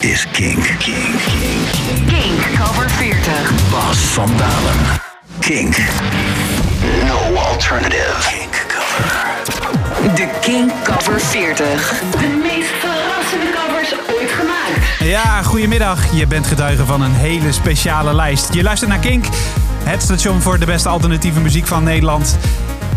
[0.00, 0.64] is Kink.
[0.78, 2.08] Kink, Kink.
[2.08, 3.70] Kink cover 40.
[3.70, 5.00] Bas van Dalen.
[5.38, 5.76] Kink.
[7.06, 8.14] No alternative.
[8.28, 10.14] Kink cover.
[10.14, 12.02] De Kink cover 40.
[12.10, 14.98] De meest verrassende covers ooit gemaakt.
[15.10, 16.12] Ja, goedemiddag.
[16.14, 18.54] Je bent getuige van een hele speciale lijst.
[18.54, 19.24] Je luistert naar Kink,
[19.84, 22.38] het station voor de beste alternatieve muziek van Nederland.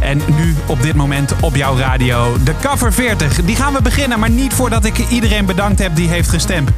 [0.04, 3.44] En nu op dit moment op jouw radio, de cover 40.
[3.44, 6.70] Die gaan we beginnen, maar niet voordat ik iedereen bedankt heb die heeft gestemd.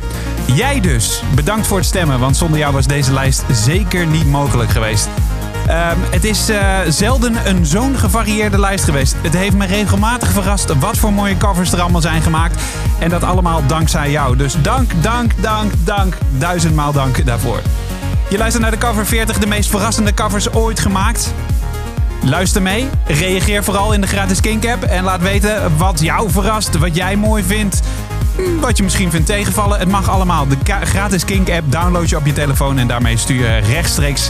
[0.46, 4.70] Jij dus, bedankt voor het stemmen, want zonder jou was deze lijst zeker niet mogelijk
[4.70, 5.08] geweest.
[5.68, 9.16] Ehm, het is eh, zelden een zo'n gevarieerde lijst geweest.
[9.22, 12.62] Het heeft me regelmatig verrast wat voor mooie covers er allemaal zijn gemaakt.
[13.00, 14.36] En dat allemaal dankzij jou.
[14.36, 16.18] Dus dank, dank, dank, dank.
[16.38, 17.62] Duizendmaal dank daarvoor.
[18.30, 21.34] Je luistert naar de cover 40, de meest verrassende covers ooit gemaakt.
[22.26, 26.78] Luister mee, reageer vooral in de gratis Kink app en laat weten wat jou verrast,
[26.78, 27.80] wat jij mooi vindt.
[28.36, 30.48] hm, Wat je misschien vindt tegenvallen, het mag allemaal.
[30.48, 34.30] De gratis Kink app download je op je telefoon en daarmee stuur je rechtstreeks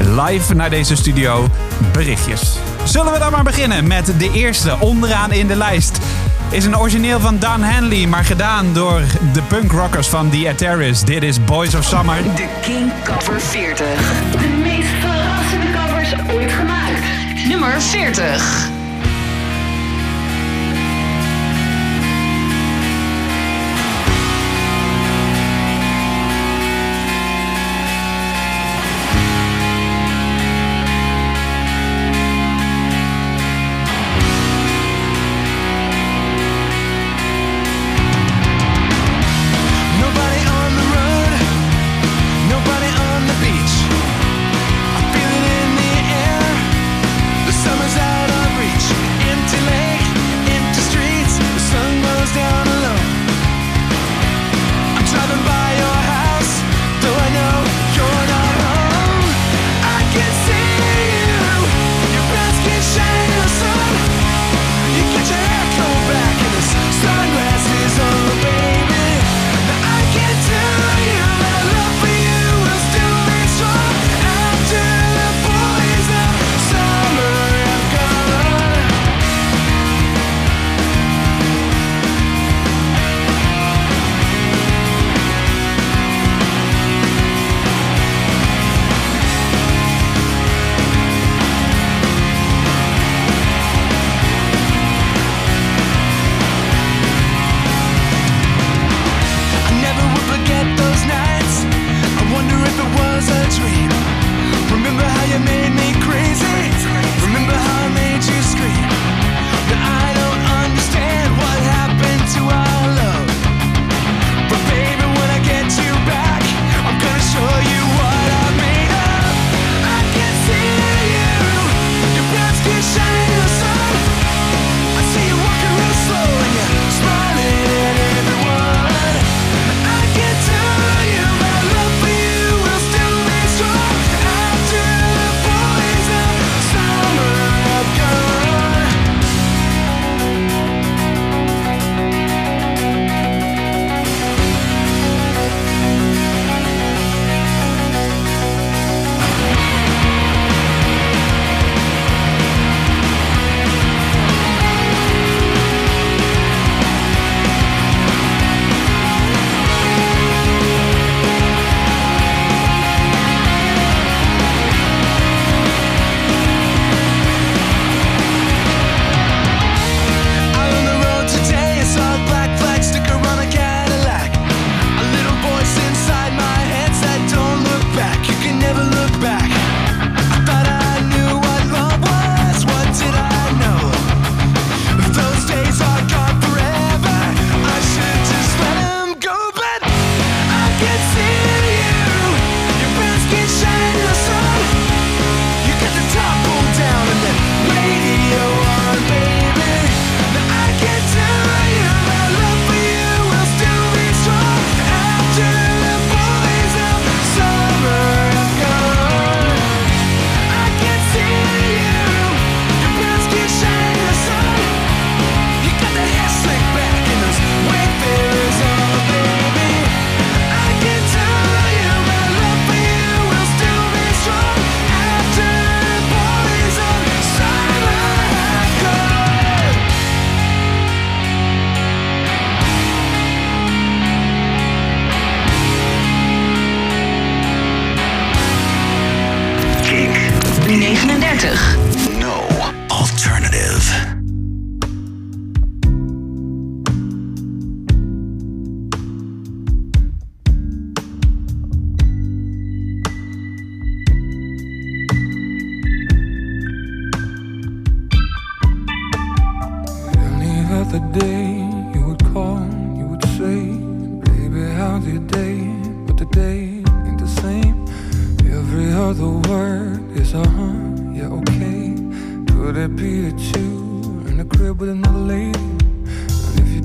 [0.00, 1.48] live naar deze studio
[1.92, 2.58] berichtjes.
[2.84, 5.98] Zullen we dan maar beginnen met de eerste onderaan in de lijst.
[6.50, 9.00] Is een origineel van Don Henley, maar gedaan door
[9.32, 11.02] de punkrockers van The Ataris.
[11.02, 12.22] Dit is Boys of Summer.
[12.22, 13.86] De Kink cover 40.
[17.64, 18.73] Nummer 40.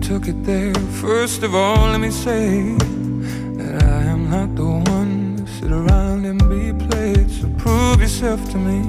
[0.09, 0.73] Took it there,
[1.03, 2.73] first of all, let me say
[3.59, 7.29] that I am not the one to sit around and be played.
[7.29, 8.79] So prove yourself to me.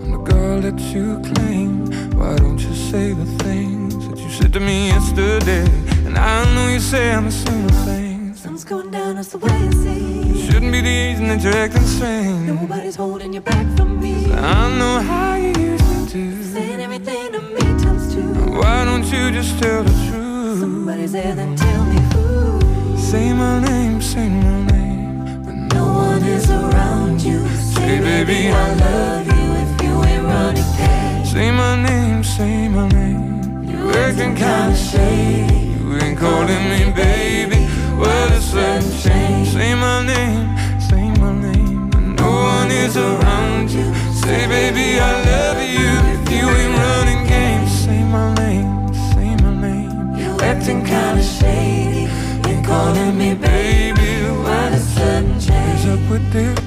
[0.00, 1.90] I'm the girl that you claim.
[2.18, 5.68] Why don't you say the things that you said to me yesterday?
[6.06, 8.40] And I know you say I'm assuming things.
[8.40, 10.46] Sun's going down, that's the way it seems.
[10.46, 12.46] Shouldn't be the reason that you're acting strange.
[12.46, 14.32] Nobody's holding you back from me.
[14.32, 16.32] I know how you used to.
[16.32, 16.44] do.
[16.44, 18.32] Saying everything to me times two.
[18.58, 20.29] Why don't you just tell the truth?
[20.90, 22.98] Somebody's there, then tell me who.
[22.98, 25.44] Say my name, say my name.
[25.44, 27.46] When No one is around you.
[27.74, 31.30] Say, baby, I love you if you ain't running cash.
[31.30, 33.62] Say my name, say my name.
[33.70, 35.78] You acting kinda shady.
[35.78, 37.68] You ain't calling me baby.
[37.96, 39.50] Well, it's a change.
[39.50, 40.48] Say my name,
[40.80, 41.90] say my name.
[41.92, 43.94] When no one is around you.
[44.22, 46.79] Say, baby, I love you if you ain't
[50.42, 52.08] acting kinda shady.
[52.48, 54.10] Ain't calling me baby.
[54.44, 55.86] Why the sudden change?
[55.86, 56.58] up with this?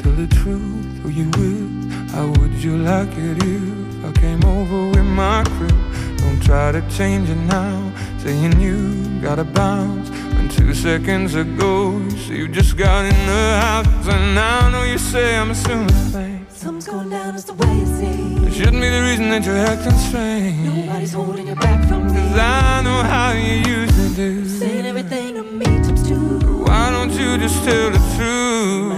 [0.00, 2.10] Tell the truth, who you with?
[2.12, 5.78] How would you like it if I came over with my crew?
[6.18, 8.78] Don't try to change it now, saying you
[9.20, 10.10] gotta bounce.
[10.34, 14.70] When two seconds ago, you say you just got in the house, and now I
[14.72, 16.56] know you say I'm assuming things.
[16.56, 18.21] Something's going down, that's the way it seems.
[18.54, 20.58] Shouldn't be the reason that you're acting strange.
[20.60, 22.20] Nobody's holding you back from me.
[22.20, 24.46] 'Cause I know how you usually do.
[24.46, 26.64] Saying everything to me times two.
[26.66, 28.92] Why don't you just tell the truth?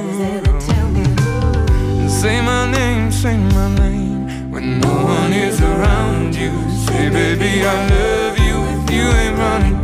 [0.69, 2.09] tell me who.
[2.09, 6.53] Say my name, say my name When no one is around you
[6.87, 9.77] Say baby I love you if you ain't running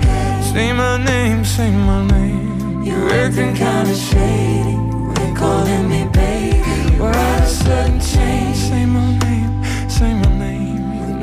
[0.51, 4.77] Say my name, say my name You're acting kinda shady
[5.41, 6.99] calling me baby.
[6.99, 8.85] Why the sudden change Say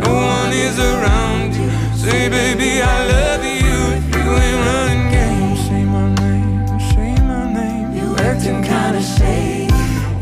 [0.08, 1.70] no one is around you
[2.04, 7.44] Say baby I love you if you ain't running games Say my name, say my
[7.60, 9.74] name You acting kinda shady.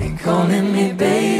[0.03, 1.34] Ain't calling me baby.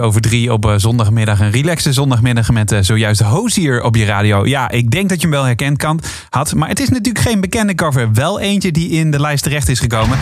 [0.00, 1.40] Over drie op eh, zondagmiddag.
[1.40, 4.46] Een relaxe zondagmiddag met eh, zojuist Hozier op je radio.
[4.46, 6.00] Ja, ik denk dat je hem wel herkend kan,
[6.30, 6.54] had.
[6.54, 8.12] Maar het is natuurlijk geen bekende cover.
[8.12, 10.18] Wel eentje die in de lijst terecht is gekomen.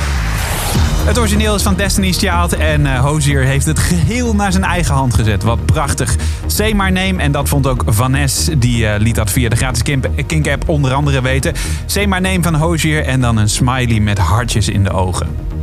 [1.04, 4.94] Het origineel is van Destiny's Child en eh Hozier heeft het geheel naar zijn eigen
[4.94, 5.42] hand gezet.
[5.42, 6.16] Wat prachtig.
[6.46, 8.52] Say My Name en dat vond ook Vanessa.
[8.58, 11.52] Die liet dat via de gratis Kink- Kink-app onder andere weten.
[11.86, 15.55] Say My Name van Hozier en dan een smiley met hartjes in de ogen.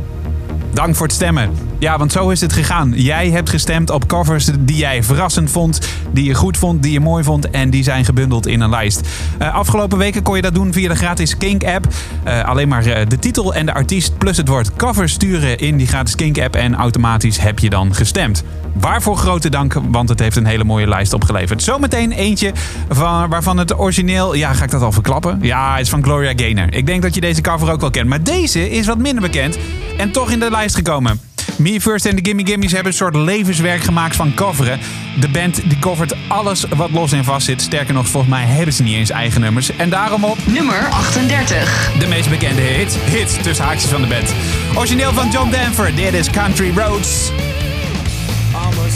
[0.74, 1.50] Dank voor het stemmen.
[1.78, 2.92] Ja, want zo is het gegaan.
[2.96, 5.80] Jij hebt gestemd op covers die jij verrassend vond,
[6.12, 9.08] die je goed vond, die je mooi vond en die zijn gebundeld in een lijst.
[9.38, 11.86] Eh, afgelopen weken kon je dat doen via de gratis Kink-app.
[12.22, 15.76] Eh, alleen maar eh, de titel en de artiest plus het woord cover sturen in
[15.76, 18.44] die gratis Kink-app en automatisch heb je dan gestemd.
[18.80, 21.62] Waarvoor grote dank, want het heeft een hele mooie lijst opgeleverd.
[21.62, 22.52] Zometeen eentje
[22.88, 24.34] van, waarvan het origineel...
[24.34, 25.38] Ja, ga ik dat al verklappen?
[25.42, 26.74] Ja, het is van Gloria Gaynor.
[26.74, 28.08] Ik denk dat je deze cover ook wel kent.
[28.08, 29.58] Maar deze is wat minder bekend
[29.96, 31.20] en toch in de lijst gekomen.
[31.56, 34.78] Me First en de Gimme Gimmies hebben een soort levenswerk gemaakt van coveren.
[35.20, 37.62] De band die covert alles wat los en vast zit.
[37.62, 39.76] Sterker nog, volgens mij hebben ze niet eens eigen nummers.
[39.76, 40.38] En daarom op...
[40.46, 41.92] Nummer 38.
[41.98, 42.94] De meest bekende hit.
[42.94, 44.34] Hit tussen haakjes van de band.
[44.76, 45.94] Origineel van John Denver.
[45.94, 47.32] Dit is Country Roads.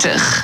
[0.00, 0.39] 30.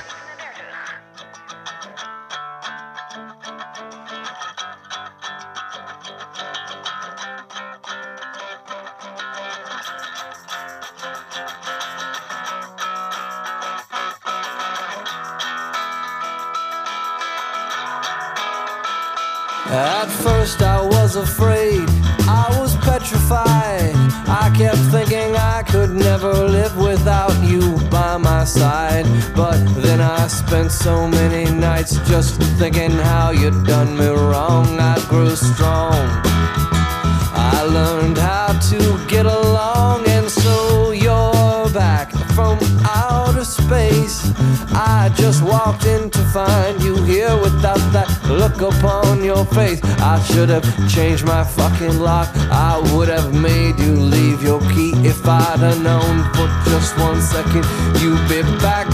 [48.60, 49.80] upon your face.
[50.00, 52.28] I should have changed my fucking lock.
[52.50, 57.20] I would have made you leave your key if I'd have known for just one
[57.20, 57.64] second.
[58.00, 58.86] You'd be back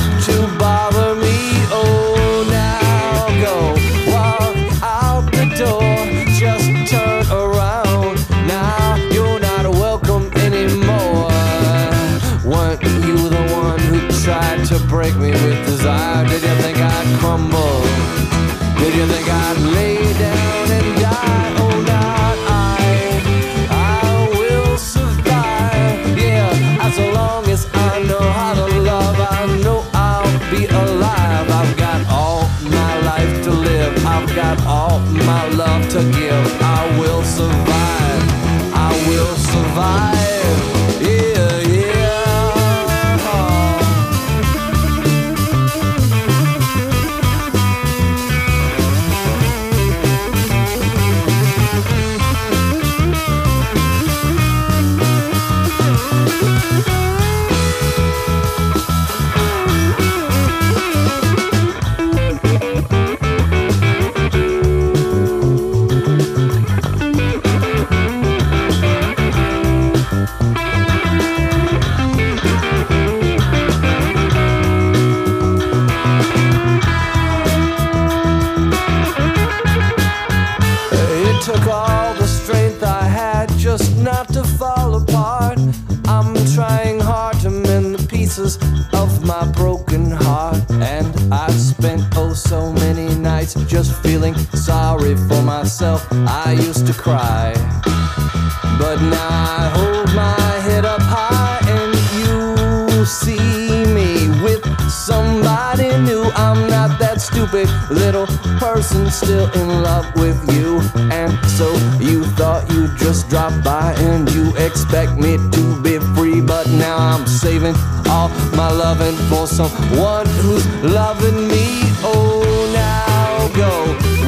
[109.54, 110.80] in love with you,
[111.10, 116.40] and so you thought you'd just drop by and you expect me to be free,
[116.40, 117.74] but now I'm saving
[118.08, 121.64] all my loving for someone who's loving me.
[122.04, 122.42] Oh,
[122.72, 123.72] now go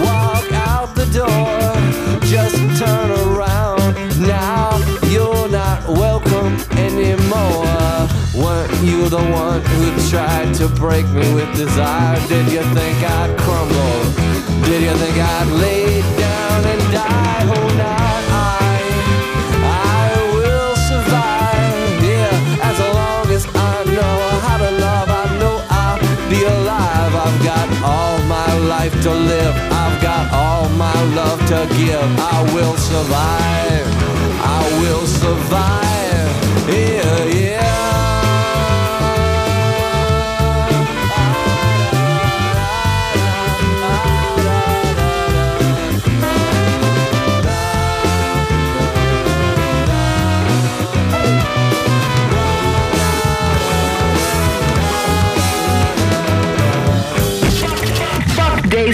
[0.04, 1.60] walk out the door,
[2.26, 3.94] just turn around.
[4.20, 7.64] Now you're not welcome anymore.
[8.34, 12.18] Weren't you the one who tried to break me with desire?
[12.28, 14.23] Did you think I'd crumble?
[14.64, 17.42] Did you think I'd lay down and die?
[17.54, 18.80] Oh, now I,
[19.62, 22.02] I will survive.
[22.02, 27.14] Yeah, as long as I know how to love, I know I'll be alive.
[27.14, 29.54] I've got all my life to live.
[29.70, 32.08] I've got all my love to give.
[32.18, 33.86] I will survive.
[34.40, 36.03] I will survive.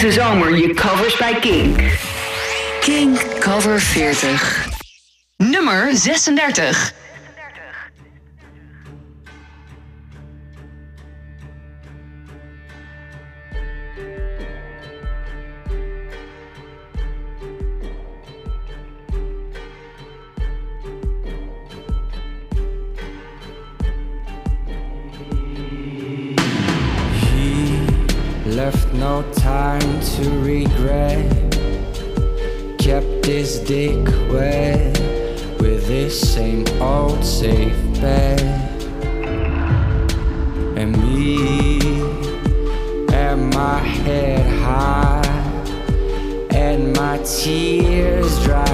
[0.01, 1.81] Deze zomer je covers bij Kink.
[2.81, 4.69] Kink Cover 40.
[5.37, 6.93] Nummer 36.
[33.91, 34.99] His dick wet
[35.61, 38.41] with this same old safe bet.
[40.77, 41.81] And me
[43.13, 45.23] and my head high
[46.51, 48.67] and my tears dry.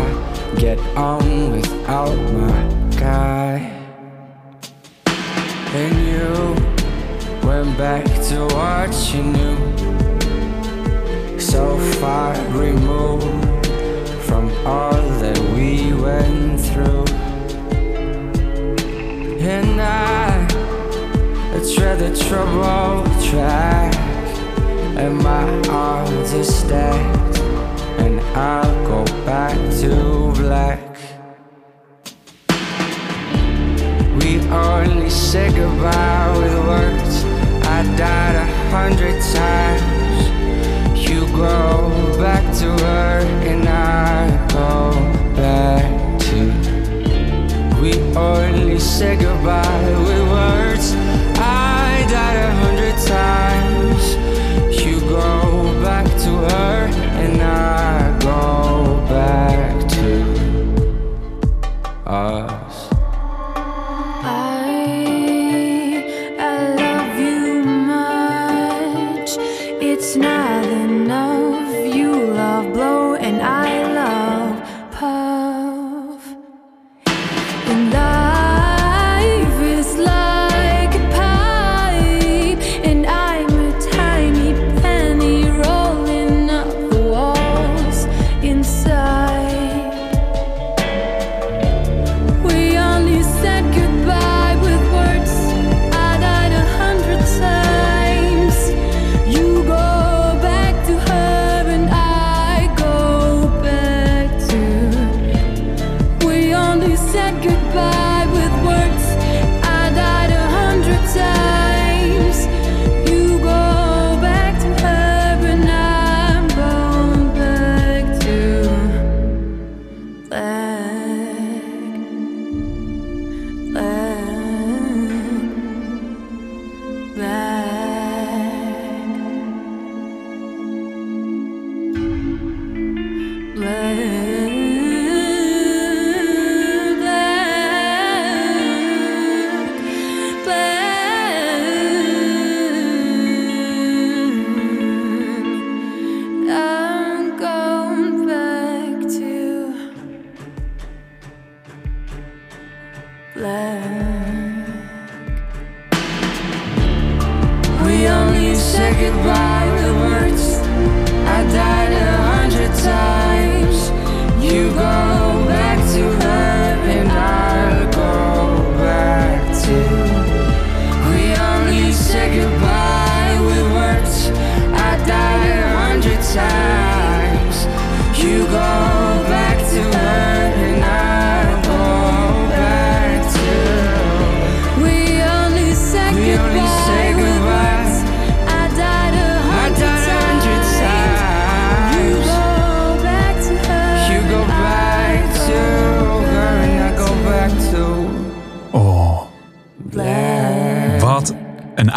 [0.57, 3.72] Get on without my guy.
[5.74, 6.55] And you
[7.46, 9.57] went back to what you knew.
[11.38, 13.56] So far removed
[14.66, 17.05] all that we went through.
[19.38, 20.44] And I,
[21.55, 23.94] I tread the trouble track,
[24.98, 27.38] and my arms are stacked,
[28.02, 30.83] and I'll go back to black.
[34.20, 37.24] We only say goodbye with words.
[37.76, 39.88] I died a hundred times.
[41.09, 44.92] You go back to her, and I go
[45.35, 46.38] back to.
[47.80, 50.94] We only say goodbye with words.
[51.38, 54.04] I died a hundred times.
[54.85, 56.88] You go back to her,
[57.22, 58.65] and I go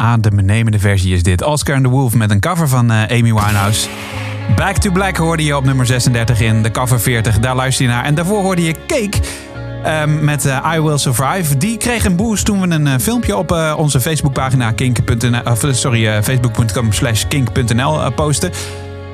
[0.09, 1.43] adembenemende versie is dit.
[1.43, 3.87] Oscar and the Wolf met een cover van eh, Amy Winehouse.
[4.55, 7.39] Back to Black hoorde je op nummer 36 in de cover 40.
[7.39, 8.03] Daar luister je naar.
[8.03, 9.17] En daarvoor hoorde je Cake
[9.83, 11.57] ehm, met eh, I Will Survive.
[11.57, 15.41] Die kreeg een boost toen we een eh, filmpje op onze Facebookpagina kink.nl,
[15.71, 18.51] sorry, facebook.com slash kink.nl posten.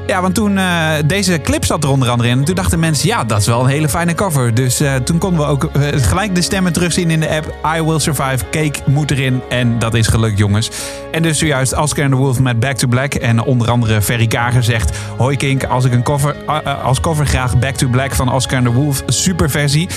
[0.07, 2.39] Ja, want toen eh, deze clip zat er onder andere in.
[2.39, 4.53] En toen dachten mensen, ja, dat is wel een hele fijne cover.
[4.53, 7.55] Dus eh, toen konden we ook eh, gelijk de stemmen terugzien in de app.
[7.77, 9.41] I Will Survive, Cake moet erin.
[9.49, 10.71] En dat is gelukt, jongens.
[11.11, 13.13] En dus zojuist Oscar and the Wolf met Back to Black.
[13.13, 14.97] En onder andere Ferry Kager zegt...
[15.17, 16.35] Hoi Kink, als ik een cover,
[16.83, 19.03] als cover graag Back to Black van Oscar and the Wolf.
[19.05, 19.89] Super versie.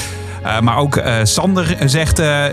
[0.45, 2.45] Uh, maar ook uh, Sander zegt uh,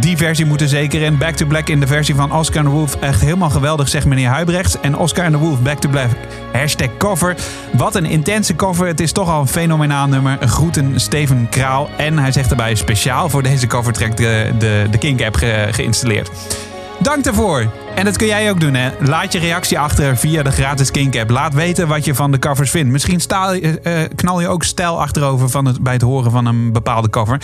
[0.00, 1.18] die versie moet er zeker in.
[1.18, 2.96] Back to Black in de versie van Oscar and the Wolf.
[3.00, 4.80] Echt helemaal geweldig, zegt meneer Huibrechts.
[4.80, 6.08] En Oscar and the Wolf, Back to Black,
[6.52, 7.36] hashtag cover.
[7.72, 8.86] Wat een intense cover.
[8.86, 10.38] Het is toch al een fenomenaal nummer.
[10.40, 11.88] Groeten Steven Kraal.
[11.96, 16.30] En hij zegt erbij speciaal voor deze covertrack de, de, de Kink-app ge, geïnstalleerd.
[16.98, 17.70] Dank daarvoor.
[17.94, 18.90] En dat kun jij ook doen, hè.
[19.00, 21.30] Laat je reactie achter via de gratis Kink-app.
[21.30, 22.92] Laat weten wat je van de covers vindt.
[22.92, 23.70] Misschien staal, uh,
[24.14, 27.40] knal je ook stijl achterover van het, bij het horen van een bepaalde cover.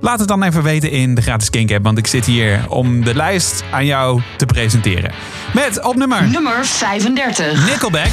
[0.00, 1.84] Laat het dan even weten in de gratis Kink-app.
[1.84, 5.12] Want ik zit hier om de lijst aan jou te presenteren.
[5.54, 6.28] Met op nummer...
[6.28, 7.66] Nummer 35.
[7.66, 8.10] Nickelback.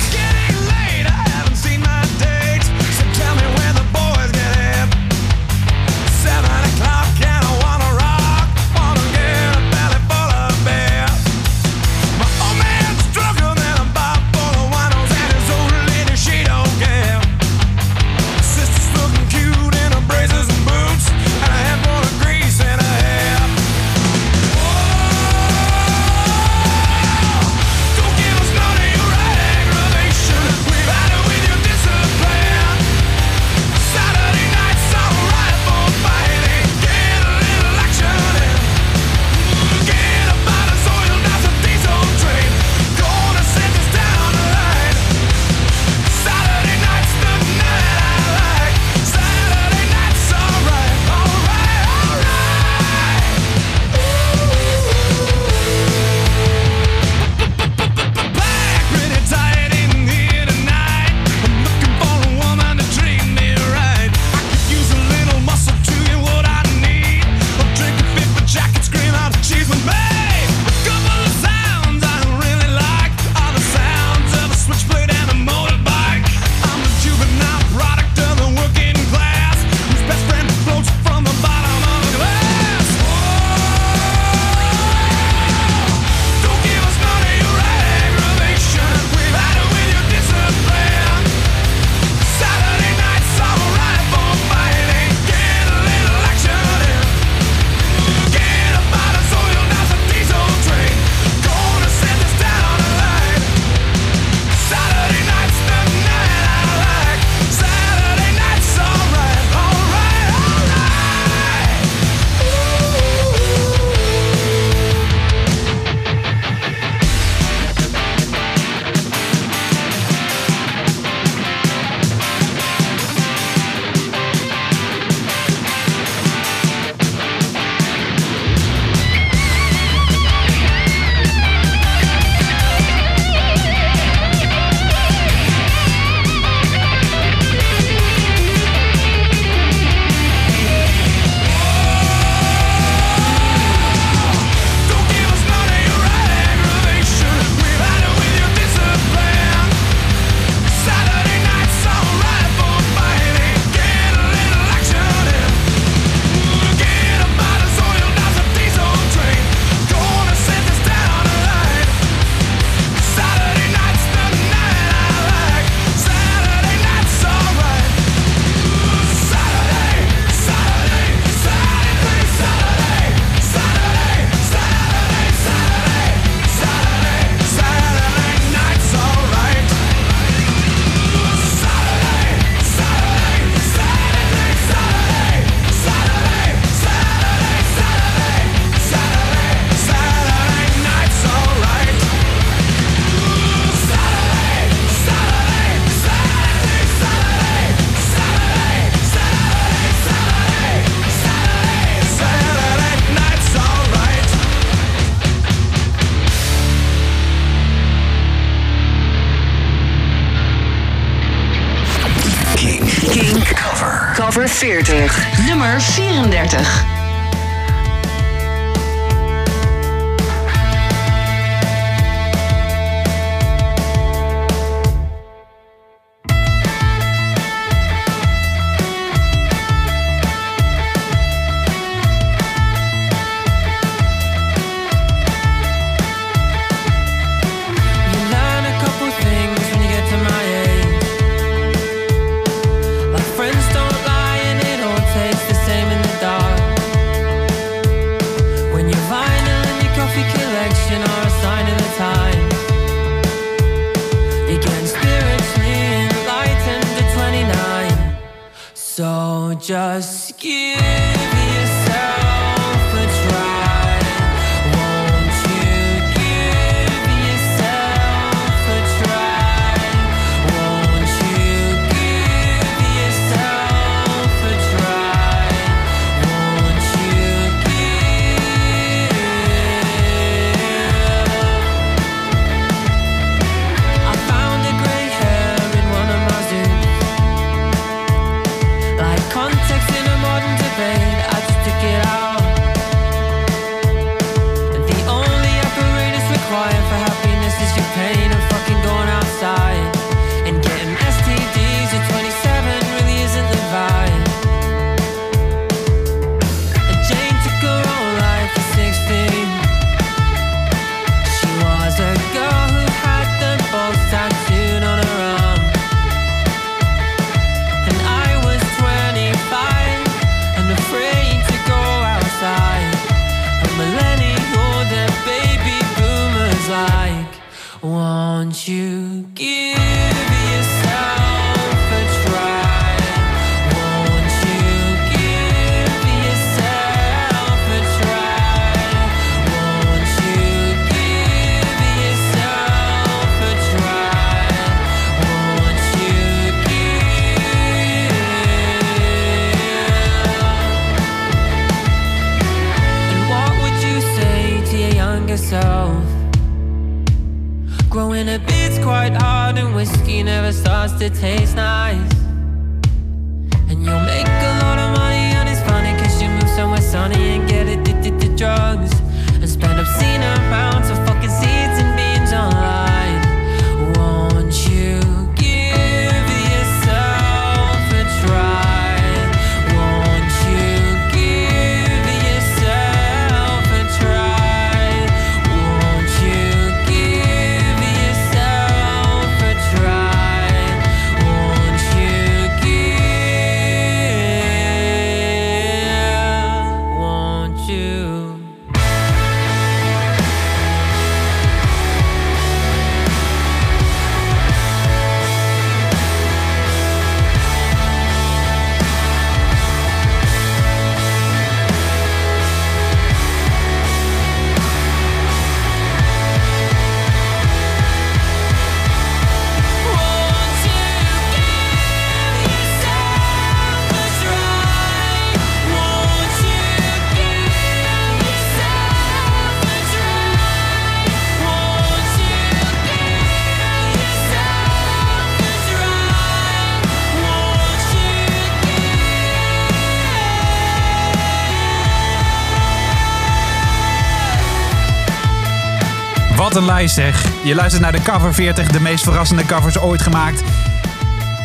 [446.88, 447.26] Zeg.
[447.44, 450.44] Je luistert naar de cover 40, de meest verrassende covers ooit gemaakt.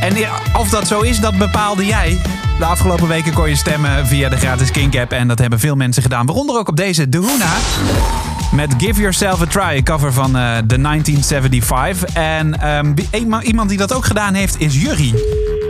[0.00, 0.16] En
[0.56, 2.18] of dat zo is, dat bepaalde jij.
[2.58, 5.12] De afgelopen weken kon je stemmen via de gratis Kink app.
[5.12, 6.26] En dat hebben veel mensen gedaan.
[6.26, 7.52] Waaronder ook op deze De Hoena.
[8.52, 12.14] Met Give Yourself a Try, een cover van eh, de 1975.
[12.14, 12.94] En ehm,
[13.42, 15.14] iemand die dat ook gedaan heeft is Jurrie.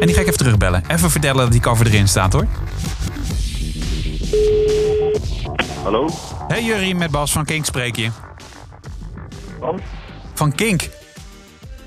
[0.00, 0.82] En die ga ik even terugbellen.
[0.88, 2.46] Even vertellen dat die cover erin staat hoor.
[5.82, 6.10] Hallo?
[6.48, 8.10] Hey Jurrie, met Bas van Kink spreek je.
[9.64, 9.80] Van?
[10.34, 10.88] Van Kink.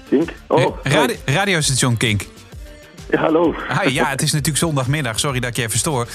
[0.10, 0.34] Kink?
[0.48, 2.22] Oh, Eh, radi- radiostation Kink.
[3.12, 3.56] ja, hallo.
[3.82, 5.20] Hi, ja, het is natuurlijk zondagmiddag.
[5.20, 6.08] Sorry dat ik je even stoor.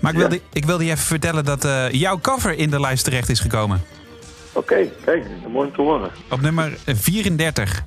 [0.00, 3.04] Maar ik wilde, ik wilde je even vertellen dat eh, jouw cover in de lijst
[3.04, 3.82] terecht is gekomen.
[4.52, 6.10] Oké, kijk, mooi om te horen.
[6.30, 7.82] Op nummer 34.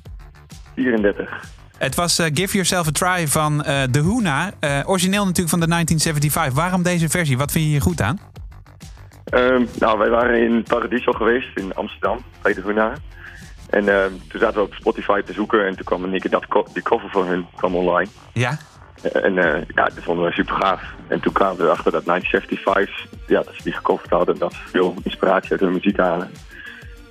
[0.74, 1.44] 34.
[1.78, 4.52] Het was eh, Give Yourself a Try van eh The Hoona.
[4.86, 6.54] Origineel natuurlijk van de 1975.
[6.54, 7.38] Waarom deze versie?
[7.38, 8.18] Wat vind je hier goed aan?
[9.24, 12.92] Ehm, nou, wij waren in Paradiso geweest in Amsterdam, bij de Hoena.
[13.70, 16.66] En ehm, toen zaten we op Spotify te zoeken en toen kwam in één co-
[16.72, 18.10] die cover van hun kwam online.
[18.32, 18.58] Ja?
[19.12, 20.82] En eh, ja, dat vonden we super gaaf.
[21.08, 24.52] En toen kwamen we erachter dat 1975, ja, dat ze die gecoverd hadden en dat
[24.52, 26.30] ze veel inspiratie uit hun muziek halen.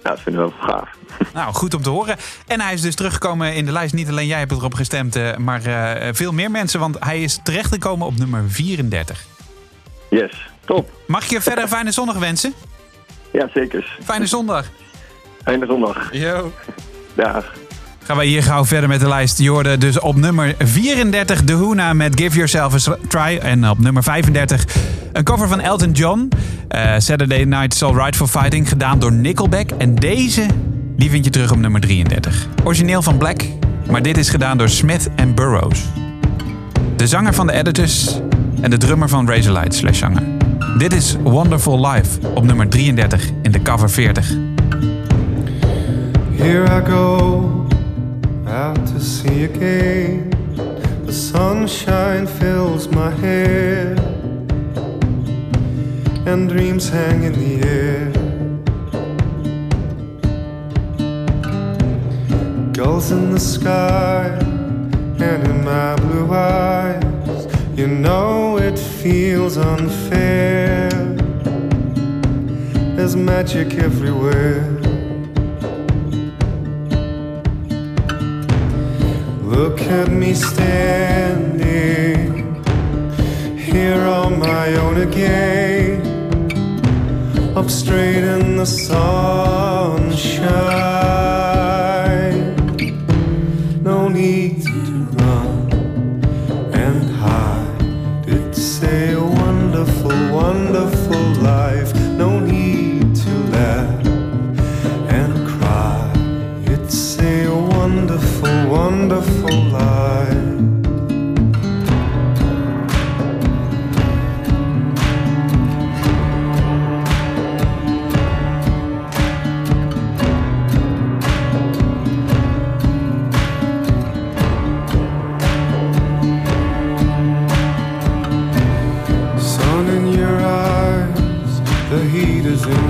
[0.03, 0.89] Ja, dat vinden we wel gaaf.
[1.33, 2.15] Nou, goed om te horen.
[2.47, 3.93] En hij is dus teruggekomen in de lijst.
[3.93, 6.79] Niet alleen jij hebt erop gestemd, eh, maar eh, veel meer mensen.
[6.79, 9.25] Want hij is terechtgekomen op nummer 34.
[10.09, 10.89] Yes, top.
[11.07, 12.53] Mag ik je verder een fijne zondag wensen?
[13.31, 13.97] Ja, zeker.
[14.03, 14.65] Fijne zondag.
[15.49, 16.09] Fijne zondag.
[16.11, 16.51] Yo.
[17.15, 17.53] Dag.
[18.03, 19.39] Gaan wij hier gauw verder met de lijst.
[19.39, 23.37] Je hoorde dus op nummer 34 De Hoona met Give Yourself a Try.
[23.41, 24.65] En op nummer 35
[25.13, 26.29] een cover van Elton John.
[26.67, 28.69] eh, Saturday Night's Alright for Fighting.
[28.69, 29.69] Gedaan door Nickelback.
[29.77, 30.45] En deze,
[30.95, 32.47] die vind je terug op nummer 33.
[32.63, 33.41] Origineel van Black.
[33.89, 35.81] Maar dit is gedaan door Smith and Burroughs.
[36.95, 38.19] De zanger van de Editors
[38.61, 40.23] en de drummer van Razorlight slash zanger.
[40.77, 44.48] Dit is Wonderful Life op nummer 33 in de cover 40.
[46.39, 47.67] Here I go
[48.47, 50.29] out to sea again.
[51.05, 53.91] The sunshine fills my hair,
[56.25, 58.11] and dreams hang in the air.
[62.71, 64.29] Gulls in the sky,
[65.19, 67.47] and in my blue eyes,
[67.77, 70.89] you know it feels unfair.
[72.95, 74.79] There's magic everywhere.
[79.59, 81.59] Look at me standing
[83.57, 85.99] here on my own again,
[87.57, 89.19] up straight in the sunshine.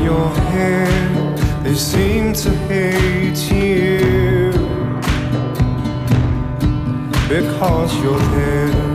[0.09, 0.89] Your hair.
[1.63, 4.51] They seem to hate you
[7.33, 8.89] because you're there.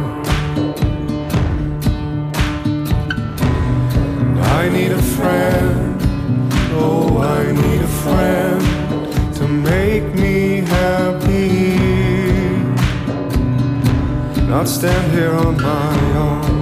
[4.59, 6.01] I need a friend,
[6.83, 8.63] oh, I need a friend
[9.37, 11.77] to make me happy.
[14.53, 15.97] Not stand here on my
[16.27, 16.54] own.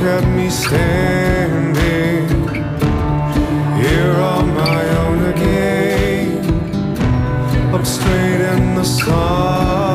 [0.00, 2.28] At me standing
[3.82, 6.38] here on my own again,
[7.74, 9.88] up straight in the sunshine.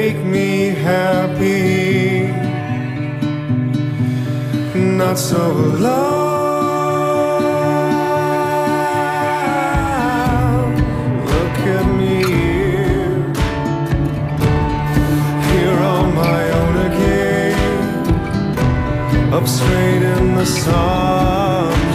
[0.00, 2.28] Make me happy.
[4.98, 6.30] Not so alone.
[11.32, 13.18] Look at me here,
[15.48, 17.58] here on my own again,
[19.36, 21.90] up straight in the sunshine.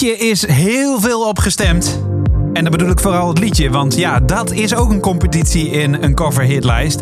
[0.00, 2.00] Liedje is heel veel opgestemd.
[2.52, 5.94] En dan bedoel ik vooral het liedje, want ja, dat is ook een competitie in
[5.94, 7.00] een cover hitlijst.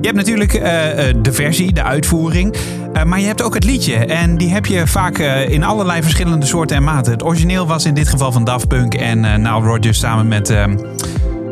[0.00, 2.56] Je hebt natuurlijk eh, eh, de versie, de uitvoering,
[2.92, 3.94] eh, maar je hebt ook het liedje.
[3.94, 5.18] En die heb je vaak
[5.48, 7.12] in allerlei verschillende soorten en maten.
[7.12, 10.50] Het origineel was in dit geval van Daft Punk en eh Nile Rodgers samen met...
[10.50, 10.76] ehm,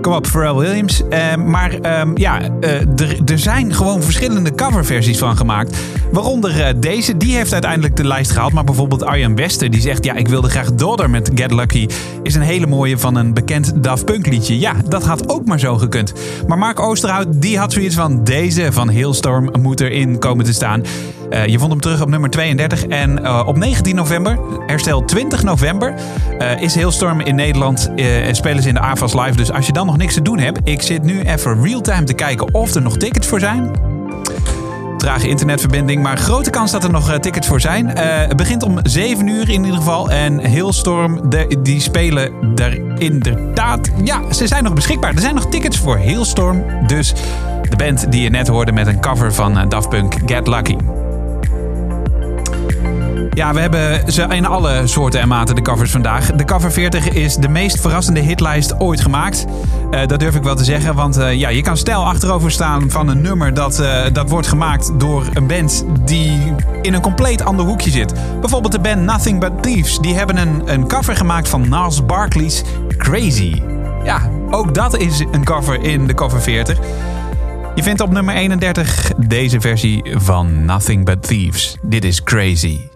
[0.01, 1.03] Kom op, Pharrell Williams.
[1.47, 2.41] Maar ehm, ja,
[3.27, 5.79] er zijn gewoon verschillende coverversies van gemaakt.
[6.13, 8.53] Waaronder eh, deze, die heeft uiteindelijk de lijst gehaald.
[8.53, 10.05] Maar bijvoorbeeld Arjan Wester, die zegt...
[10.05, 11.87] ja, ik wilde graag Daughter met Get Lucky...
[12.23, 14.59] is een hele mooie van een bekend Daft Punk liedje.
[14.59, 16.13] Ja, dat had ook maar zo gekund.
[16.47, 18.25] Maar Mark Oosterhout, die had zoiets van...
[18.25, 20.83] deze van Hailstorm moet erin komen te staan.
[21.31, 22.87] Eh, je vond hem terug op nummer 32.
[22.87, 25.95] En eh, op 19 november, herstel 20 november...
[26.61, 29.37] is Hailstorm in Nederland en spelen ze in de AFAS Live.
[29.37, 30.61] Dus als je dan nog niks te doen hebt...
[30.65, 33.86] ik zit nu even real-time te kijken of er nog tickets voor zijn
[35.07, 36.03] trage internetverbinding.
[36.03, 37.95] Maar grote kans dat er nog eh, tickets voor zijn.
[37.95, 40.11] Eh, het begint om 7 uur in ieder geval.
[40.11, 43.91] En Hailstorm, de, die spelen er inderdaad...
[44.05, 45.15] Ja, ze zijn nog beschikbaar.
[45.15, 46.65] Er zijn nog tickets voor Hailstorm.
[46.87, 47.15] Dus
[47.71, 50.77] de band die je net hoorde met een cover van eh, Daft Punk, Get Lucky.
[53.37, 56.33] Ja, we hebben ze in alle soorten en maten de covers vandaag.
[56.33, 59.45] De cover 40 is de meest verrassende hitlijst ooit gemaakt.
[59.91, 62.91] Eh, dat durf ik wel te zeggen, want eh, ja, je kan stijl achterover staan
[62.91, 67.45] van een nummer dat, eh, dat wordt gemaakt door een band die in een compleet
[67.45, 68.15] ander hoekje zit.
[68.41, 69.99] Bijvoorbeeld de band Nothing But Thieves.
[69.99, 72.63] Die hebben een, een cover gemaakt van Nas Barkley's
[72.97, 73.63] Crazy.
[74.05, 76.79] Ja, ook dat is een cover in de cover 40.
[77.75, 81.77] Je vindt op nummer 31 deze versie van Nothing But Thieves.
[81.83, 82.96] Dit is Crazy.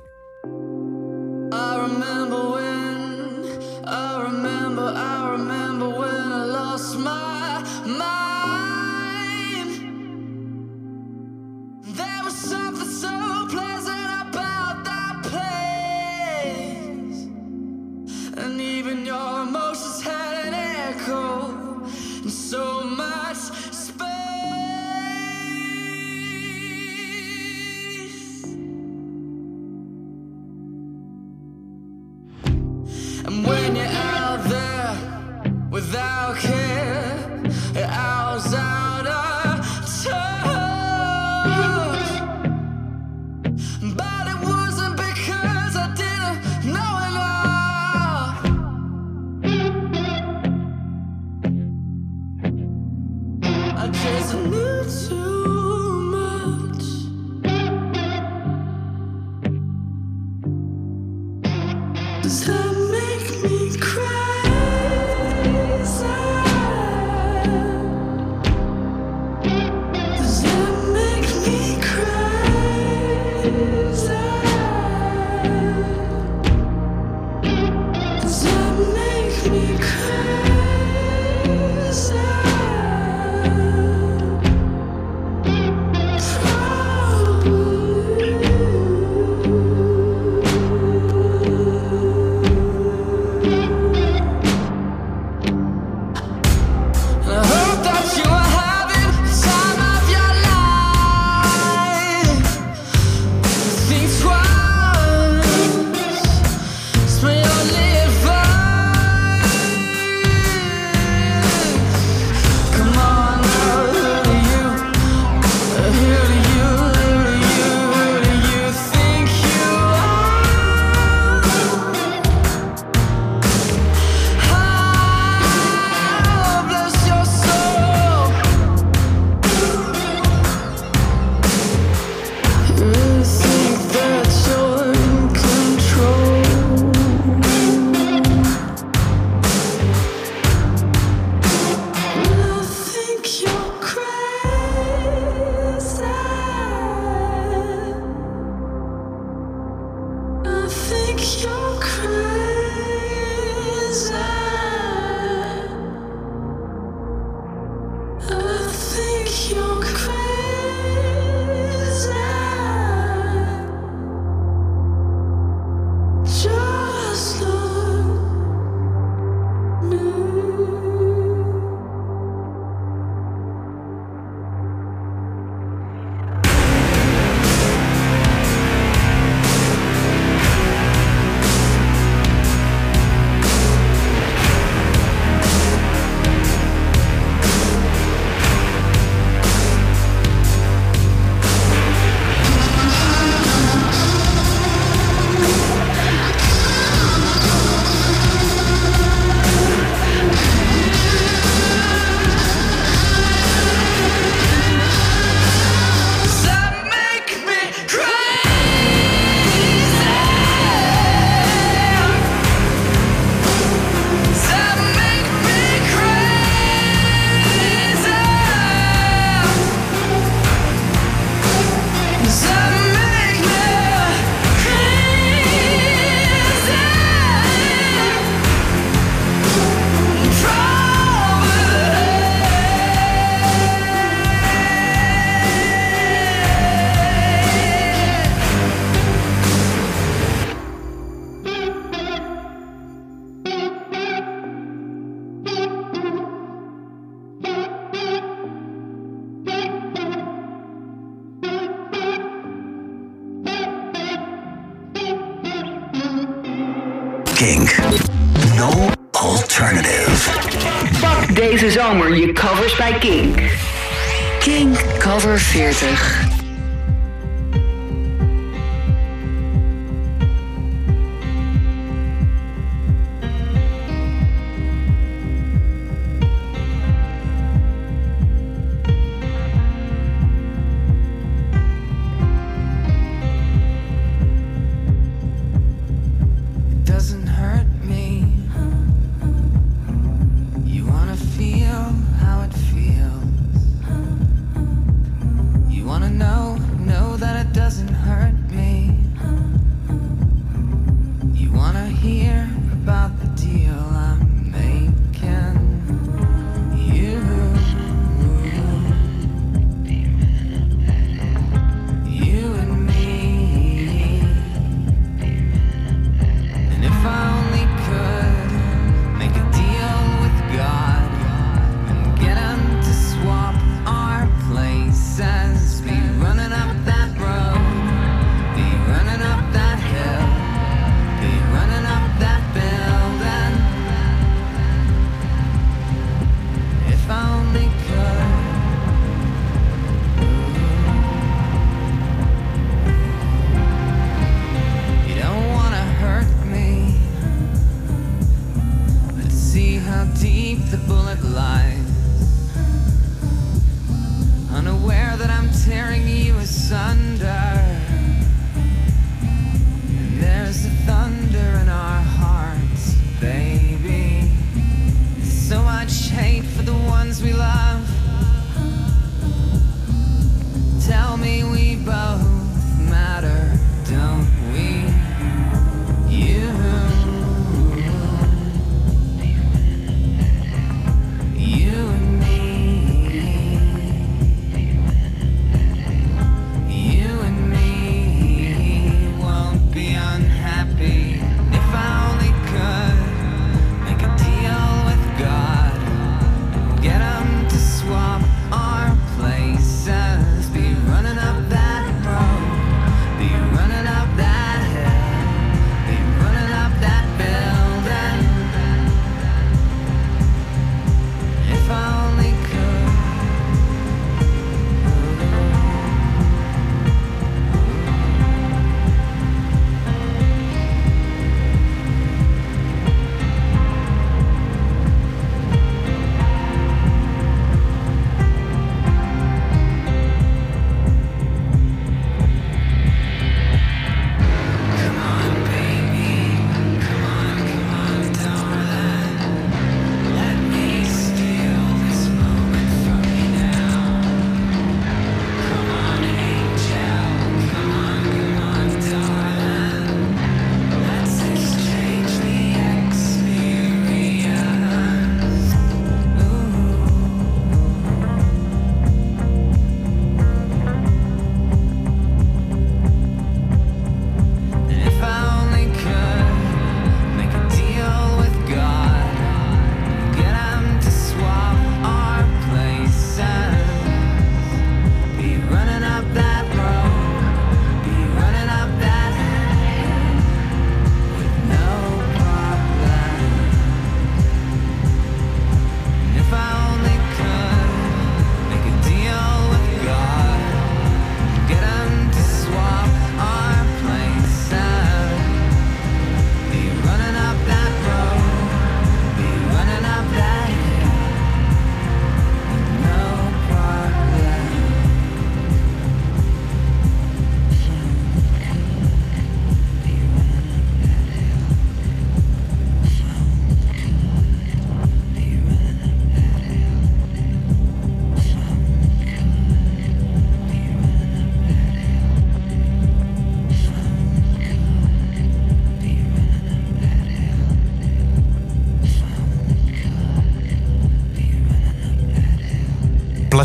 [265.52, 265.99] 40.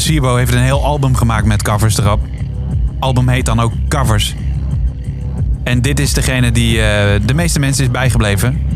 [0.06, 2.20] Placebo heeft een heel album gemaakt met covers erop.
[3.00, 4.36] Album heet dan ook Covers.
[5.64, 8.68] En dit is degene die eh, de meeste mensen is bijgebleven.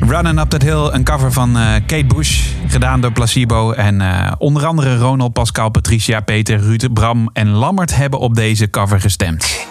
[0.00, 3.72] Running Up That Hill, een cover van eh, Kate Bush, gedaan door Placebo.
[3.72, 8.70] En eh, onder andere Ronald, Pascal, Patricia, Peter, Ruud, Bram en Lammert hebben op deze
[8.70, 9.66] cover gestemd.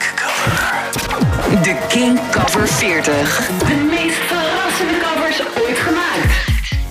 [1.63, 3.47] De King Cover 40.
[3.47, 4.38] De meest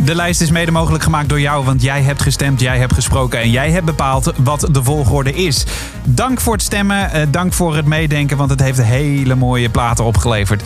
[0.09, 3.40] de lijst is mede mogelijk gemaakt door jou, want jij hebt gestemd, jij hebt gesproken
[3.40, 5.66] en jij hebt bepaald wat de volgorde is.
[6.04, 10.04] Dank voor het stemmen, eh, dank voor het meedenken, want het heeft hele mooie platen
[10.04, 10.62] opgeleverd.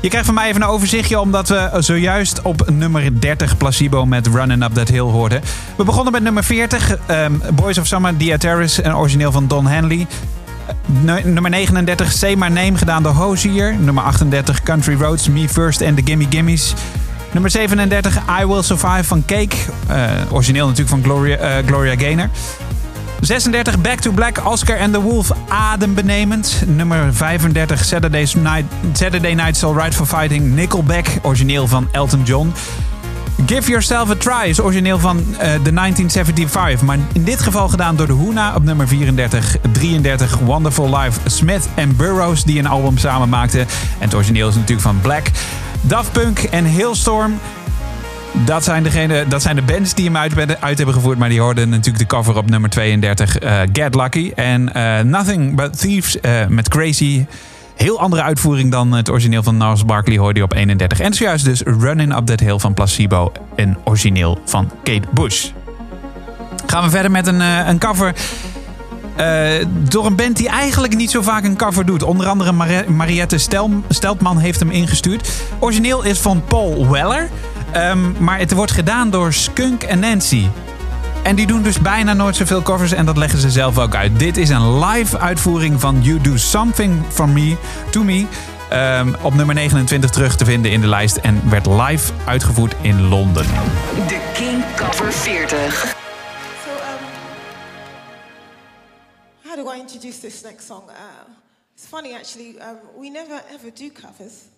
[0.00, 4.26] Je krijgt van mij even een overzichtje, omdat we zojuist op nummer 30 Placebo met
[4.26, 5.42] Running Up That Hill hoorden.
[5.76, 9.66] We begonnen met nummer 40, ehm, Boys of Summer, The Terrace, een origineel van Don
[9.66, 10.06] Henley.
[10.86, 13.76] Nu- nummer 39, Say My Name, gedaan door Hozier.
[13.78, 16.74] Nummer 38, Country Roads, Me First and The Gimme Gimmies.
[17.32, 19.56] Nummer 37, I Will Survive van Cake.
[19.86, 22.28] Eh, origineel natuurlijk van Gloria, eh, Gloria Gaynor.
[23.20, 26.62] 36, Back to Black, Oscar and the Wolf, adembenemend.
[26.66, 32.52] Nummer 35, Saturday's Night, Saturday Night's Alright for Fighting, Nickelback, origineel van Elton John.
[33.46, 37.96] Give Yourself a Try is origineel van eh, de 1975, maar in dit geval gedaan
[37.96, 39.56] door de Hoona op nummer 34.
[39.72, 43.60] 33 Wonderful Life, Smith Burroughs die een album samen maakten.
[43.60, 43.66] En
[43.98, 45.30] het origineel is natuurlijk van Black.
[45.80, 47.38] Daft Punk en Hailstorm.
[48.32, 51.18] Dat zijn, degene, dat zijn de bands die hem uit, hebben gevoerd.
[51.18, 54.32] Maar die hoorden natuurlijk de cover op nummer 32, eh, Get Lucky.
[54.34, 57.26] En eh, Nothing But Thieves eh, met Crazy.
[57.76, 61.00] Heel andere uitvoering dan het origineel van Nars Barkley hoorde je op 31.
[61.00, 63.32] En zojuist dus Running Up That Hill van Placebo.
[63.56, 65.50] Een origineel van Kate Bush.
[66.66, 68.14] Gaan we verder met een, een cover...
[69.20, 72.02] eh, door een band die eigenlijk niet zo vaak een cover doet.
[72.02, 75.30] Onder andere Mar- Mariette Stel Steltman heeft hem ingestuurd.
[75.58, 77.28] Origineel is van Paul Weller.
[77.70, 80.46] Ehm, maar het wordt gedaan door Skunk en Nancy.
[81.22, 84.18] En die doen dus bijna nooit zoveel covers en dat leggen ze zelf ook uit.
[84.18, 87.56] Dit is een live uitvoering van You Do Something For Me,
[87.90, 88.26] To Me.
[88.68, 93.08] ehm, op nummer 29 terug te vinden in de lijst en werd live uitgevoerd in
[93.08, 93.46] Londen.
[94.06, 95.99] De King Cover 40.
[99.60, 100.88] How do I introduce this next song?
[100.88, 101.28] Uh,
[101.74, 102.58] it's funny, actually.
[102.58, 104.48] Um, we never ever do covers,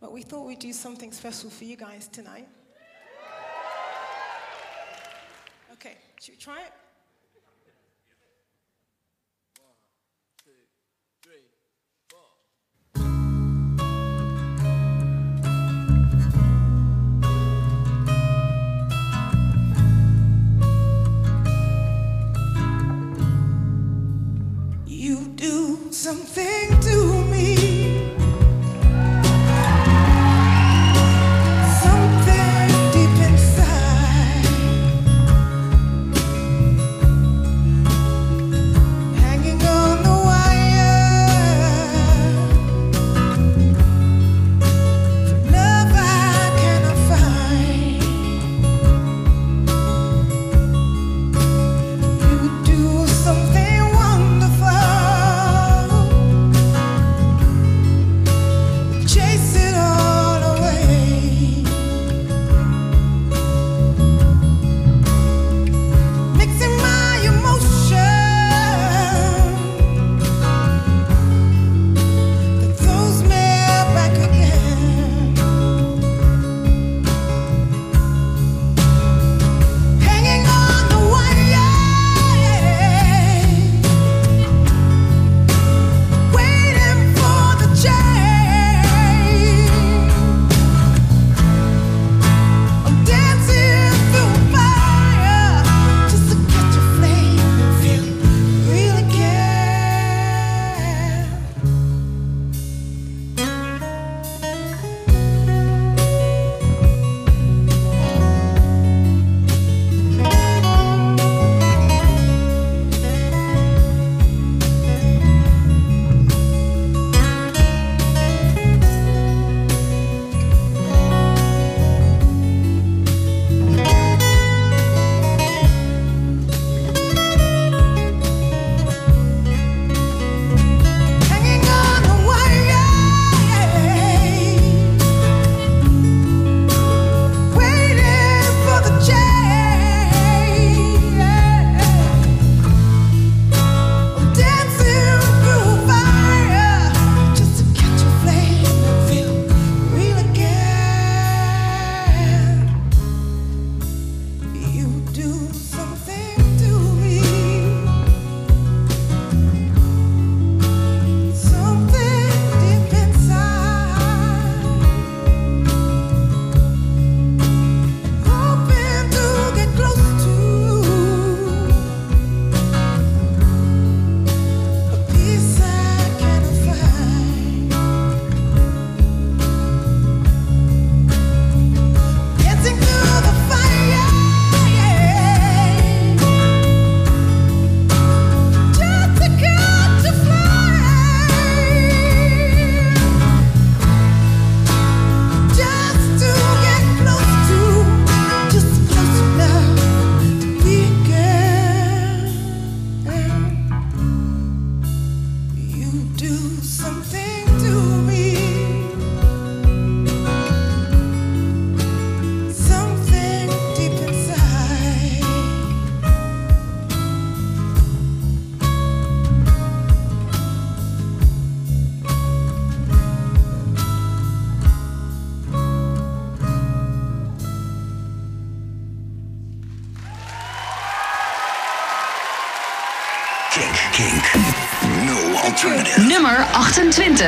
[0.00, 2.46] but we thought we'd do something special for you guys tonight.
[5.72, 6.72] Okay, should we try it?
[25.92, 27.27] Something to me.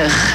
[0.01, 0.30] 28.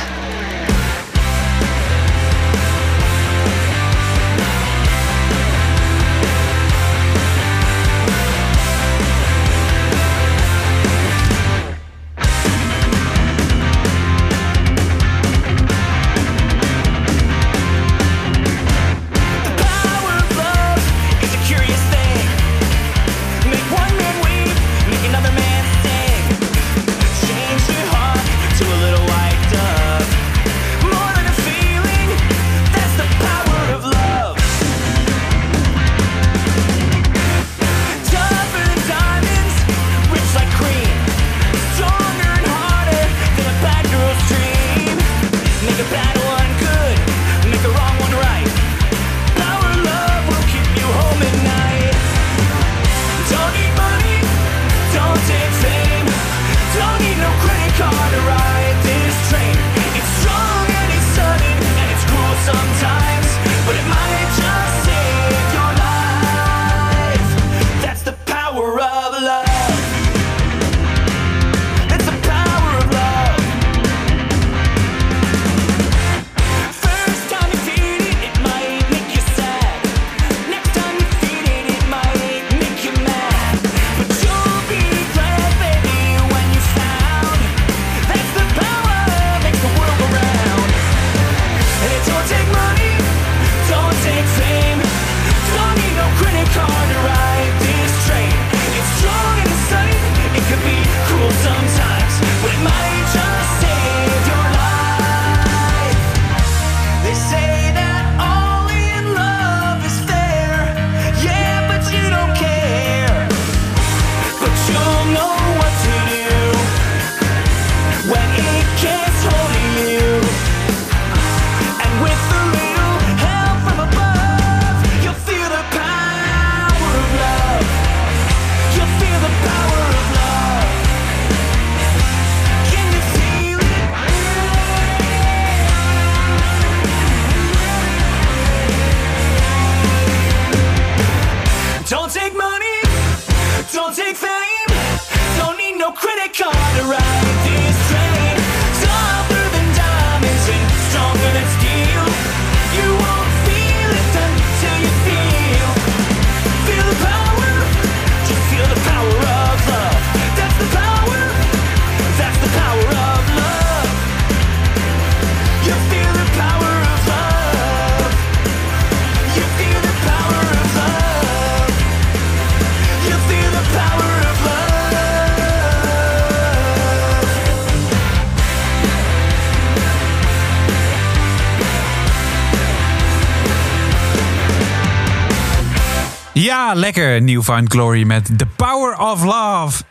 [186.85, 187.21] Lekker.
[187.21, 189.83] Newfound Glory met The Power of Love.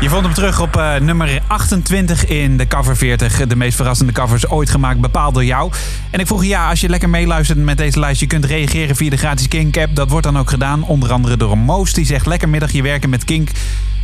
[0.00, 3.46] Je vond hem terug op eh, nummer 28 in de cover 40.
[3.46, 5.72] De meest verrassende covers ooit gemaakt, bepaald door jou.
[6.10, 8.20] En ik vroeg je, ja, als je lekker meeluistert met deze lijst...
[8.20, 9.94] je kunt reageren via de gratis Kink-app.
[9.94, 11.92] Dat wordt dan ook gedaan, onder andere door Moos.
[11.92, 13.50] Die zegt, lekker middagje werken met Kink.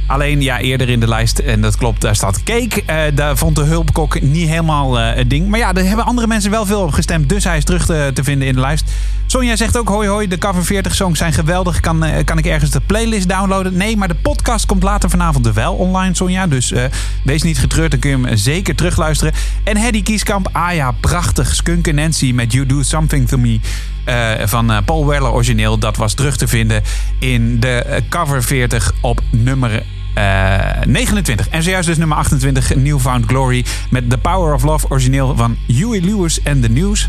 [0.06, 2.82] Alleen, ja, eerder in de lijst, en dat klopt, daar staat Cake.
[2.86, 5.48] Eh, daar vond de hulpkok niet helemaal eh, het ding.
[5.48, 7.28] Maar ja, daar hebben andere mensen wel veel op gestemd.
[7.28, 8.90] Dus hij is terug te, te vinden in de lijst.
[9.32, 11.80] Sonja zegt ook, hoi hoi, de cover 40 songs zijn geweldig.
[11.80, 13.76] Kan, eh, kan ik ergens de playlist downloaden?
[13.76, 16.46] Nee, maar de podcast komt later vanavond wel online, Sonja.
[16.46, 16.84] Dus eh,
[17.24, 19.32] wees niet getreurd, dan kun je hem zeker terugluisteren.
[19.64, 21.54] En Hedy Kieskamp, ah ja, prachtig.
[21.54, 23.60] Skunk and Nancy met You Do Something To Me.
[24.04, 25.78] eh, van eh, Paul Weller origineel.
[25.78, 26.82] Dat was terug te vinden
[27.18, 29.82] in de eh, cover 40 op nummer
[30.14, 31.48] eh, 29.
[31.48, 33.64] En zojuist dus nummer 28, Newfound Glory.
[33.90, 37.08] Met The Power of Love origineel van Huey Lewis and the News.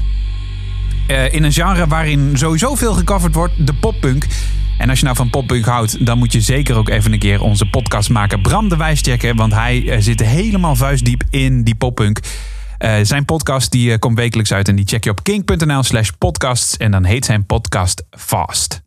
[1.07, 4.27] Eh, in een genre waarin sowieso veel gecoverd wordt, de poppunk.
[4.77, 7.41] En als je nou van poppunk houdt, dan moet je zeker ook even een keer
[7.41, 8.41] onze podcast maken.
[8.41, 12.19] Bram de Wijs checken, want hij eh, zit helemaal vuistdiep in die poppunk.
[12.77, 16.77] Eh, zijn podcast die komt wekelijks uit en die check je op kink.nl slash podcasts.
[16.77, 18.81] En dan heet zijn podcast Fast.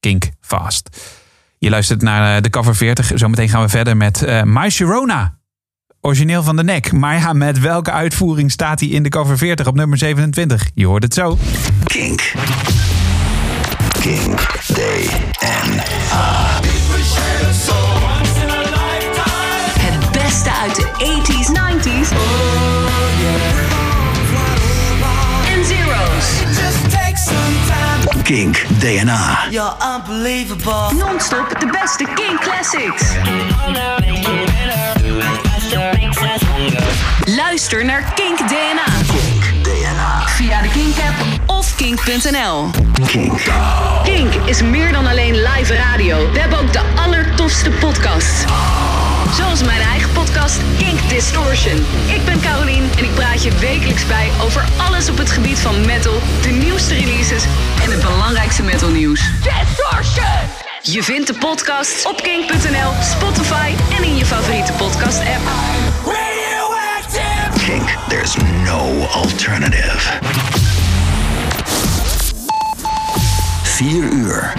[0.00, 1.16] Kink Fast.
[1.58, 3.10] Je luistert naar de cover 40.
[3.14, 5.37] Zometeen gaan we verder met My Sharona.
[6.00, 6.92] Origineel van de nek.
[6.92, 10.70] Maar ja, met welke uitvoering staat hij in de cover 40 op nummer 27?
[10.74, 11.38] Je hoort het zo.
[11.84, 12.32] Kink.
[14.00, 14.40] Kink
[15.40, 15.82] and
[19.80, 22.12] Het beste uit de 80s, 90s
[25.54, 26.26] en zeros.
[28.22, 29.46] Kink DNA.
[29.50, 30.94] You're unbelievable.
[30.94, 33.16] Non-stop de beste Kink Classics.
[37.24, 38.84] Luister naar Kink DNA.
[40.26, 41.14] Via de Kink-app
[41.46, 42.70] of kink.nl.
[43.06, 43.40] Kink.
[44.04, 46.30] Kink is meer dan alleen live radio.
[46.32, 48.44] We hebben ook de allertofste podcasts.
[49.36, 51.84] Zoals mijn eigen podcast Kink Distortion.
[52.06, 55.86] Ik ben Carolien en ik praat je wekelijks bij over alles op het gebied van
[55.86, 57.44] metal, de nieuwste releases
[57.84, 59.20] en het belangrijkste metalnieuws.
[59.42, 60.57] Distortion!
[60.82, 65.48] Je vindt de podcast op kink.nl, Spotify en in je favoriete podcast app.
[67.58, 67.96] Kink.
[68.08, 70.18] There's no alternative.
[73.62, 74.52] 4 uur.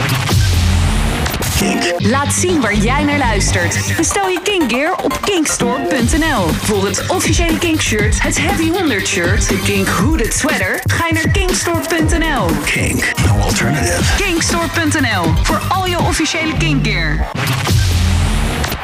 [1.59, 1.93] Kink.
[1.97, 3.95] Laat zien waar jij naar luistert.
[3.97, 6.47] Bestel je Kink Gear op kinkstore.nl.
[6.47, 11.13] Voor het officiële Kink shirt, het Heavy 100 shirt, de Kink Hooded sweater, ga je
[11.13, 12.45] naar kinkstore.nl.
[12.65, 13.11] Kink.
[13.25, 14.23] No alternative.
[14.23, 17.27] Kinkstore.nl voor al je officiële Kink Gear.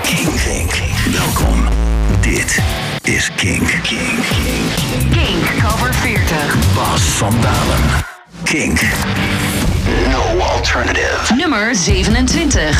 [0.01, 0.41] Kink.
[0.43, 0.73] Kink.
[1.11, 1.67] Welkom.
[2.21, 2.59] Dit
[3.03, 3.67] is Kink.
[3.67, 3.81] Kink.
[3.83, 5.11] Kink.
[5.11, 6.73] Kink cover 40.
[6.73, 8.05] Bas van Dalen.
[8.43, 8.79] Kink.
[10.03, 11.31] No alternative.
[11.37, 12.73] Nummer 27.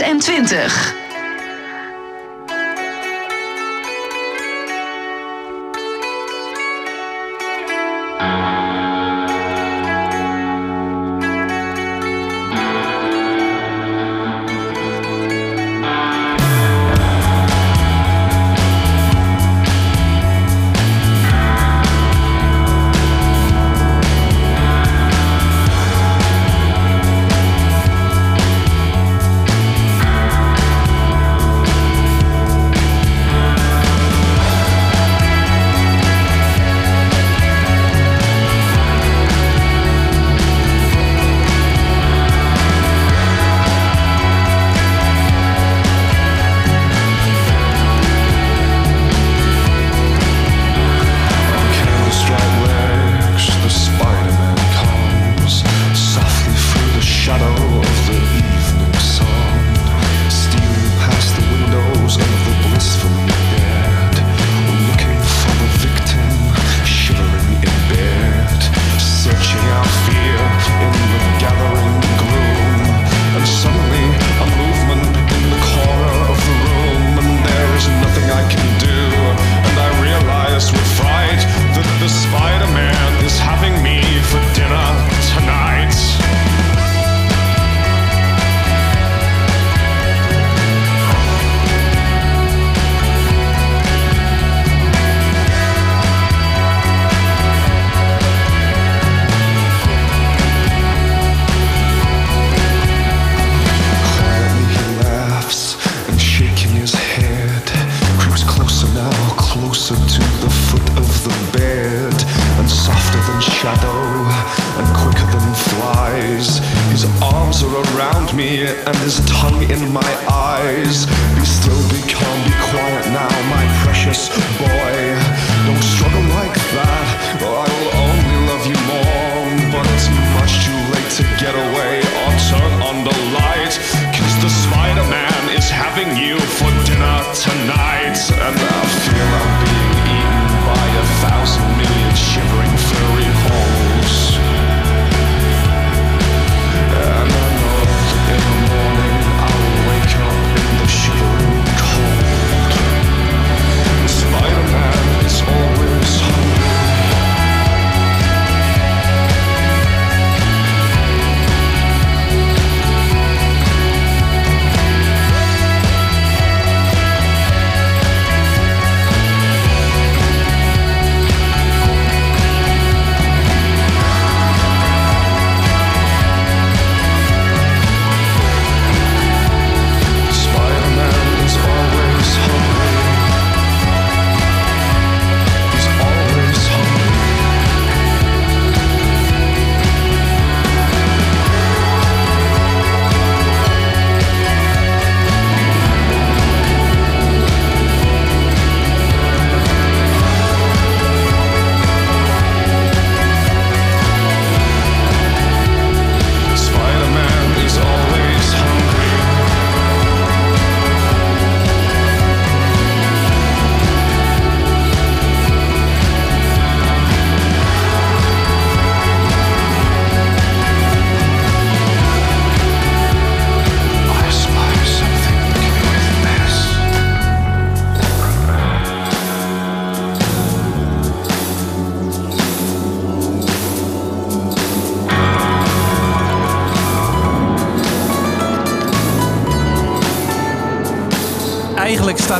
[0.00, 0.91] Nummer 26.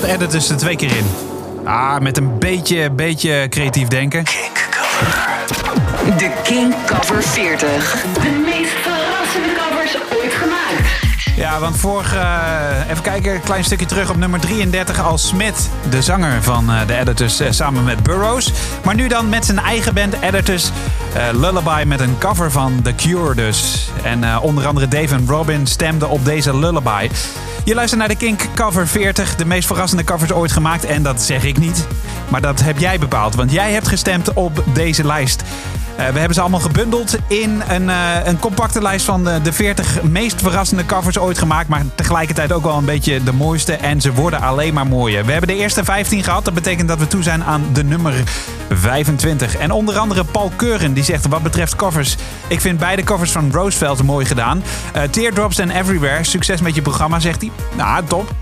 [0.02, 1.06] Editors er twee keer in.
[1.64, 4.24] Ah, met een beetje, beetje creatief denken.
[6.16, 8.04] De King Cover 40.
[8.12, 11.00] De meest verrassende covers ooit gemaakt.
[11.36, 15.68] Ja, want vorig, eh, even kijken, een klein stukje terug op nummer 33 als Smith,
[15.90, 18.52] de zanger van eh, de Editors, eh, samen met Burroughs.
[18.84, 20.70] Maar nu dan met zijn eigen band Editors,
[21.14, 23.90] eh, Lullaby met een cover van The Cure dus.
[24.02, 27.08] En eh, onder andere Dave en Robin stemden op deze Lullaby.
[27.64, 30.84] Je luistert naar de Kink Cover 40, de meest verrassende covers ooit gemaakt.
[30.84, 31.86] En dat zeg ik niet,
[32.28, 35.42] maar dat heb jij bepaald, want jij hebt gestemd op deze lijst.
[35.96, 39.52] Eh, we hebben ze allemaal gebundeld in een, eh, een compacte lijst van de, de
[39.52, 41.68] 40 meest verrassende covers ooit gemaakt.
[41.68, 43.72] Maar tegelijkertijd ook wel een beetje de mooiste.
[43.72, 45.24] En ze worden alleen maar mooier.
[45.24, 46.44] We hebben de eerste 15 gehad.
[46.44, 48.14] Dat betekent dat we toe zijn aan de nummer
[48.70, 49.56] 25.
[49.56, 52.16] En onder andere Paul Keuren die zegt wat betreft covers.
[52.46, 54.62] Ik vind beide covers van Roosevelt mooi gedaan.
[54.92, 56.24] Eh, Teardrops and Everywhere.
[56.24, 57.50] Succes met je programma, zegt hij.
[57.76, 58.34] Nou, top.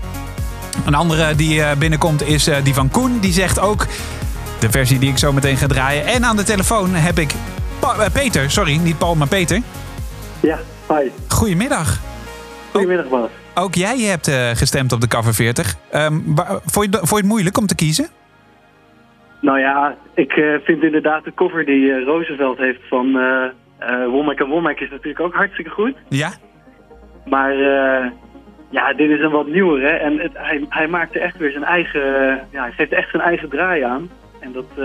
[0.85, 3.19] Een andere die binnenkomt is die van Koen.
[3.19, 3.87] Die zegt ook
[4.61, 6.05] de versie die ik zo meteen ga draaien.
[6.05, 7.33] En aan de telefoon heb ik
[7.79, 8.51] Pa- eh, Peter.
[8.51, 9.59] Sorry, niet Paul, maar Peter.
[10.41, 11.09] Ja, hi.
[11.27, 11.99] Goedemiddag.
[12.71, 13.29] Goedemiddag, Bas.
[13.55, 15.75] Ook jij hebt eh, gestemd op de cover 40.
[15.91, 18.07] Ehm, waar- vond, je, vond je het moeilijk om te kiezen?
[19.41, 24.47] Nou ja, ik eh, vind inderdaad de cover die Roosevelt heeft van eh Womack en
[24.47, 25.93] Womack is natuurlijk ook hartstikke goed.
[26.09, 26.31] Ja?
[27.25, 28.05] Maar eh,
[28.69, 29.87] ja, dit is een wat nieuwer, hè.
[29.97, 32.01] En het, hij, hij maakt er echt weer zijn eigen...
[32.51, 34.09] ja, hij geeft echt zijn eigen draai aan.
[34.41, 34.83] En dat, eh,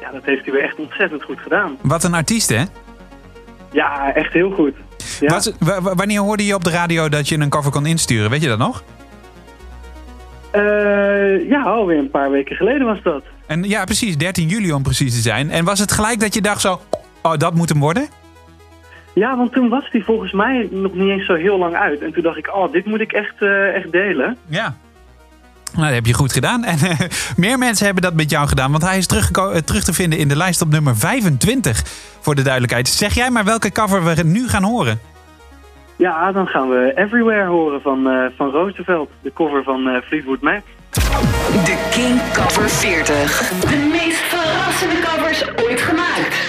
[0.00, 1.76] ja, dat heeft hij weer echt ontzettend goed gedaan.
[1.80, 2.62] Wat een artiest, hè?
[3.72, 4.74] Ja, echt heel goed.
[5.20, 5.28] Ja.
[5.28, 5.52] Was,
[5.82, 8.30] wanneer hoorde je op de radio dat je een cover kon insturen?
[8.30, 8.82] Weet je dat nog?
[10.50, 13.22] Eh, ja, alweer een paar weken geleden was dat.
[13.46, 15.50] En ja, precies, 13 juli om precies te zijn.
[15.50, 16.80] En was het gelijk dat je dacht zo,
[17.22, 18.08] oh, dat moet hem worden?
[19.14, 22.00] Ja, want toen was hij volgens mij nog niet eens zo heel lang uit.
[22.00, 24.36] En toen dacht ik, oh, dit moet ik echt, eh, echt delen.
[24.48, 24.76] Ja.
[25.72, 26.64] Nou, dat heb je goed gedaan.
[26.64, 26.98] En eh,
[27.36, 28.70] meer mensen hebben dat met jou gedaan.
[28.70, 31.82] Want hij is teruggeko- eh, terug te vinden in de lijst op nummer 25.
[32.20, 32.88] Voor de duidelijkheid.
[32.88, 35.00] Zeg jij maar welke cover we nu gaan horen.
[35.96, 39.10] Ja, dan gaan we Everywhere horen van, eh, van Roosevelt.
[39.22, 40.62] De cover van eh, Fleetwood Mac.
[41.64, 43.48] De King Cover 40.
[43.48, 46.47] De meest verrassende covers ooit gemaakt.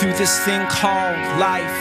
[0.00, 1.78] through this thing called life.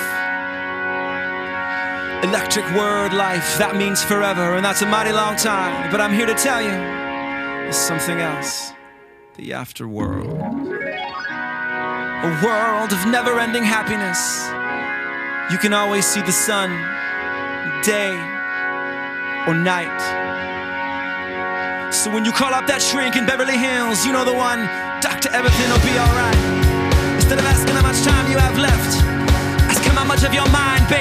[2.21, 5.89] Electric word life, that means forever, and that's a mighty long time.
[5.89, 8.73] But I'm here to tell you there's something else
[9.37, 10.27] the afterworld.
[12.27, 14.19] A world of never ending happiness.
[15.49, 16.69] You can always see the sun,
[17.83, 18.11] day
[19.47, 19.95] or night.
[21.93, 24.59] So when you call up that shrink in Beverly Hills, you know the one,
[24.99, 25.29] Dr.
[25.29, 26.58] Everything will be alright
[27.31, 29.03] instead of asking how much time you have left,
[29.69, 30.98] ask how much of your mind.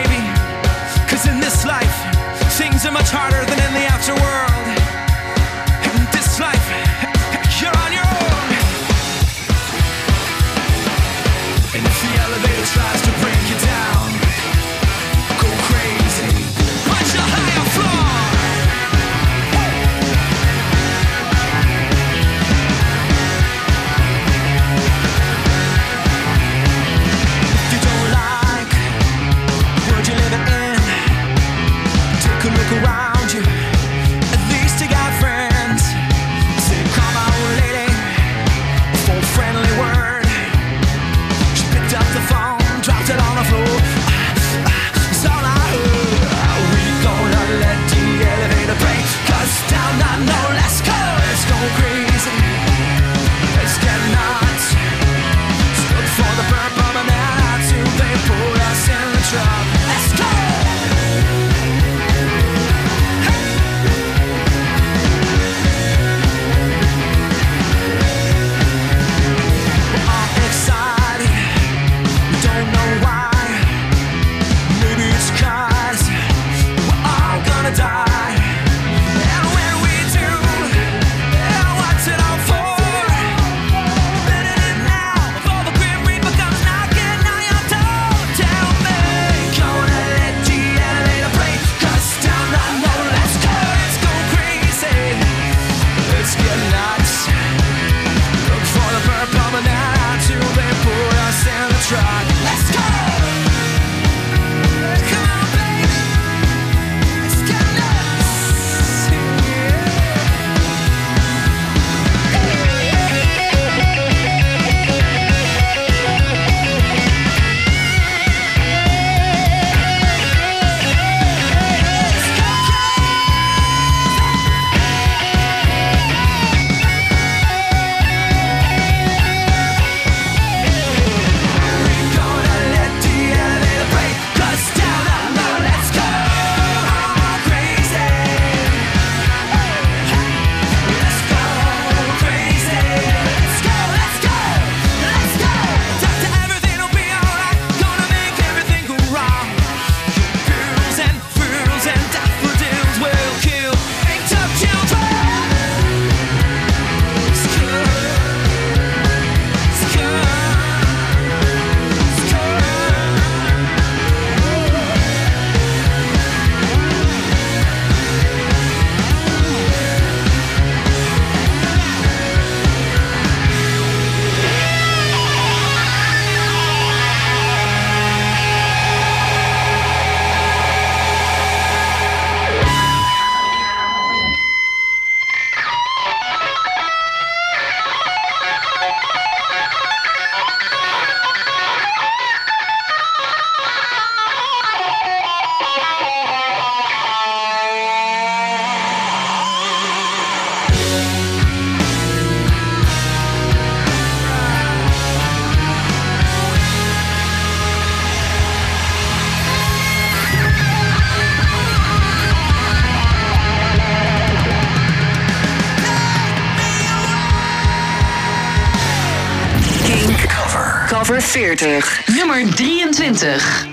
[221.20, 221.82] 40.
[222.16, 223.67] Nummer 23.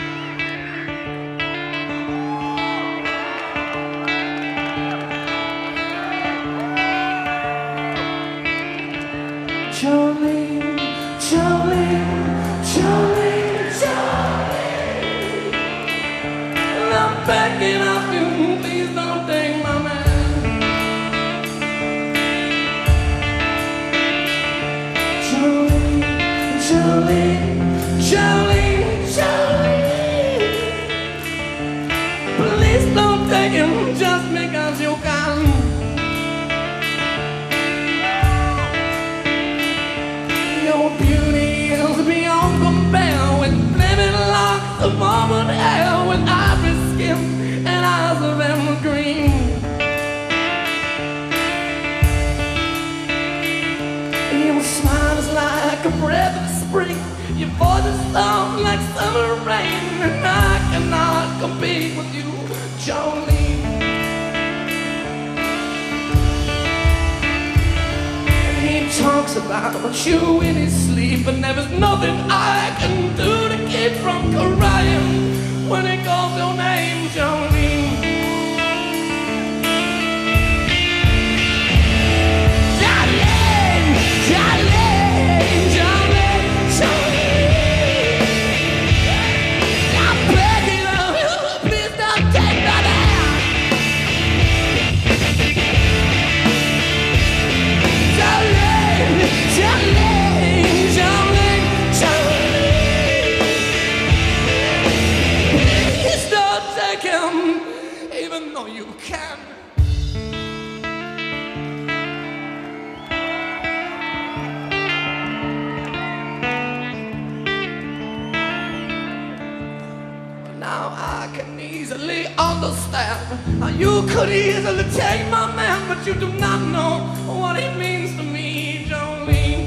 [120.76, 123.20] Now I can easily understand
[123.62, 126.94] how you could easily take my man, but you do not know
[127.40, 129.64] what he means to me, Jolene.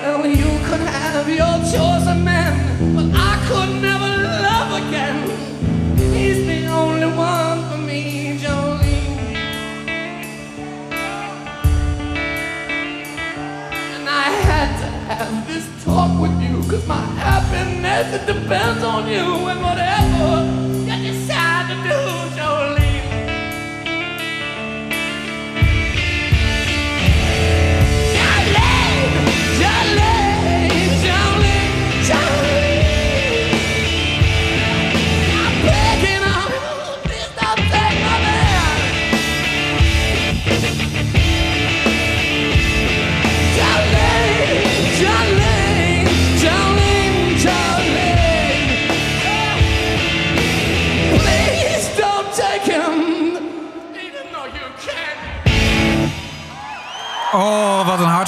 [0.00, 2.54] Well, you could have your chosen man,
[2.96, 4.10] but I could never
[4.48, 5.18] love again.
[6.16, 9.36] He's the only one for me, Jolene.
[13.94, 19.06] And I had to have this talk with you, cause my happiness it depends on
[19.08, 20.55] you and whatever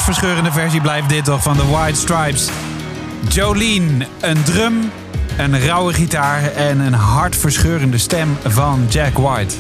[0.09, 2.49] hartverscheurende versie blijft dit toch van de White Stripes.
[3.29, 4.91] Jolene, een drum,
[5.39, 9.55] een rauwe gitaar en een hartverscheurende stem van Jack White.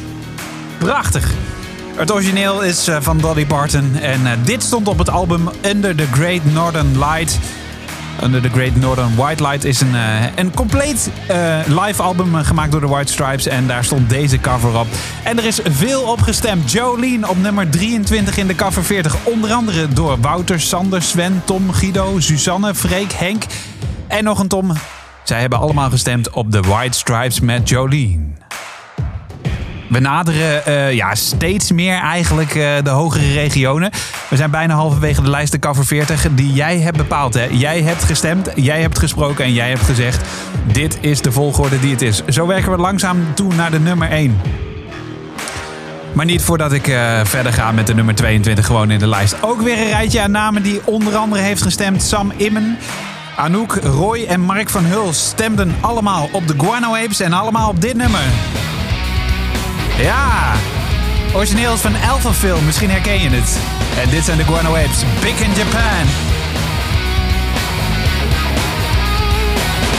[0.78, 1.32] Prachtig.
[1.96, 5.94] Het origineel is eh, van Dolly Parton en eh, dit stond op het album Under
[5.94, 7.38] the Great Northern Light.
[8.22, 12.44] Under the Great Northern White Light is een, eh, een compleet eh, live album eh,
[12.44, 13.46] gemaakt door de White Stripes.
[13.46, 14.86] En daar stond deze cover op.
[15.22, 16.72] En er is veel op gestemd.
[16.72, 19.16] Jolene op nummer 23 in de cover 40.
[19.22, 23.44] Onder andere door Wouter, Sander, Sven, Tom, Guido, Suzanne, Freek, Henk
[24.06, 24.72] en nog een Tom.
[25.24, 28.26] Zij hebben allemaal gestemd op de White Stripes met Jolene.
[29.88, 33.90] We naderen eh, ja, steeds meer eigenlijk eh, de hogere regionen.
[34.28, 37.34] We zijn bijna halverwege de lijst de cover 40 die jij hebt bepaald.
[37.34, 37.46] Hè?
[37.50, 40.26] Jij hebt gestemd, jij hebt gesproken en jij hebt gezegd...
[40.72, 42.22] dit is de volgorde die het is.
[42.26, 44.40] Zo werken we langzaam toe naar de nummer 1.
[46.12, 49.36] Maar niet voordat ik eh, verder ga met de nummer 22 gewoon in de lijst.
[49.40, 52.02] Ook weer een rijtje aan namen die onder andere heeft gestemd.
[52.02, 52.78] Sam Immen,
[53.36, 57.80] Anouk, Roy en Mark van Huls stemden allemaal op de Guano Apes en allemaal op
[57.80, 58.22] dit nummer.
[59.98, 60.52] Ja,
[61.34, 63.58] origineel is van Alphaville, misschien herken je het.
[64.02, 66.06] En dit zijn de Guano Apes, Big in Japan.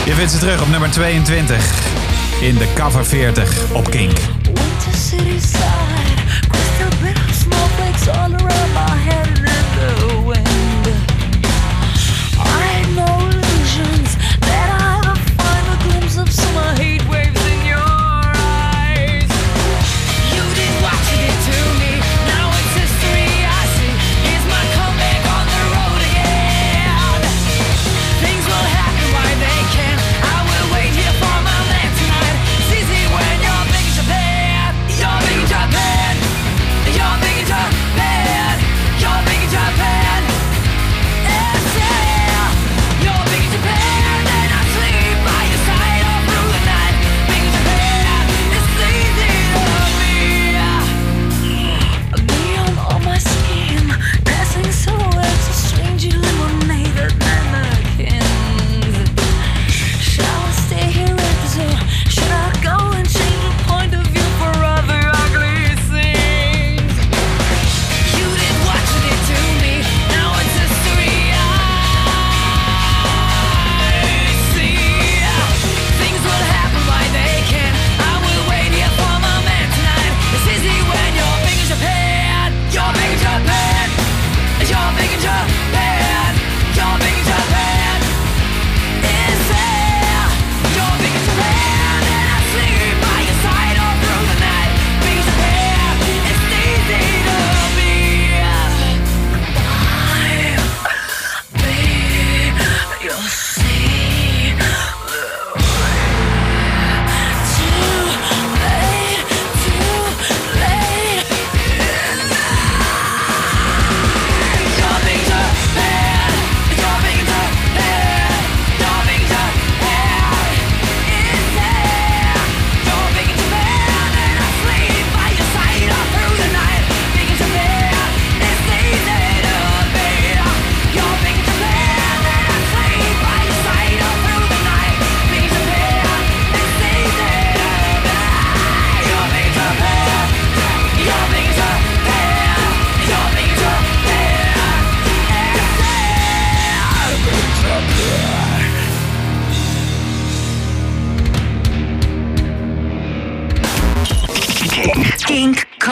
[0.06, 1.84] Je vindt ze terug op nummer 22
[2.42, 4.18] in de cover 40 op Kink.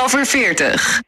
[0.07, 1.06] Cover 40.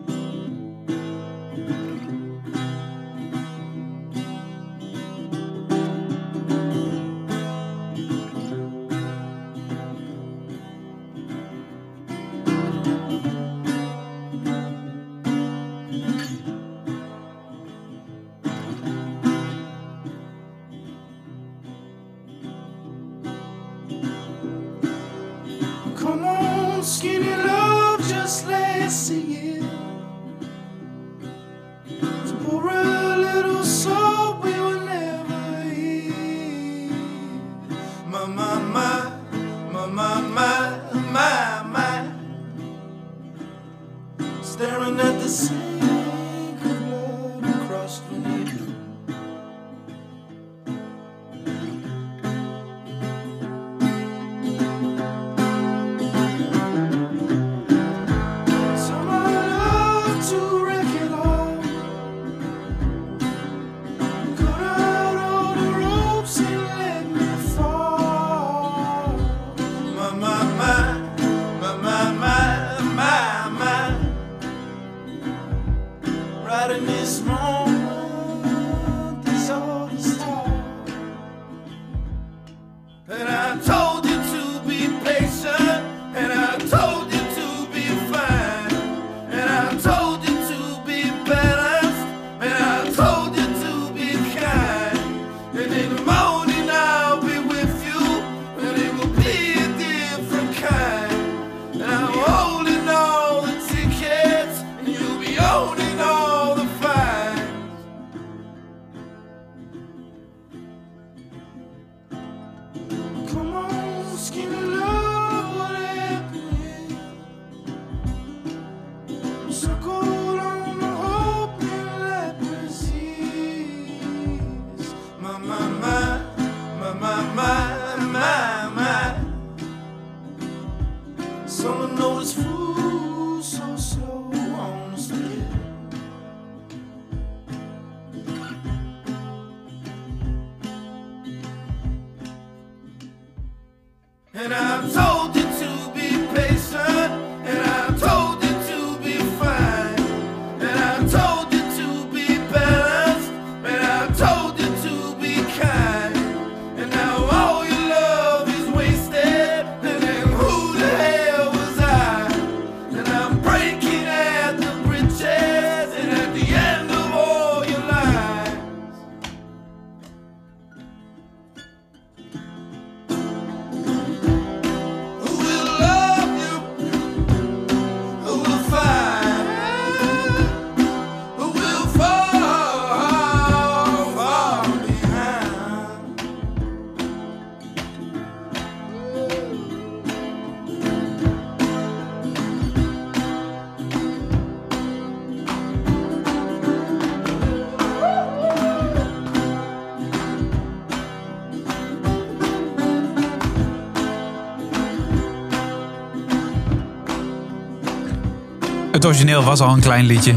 [209.00, 210.36] Het origineel was al een klein liedje.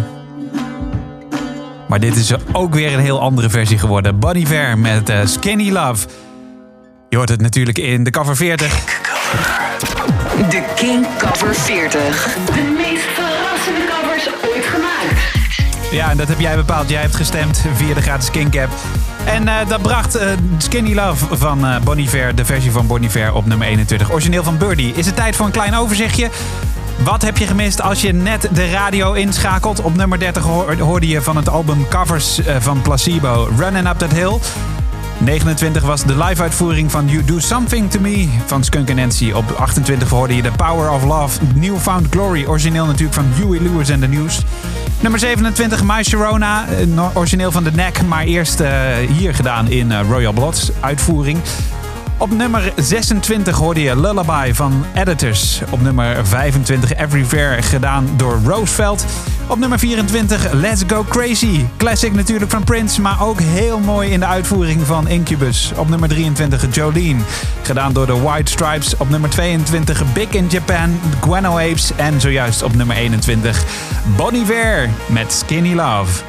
[1.89, 4.19] Maar dit is ook weer een heel andere versie geworden.
[4.19, 6.07] Bonnie Ver met eh, Skinny Love.
[7.09, 8.85] Je hoort het natuurlijk in de cover 40.
[10.49, 12.35] De King Cover 40.
[12.35, 15.33] De meest verrassende covers ooit gemaakt.
[15.91, 16.89] Ja, en dat heb jij bepaald.
[16.89, 18.73] Jij hebt gestemd via de gratis Kink app.
[19.25, 20.29] En eh, dat bracht eh,
[20.59, 24.11] Skinny Love van eh Bonnie Ver, de versie van Bonnie Ver, op nummer 21.
[24.11, 24.93] Origineel van Birdie.
[24.95, 26.31] Is het tijd voor een klein overzichtje?
[27.05, 29.81] Wat heb je gemist als je net de radio inschakelt?
[29.81, 33.99] Op nummer 30 hoor- hoorde je van het album Covers eh, van Placebo Running Up
[33.99, 34.39] That Hill.
[35.19, 39.31] 29 was de live-uitvoering van You Do Something To Me van Skunk Nancy.
[39.33, 42.45] Op 28 hoorde je The Power of Love, Newfound Glory.
[42.47, 44.41] Origineel natuurlijk van Huey Lewis and the News.
[45.01, 46.67] Nummer 27, My Sharona.
[46.69, 48.71] eh, Origineel van The Neck, maar eerst eh,
[49.17, 51.39] hier gedaan in Royal Bloods uitvoering.
[52.23, 55.61] Op nummer 26 hoorde je Lullaby van Editors.
[55.71, 59.05] Op nummer 25 Everywhere gedaan door Roosevelt.
[59.49, 61.65] Op nummer 24 Let's Go Crazy.
[61.77, 65.73] Classic natuurlijk van Prince, maar ook heel mooi in de uitvoering van Incubus.
[65.77, 67.21] Op nummer 23 Jolene,
[67.63, 68.97] gedaan door de White Stripes.
[68.97, 71.93] Op nummer 22 Big in Japan, Guano Apes.
[71.97, 73.65] En zojuist op nummer 21
[74.17, 76.23] Bon Iver met Skinny Love.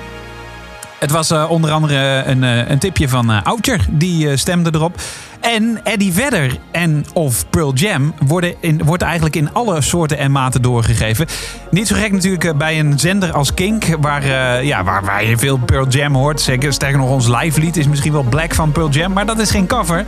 [0.99, 5.01] Het was eh, onder andere een, eh, een tipje van Oudjer, die stemde erop.
[5.43, 10.31] En Eddie Vedder en of Pearl Jam worden in, wordt eigenlijk in alle soorten en
[10.31, 11.27] maten doorgegeven.
[11.71, 15.25] Niet zo gek natuurlijk eh, bij een zender als Kink, waar, eh, ja, waar, waar
[15.25, 16.41] je veel Pearl Jam hoort.
[16.41, 19.39] Zeker, sterker nog, ons live lied is misschien wel Black van Pearl Jam, maar dat
[19.39, 20.05] is geen cover.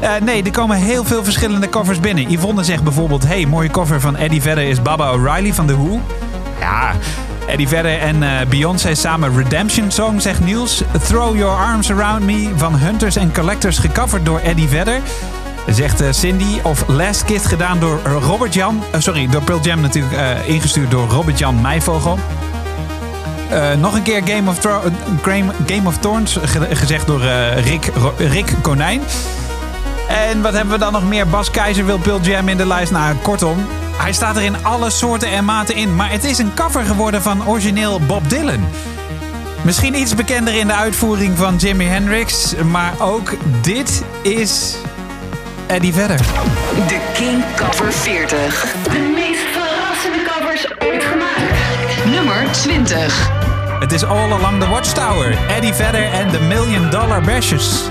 [0.00, 2.30] Eh, nee, er komen heel veel verschillende covers binnen.
[2.30, 6.00] Yvonne zegt bijvoorbeeld, hey, mooie cover van Eddie Vedder is Baba O'Reilly van The Who.
[6.60, 6.92] Ja,
[7.46, 10.82] Eddie Vedder en eh, Beyoncé samen Redemption Song, zegt Niels.
[11.06, 15.00] Throw Your Arms Around Me van Hunters and Collectors, gecoverd door Eddie Vedder.
[15.68, 16.58] Zegt eh, Cindy.
[16.62, 18.82] Of Last Kiss gedaan door eh, Robert Jan.
[18.98, 20.14] sorry, door Pearl Jam natuurlijk
[20.46, 22.18] ingestuurd door Robert Jan Meijvogel.
[23.50, 24.58] Eh, nog een keer Game of,
[25.66, 27.20] Game, of Thorns, ge- gezegd door
[27.64, 29.00] Rick, Rick Konijn.
[30.08, 31.26] En wat hebben we dan nog meer?
[31.28, 32.92] Bas Keizer wil Pearl Jam in de lijst.
[32.92, 33.66] Nou, kortom,
[33.96, 35.96] hij staat er in alle soorten en maten in.
[35.96, 38.68] Maar het is een cover geworden van origineel Bob Dylan.
[39.62, 42.54] Misschien iets bekender in de uitvoering van Jimi Hendrix.
[42.70, 44.76] Maar ook dit is
[45.66, 46.18] Eddie Vedder.
[46.88, 48.74] De King Cover 40.
[48.82, 52.04] De meest verrassende covers ooit gemaakt.
[52.04, 53.30] Nummer 20.
[53.80, 55.36] Het is All Along the Watchtower.
[55.48, 57.90] Eddie Vedder en de Million Dollar Bashes.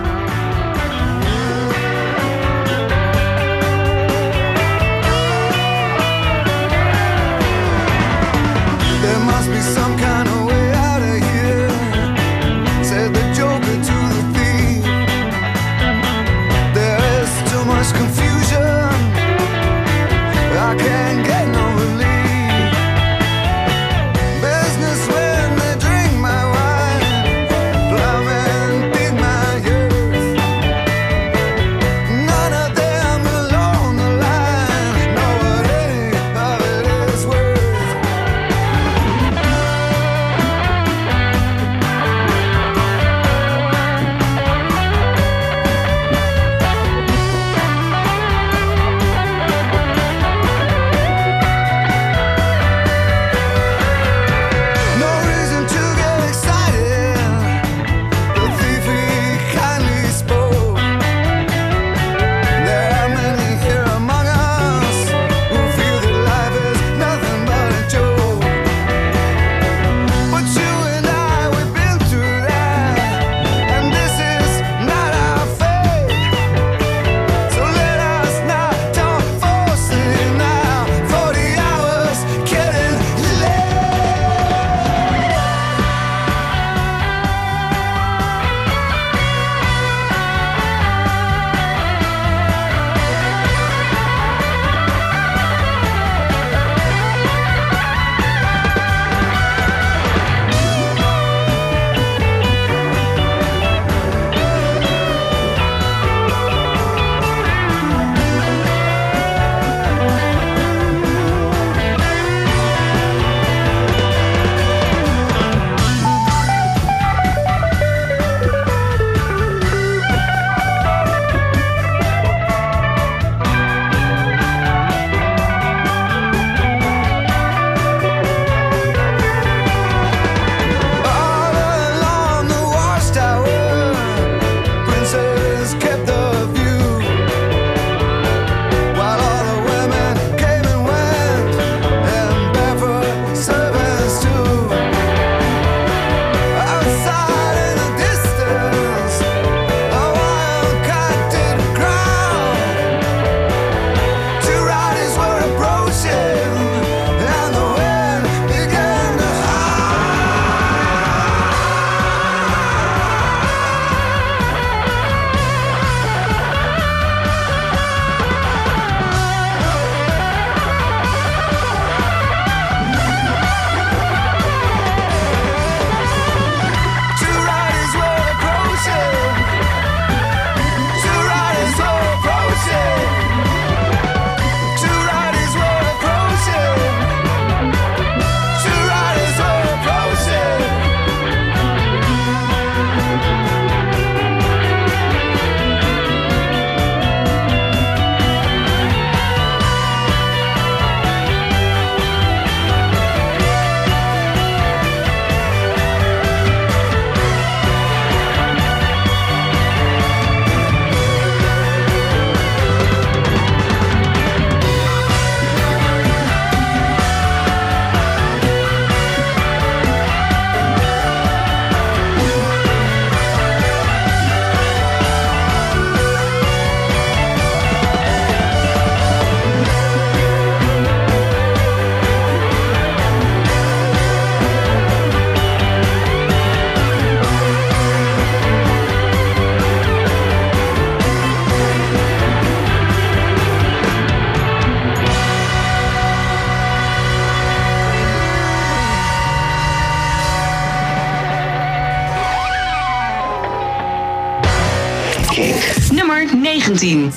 [256.74, 257.13] 19.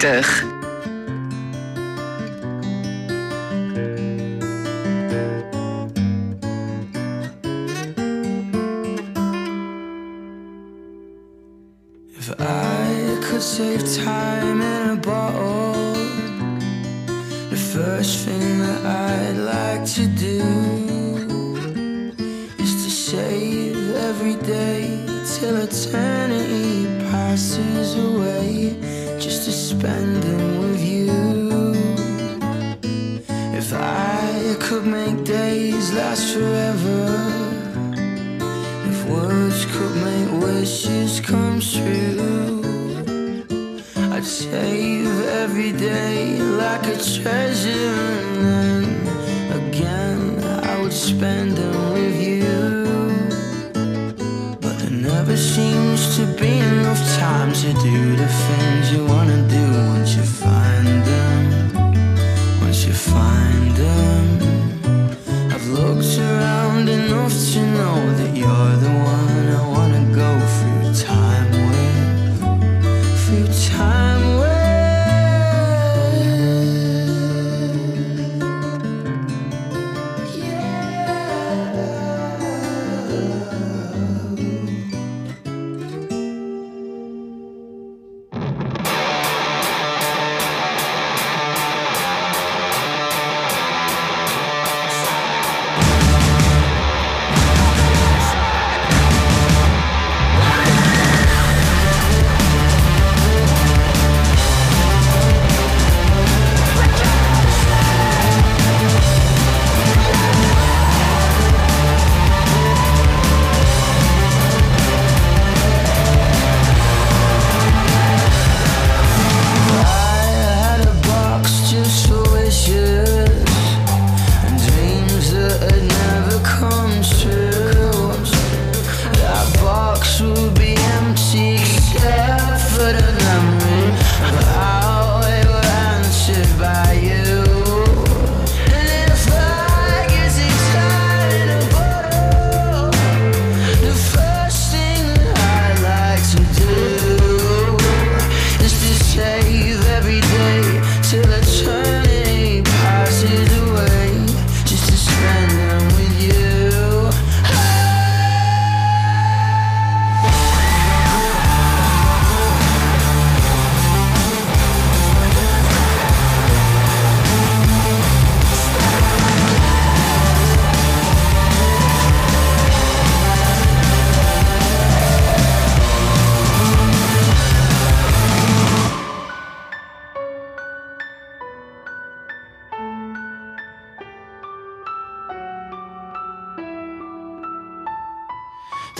[0.00, 0.39] 40.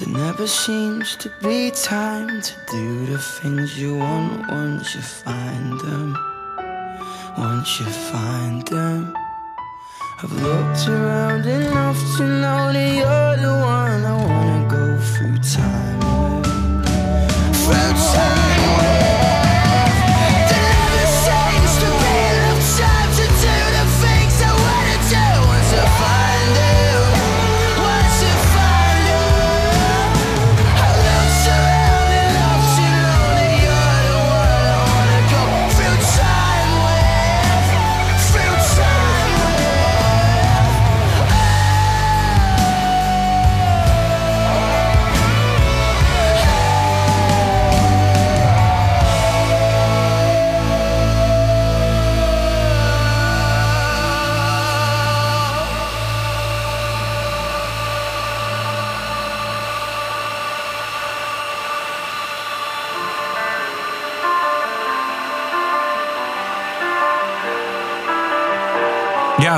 [0.01, 5.79] There never seems to be time to do the things you want once you find
[5.79, 6.17] them.
[7.37, 9.15] Once you find them.
[10.23, 15.99] I've looked around enough to know that you're the one I wanna go through time
[16.01, 16.47] with.
[17.61, 19.10] Through time with.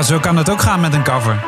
[0.05, 1.43] Zo kan het ook gaan met een cover.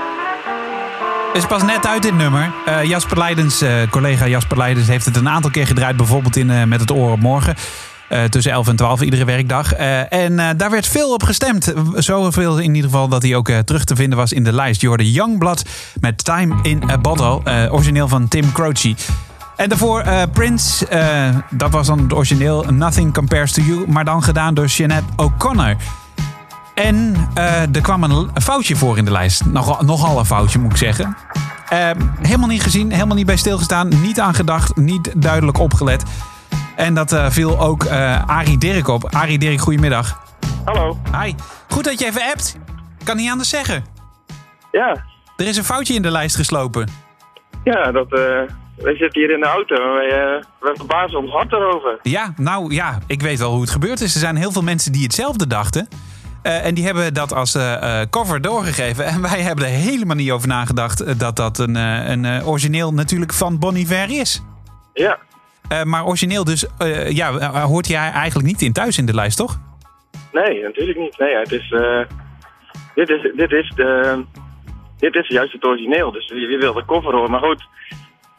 [1.34, 2.52] Is pas net uit dit nummer.
[2.65, 5.98] Eh, Jasper Leidens, eh, collega Jasper Leidens, heeft het een aantal keer gedraaid.
[5.98, 7.56] Bijvoorbeeld in eh, Met het Oor op Morgen.
[8.30, 9.73] Tussen 11 en 12 iedere werkdag.
[9.73, 11.73] En daar werd veel op gestemd.
[11.94, 14.84] Zoveel in ieder geval dat hij ook terug te vinden was in de lijst.
[14.84, 15.65] Hoorde Youngblood
[15.99, 17.69] met Time in a Bottle.
[17.72, 18.95] origineel van Tim Croce.
[19.56, 20.88] En daarvoor eh, Prince.
[21.49, 22.65] dat was dan het origineel.
[22.69, 23.86] Nothing Compares to You.
[23.88, 25.76] Maar dan gedaan door Jeanette O'Connor.
[26.76, 29.45] En eh, er kwam een foutje voor in de lijst.
[29.45, 31.18] Nogal, nogal een foutje, moet ik zeggen.
[31.69, 31.89] Eh,
[32.22, 34.02] helemaal niet gezien, helemaal niet bij stilgestaan.
[34.02, 36.03] Niet aan gedacht, niet duidelijk opgelet.
[36.76, 39.06] En dat eh, viel ook eh Arie Dirk op.
[39.14, 40.23] Arie Dirk, goedemiddag.
[40.65, 40.97] Hallo.
[41.22, 41.34] Hi.
[41.69, 42.57] Goed dat je even appt.
[43.03, 43.85] Kan niet anders zeggen.
[44.72, 45.06] Ja.
[45.38, 46.89] Er is een foutje in de lijst geslopen.
[47.64, 48.10] Ja, dat,
[48.76, 51.99] wij zitten hier in de auto en wij, wij verbazen ons hard erover.
[52.02, 54.14] Ja, nou ja, ik weet wel hoe het gebeurd is.
[54.14, 55.88] Er zijn heel veel mensen die hetzelfde dachten.
[56.45, 59.05] Eh, en die hebben dat als eh, eh, cover doorgegeven.
[59.05, 63.59] En wij hebben er helemaal niet over nagedacht dat dat een, een origineel natuurlijk van
[63.59, 64.43] Bon Iver is.
[64.93, 65.19] Ja.
[65.84, 66.65] Maar origineel dus,
[67.09, 69.59] ja, hoort hij eigenlijk niet in thuis in de lijst, toch?
[70.31, 71.17] Nee, natuurlijk niet.
[71.17, 71.69] Nee, het is,
[72.95, 74.23] dit, is, dit, is de,
[74.99, 76.11] dit is juist het origineel.
[76.11, 77.31] Dus je, je wil de cover horen.
[77.31, 77.67] Maar goed,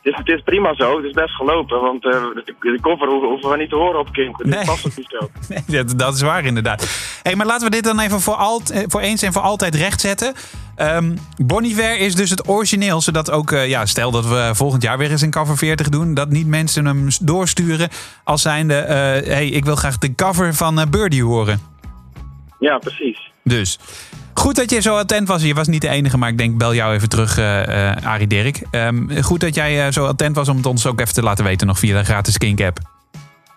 [0.07, 1.81] het, is, het is prima zo, het is best gelopen.
[1.81, 4.39] Want eh, de, de cover hoeven, hoeven we niet te horen op Kink.
[4.39, 4.65] Dit Nee.
[4.65, 5.31] past ook niet zo.
[5.49, 6.87] Nee, dat, dat is waar inderdaad.
[7.23, 9.75] Hey, maar laten we dit dan even voor, alt, eh, voor eens en voor altijd
[9.75, 10.35] rechtzetten.
[10.77, 14.83] Ehm Bon Iver is dus het origineel, zodat ook, eh, ja, stel dat we volgend
[14.83, 17.89] jaar weer eens een cover 40 doen, dat niet mensen hem doorsturen
[18.25, 18.97] als zijnde, eh
[19.33, 21.61] hey, ik wil graag de cover van Birdie horen.
[22.59, 23.31] Ja, precies.
[23.49, 23.79] Dus,
[24.35, 25.43] goed dat je zo attent was.
[25.43, 28.63] Je was niet de enige, maar ik denk, bel jou even terug, eh Arie Dirk.
[28.71, 31.45] Ehm, goed dat jij eh, zo attent was om het ons ook even te laten
[31.45, 32.79] weten, nog via de gratis Kink app.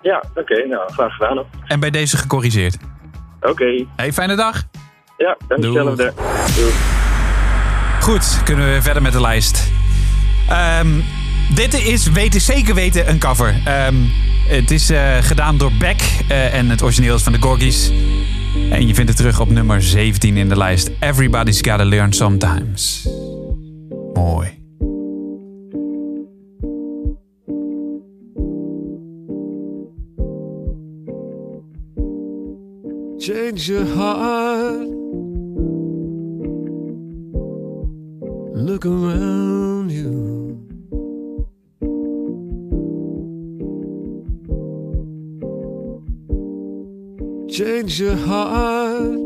[0.01, 1.35] Ja, oké, nou, graag gedaan.
[1.35, 1.45] hoor.
[1.65, 2.77] En bij deze gecorrigeerd.
[3.41, 3.85] Oké.
[3.95, 4.63] Hey, fijne dag.
[5.17, 5.75] Ja, dank Doeg.
[5.75, 6.13] hetzelfde.
[6.61, 6.73] Doeg.
[7.99, 9.71] Goed, kunnen we verder met de lijst.
[10.49, 10.87] Ehm,
[11.53, 13.61] dit is weten, zeker weten een cover.
[13.65, 13.95] Ehm,
[14.47, 14.91] het is
[15.21, 16.01] gedaan door Beck
[16.51, 17.91] en het origineel is van de Gorgies.
[18.71, 20.91] En je vindt het terug op nummer 17 in de lijst.
[20.99, 23.07] Everybody's Gotta Learn Sometimes.
[24.13, 24.57] Mooi.
[33.29, 34.87] change your heart.
[38.55, 40.38] Look around you.
[47.51, 49.17] Change your heart.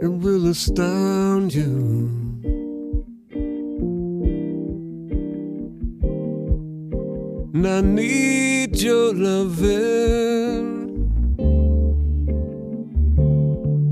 [0.00, 2.08] It will astound you.
[7.52, 11.10] And I need your loving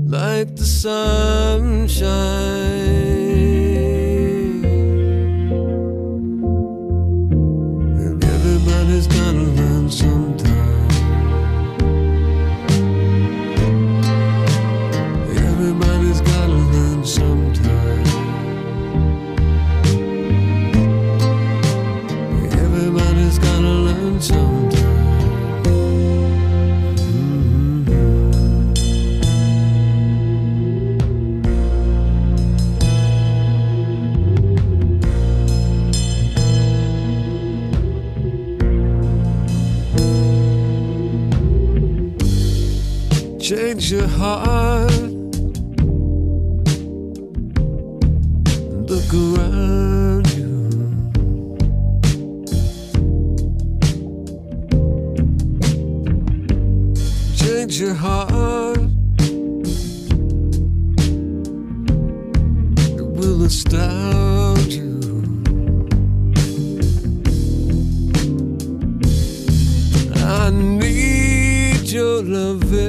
[0.09, 1.99] like the sunshine.
[43.49, 44.91] Change your heart.
[48.87, 50.69] Look around you.
[57.35, 58.77] Change your heart.
[62.99, 64.99] It will astound you.
[70.17, 72.88] I need your loving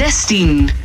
[0.00, 0.79] 16.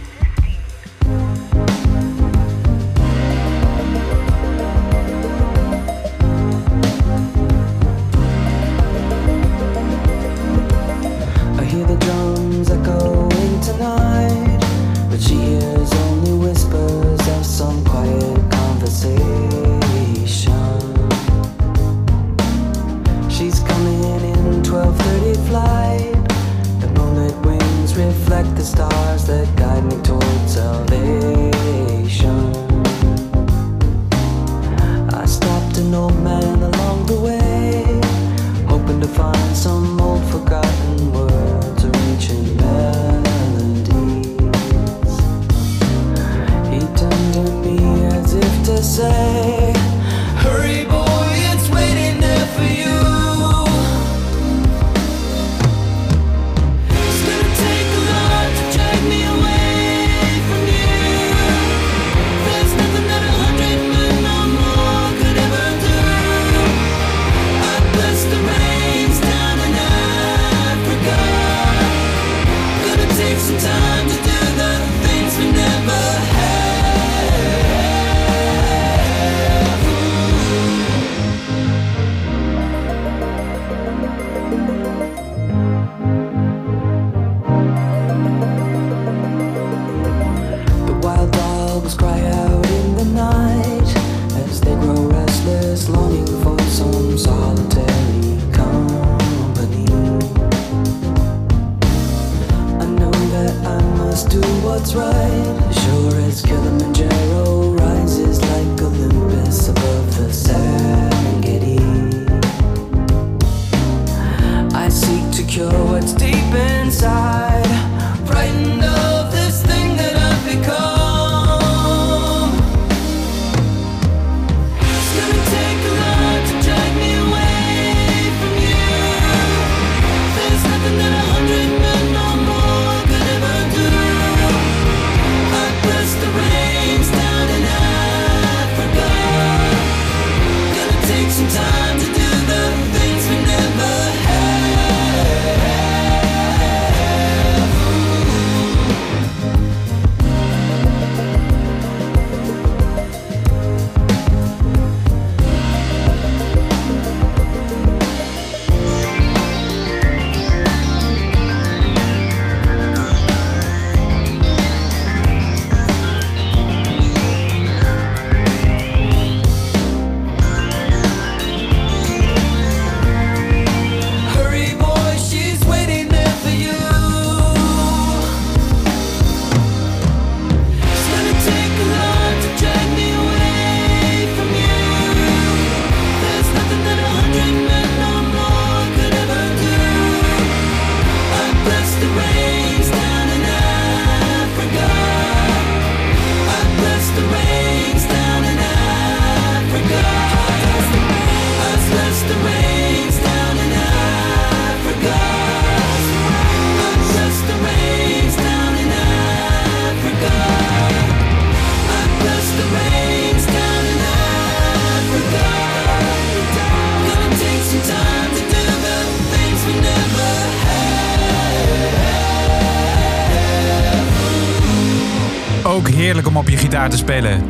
[226.89, 227.43] Te spelen.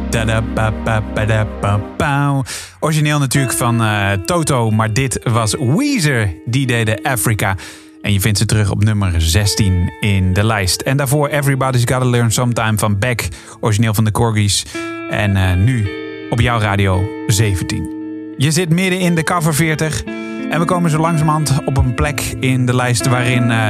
[2.80, 6.34] Origineel natuurlijk van eh, Toto, maar dit was Weezer.
[6.46, 7.56] Die deden Africa.
[8.02, 10.82] En je vindt ze terug op nummer 16 in de lijst.
[10.82, 13.28] En daarvoor Everybody's Gotta Learn Sometime van Beck.
[13.60, 14.66] Origineel van de Corgis.
[15.10, 15.90] En eh, nu
[16.30, 17.90] op jouw radio 17.
[18.38, 20.04] Je zit midden in de cover 40.
[20.50, 23.52] En we komen zo langzamerhand op een plek in de lijst waarin...
[23.52, 23.70] eh,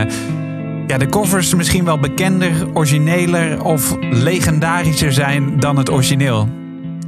[0.88, 6.49] ja, de covers misschien wel bekender, origineler of legendarischer zijn dan het origineel.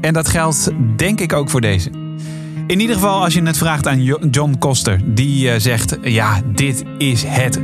[0.02, 1.90] En dat geldt denk ik ook voor deze.
[2.68, 5.00] In ieder geval als je het vraagt aan Jo- John Koster.
[5.06, 7.62] Die eh, zegt, ja, dit is het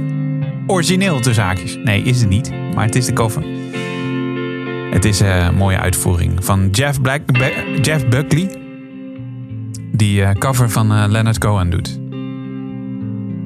[0.67, 1.77] origineel te zaakjes.
[1.83, 3.43] Nee, is het niet, maar het is de cover.
[4.91, 7.21] Het is eh, een mooie uitvoering van Jeff, Black,
[7.81, 8.57] Jeff Buckley.
[9.91, 11.99] Die eh, cover van Leonard Cohen doet.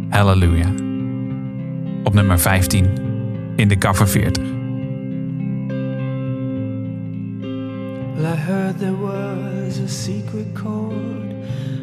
[0.10, 0.87] Hallelujah
[2.08, 2.86] op nummer 15
[3.56, 4.44] in de cover 40.
[8.16, 11.36] Well, I heard there was a secret chord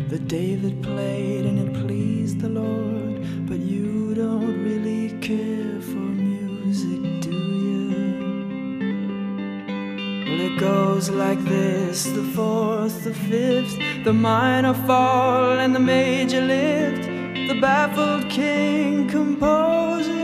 [0.09, 7.21] that David played and it pleased the Lord, but you don't really care for music,
[7.21, 7.91] do you?
[10.25, 16.41] Well, it goes like this the fourth, the fifth, the minor fall, and the major
[16.41, 17.14] lift.
[17.47, 20.24] The baffled king composing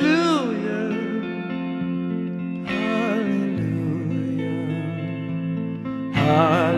[6.35, 6.70] heart.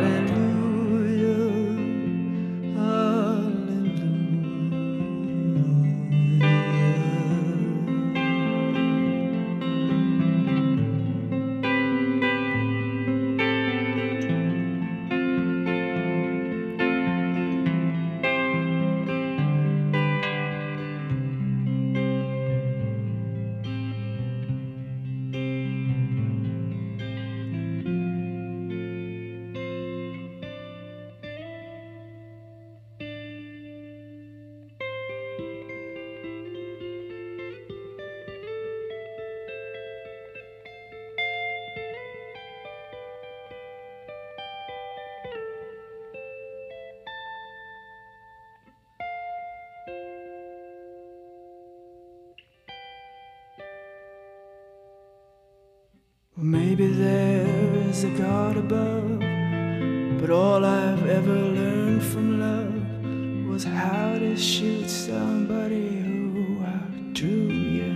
[56.44, 57.48] Maybe there
[57.88, 59.18] is a God above,
[60.20, 67.96] but all I've ever learned from love was how to shoot somebody who outdrew you.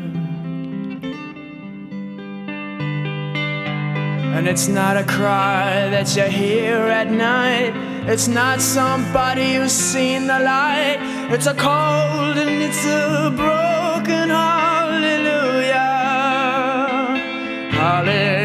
[4.34, 7.74] And it's not a cry that you hear at night.
[8.10, 11.00] It's not somebody who's seen the light.
[11.32, 15.98] It's a cold and it's a broken hallelujah.
[17.72, 18.37] Hallelujah.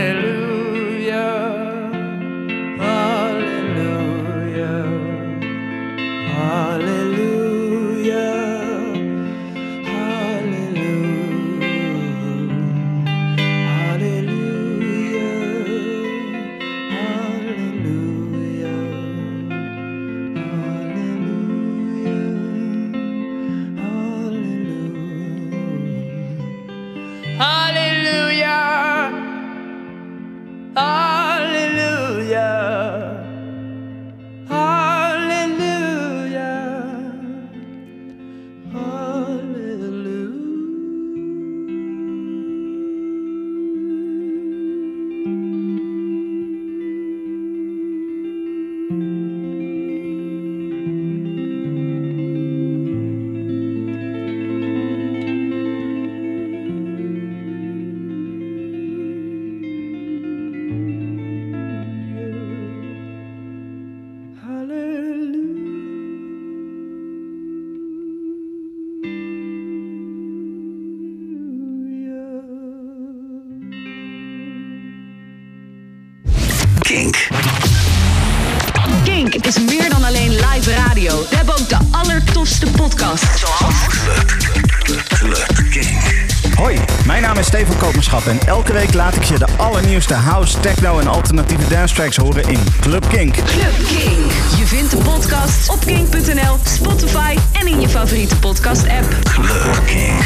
[89.92, 93.34] De allernieuwste house, techno en alternatieve dance tracks horen in Club Kink.
[93.34, 94.32] Club Kink.
[94.56, 99.24] Je vindt de podcast op kink.nl, Spotify en in je favoriete podcast app.
[99.24, 100.20] Club Kink.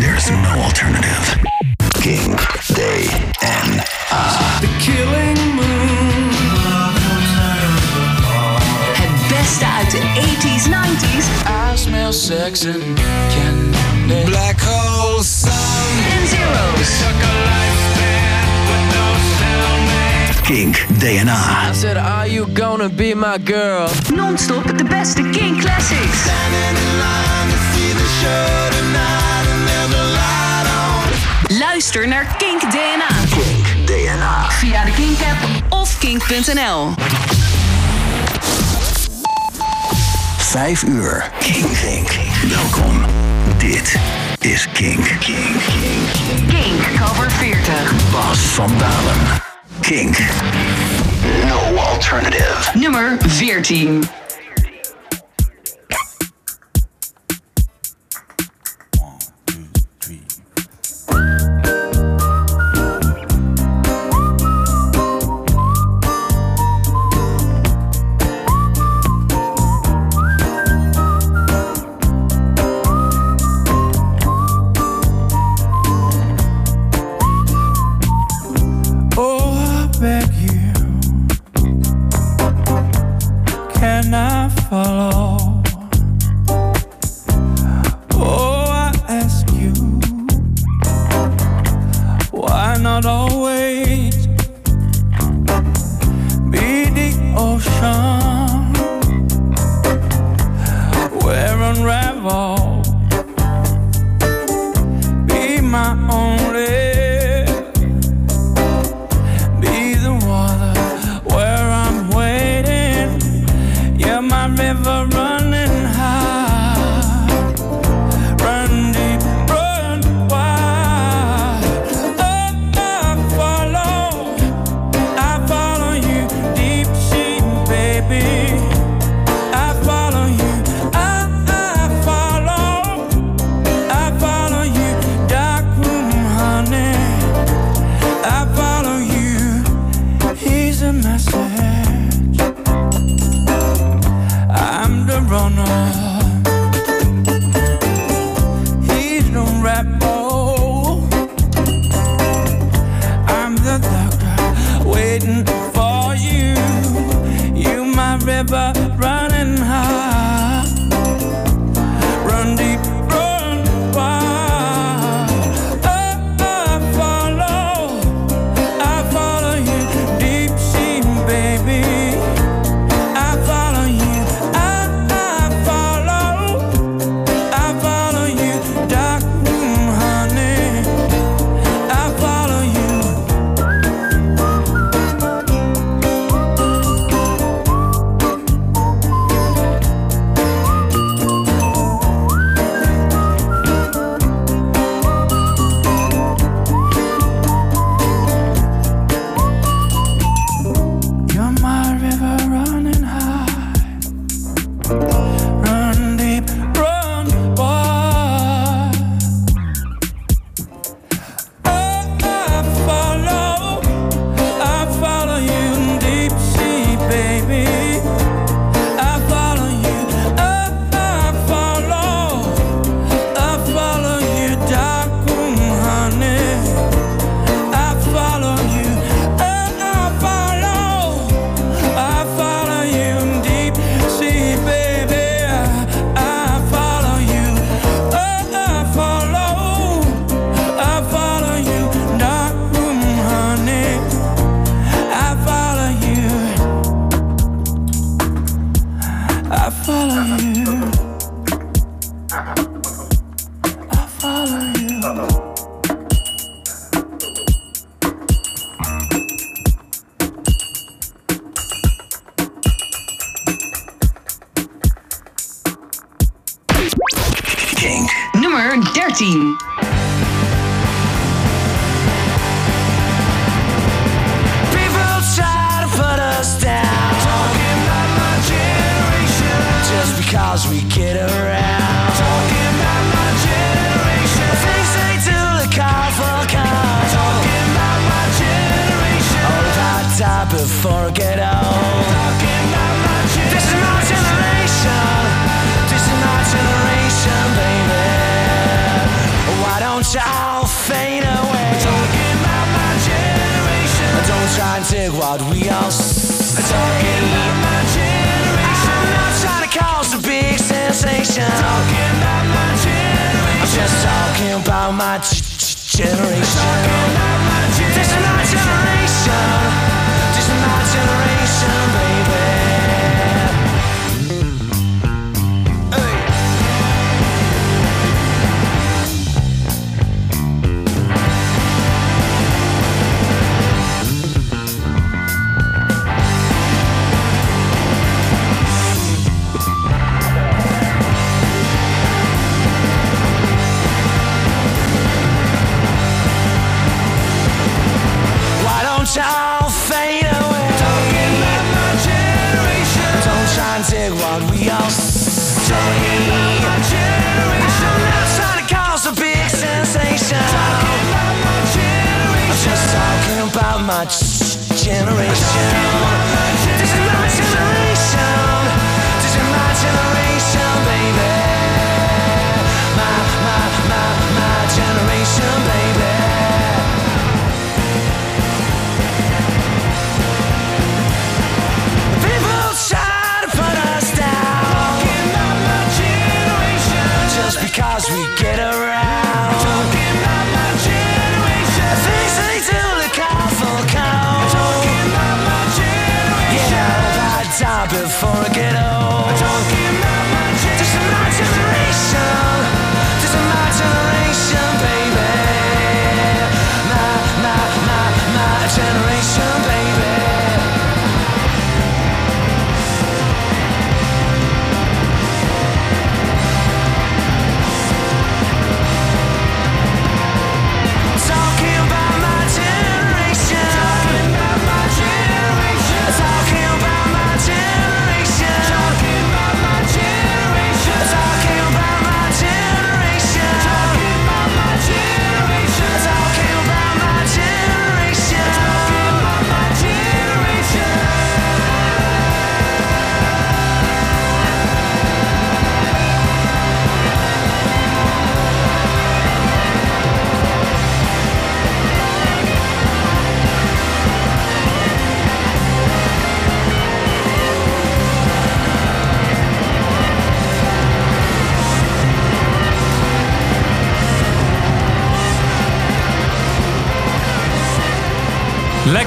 [0.00, 1.36] There's no alternative.
[2.00, 2.40] Kink.
[2.66, 3.84] DNA.
[4.60, 6.30] The killing moon.
[8.92, 11.26] Het beste uit de 80s, 90s
[11.72, 12.82] I smell sex and
[13.34, 14.24] candy.
[14.24, 15.52] Black hole sun.
[16.20, 17.93] en zeros.
[20.42, 21.32] Kink DNA.
[21.32, 23.88] I said, Are you gonna be my girl?
[24.14, 26.28] Non-stop de beste Kink classics.
[31.48, 33.08] Luister naar Kink DNA.
[33.30, 34.50] Kink DNA.
[34.50, 36.94] Via de Kink app of kink.nl.
[40.38, 41.30] Vijf uur.
[41.40, 41.78] Kink.
[41.80, 42.10] Kink.
[42.48, 43.04] Welkom.
[43.56, 43.98] Dit
[44.44, 45.00] is Kink.
[45.20, 45.60] Kink.
[45.62, 46.50] Kink.
[46.50, 47.54] Kink cover 40.
[48.12, 49.40] Bas van Dalen.
[49.82, 50.18] Kink.
[51.48, 52.68] No alternative.
[52.76, 54.04] Nummer 14.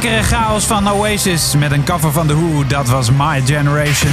[0.01, 2.67] Lekkere chaos van Oasis met een cover van The Who.
[2.67, 4.11] Dat was My Generation.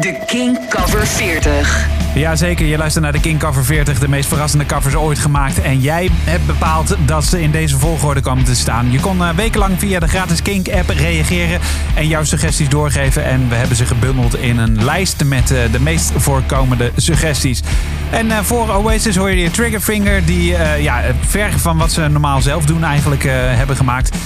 [0.00, 1.86] De King Cover 40.
[2.14, 3.98] Jazeker, je luistert naar de King Cover 40.
[3.98, 5.60] De meest verrassende covers ooit gemaakt.
[5.60, 8.90] En jij hebt bepaald dat ze in deze volgorde kwamen te staan.
[8.90, 11.60] Je kon eh, wekenlang via de gratis Kink app reageren
[11.94, 13.24] en jouw suggesties doorgeven.
[13.24, 17.62] En we hebben ze gebundeld in een lijst met eh, de meest voorkomende suggesties.
[18.10, 22.40] En eh, voor Oasis hoor je Triggerfinger, die eh, ja, ver van wat ze normaal
[22.40, 24.16] zelf doen eigenlijk hebben gemaakt.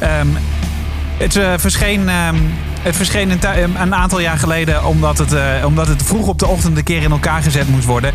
[0.00, 0.26] Ehm,
[1.16, 2.36] het eh, verscheen, ehm,
[2.82, 6.26] het verscheen een, tui- ehm, een aantal jaar geleden omdat het, eh, omdat het vroeg
[6.26, 8.12] op de ochtend een keer in elkaar gezet moest worden.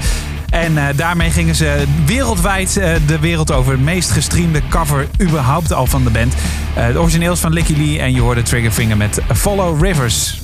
[0.50, 2.74] En eh, daarmee gingen ze wereldwijd
[3.06, 3.72] de wereld over.
[3.72, 6.34] Het meest gestreamde cover überhaupt al van de band.
[6.74, 10.42] Eh, het origineel is van Licky Lee en je hoorde Triggerfinger met Follow Rivers.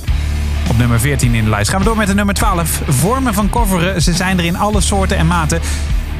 [0.69, 1.69] Op nummer 14 in de lijst.
[1.69, 2.81] Gaan we door met de nummer 12.
[2.87, 5.59] Vormen van coveren, ze zijn er in alle soorten en maten.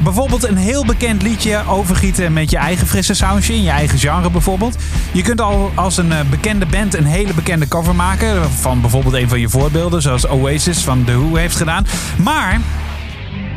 [0.02, 4.30] Bijvoorbeeld een heel bekend liedje overgieten met je eigen frisse soundje, in je eigen genre
[4.30, 4.76] bijvoorbeeld.
[5.12, 8.50] Je kunt al als een eh, bekende band een hele bekende cover maken.
[8.50, 11.86] Van bijvoorbeeld een van je voorbeelden, zoals Oasis van The Who heeft gedaan.
[12.16, 12.60] Maar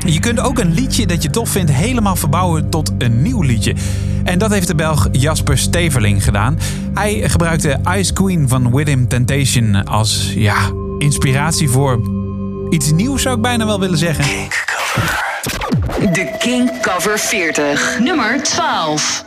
[0.05, 3.75] je kunt ook een liedje dat je tof vindt helemaal verbouwen tot een nieuw liedje.
[4.23, 6.59] En dat heeft de Belg Jasper Steverling gedaan.
[6.93, 10.57] Hij gebruikte Ice Queen van Within Temptation als ja,
[10.97, 11.99] inspiratie voor
[12.69, 14.25] iets nieuws zou ik bijna wel willen zeggen.
[16.15, 17.75] De King Cover 40.
[18.01, 19.25] Nummer 12.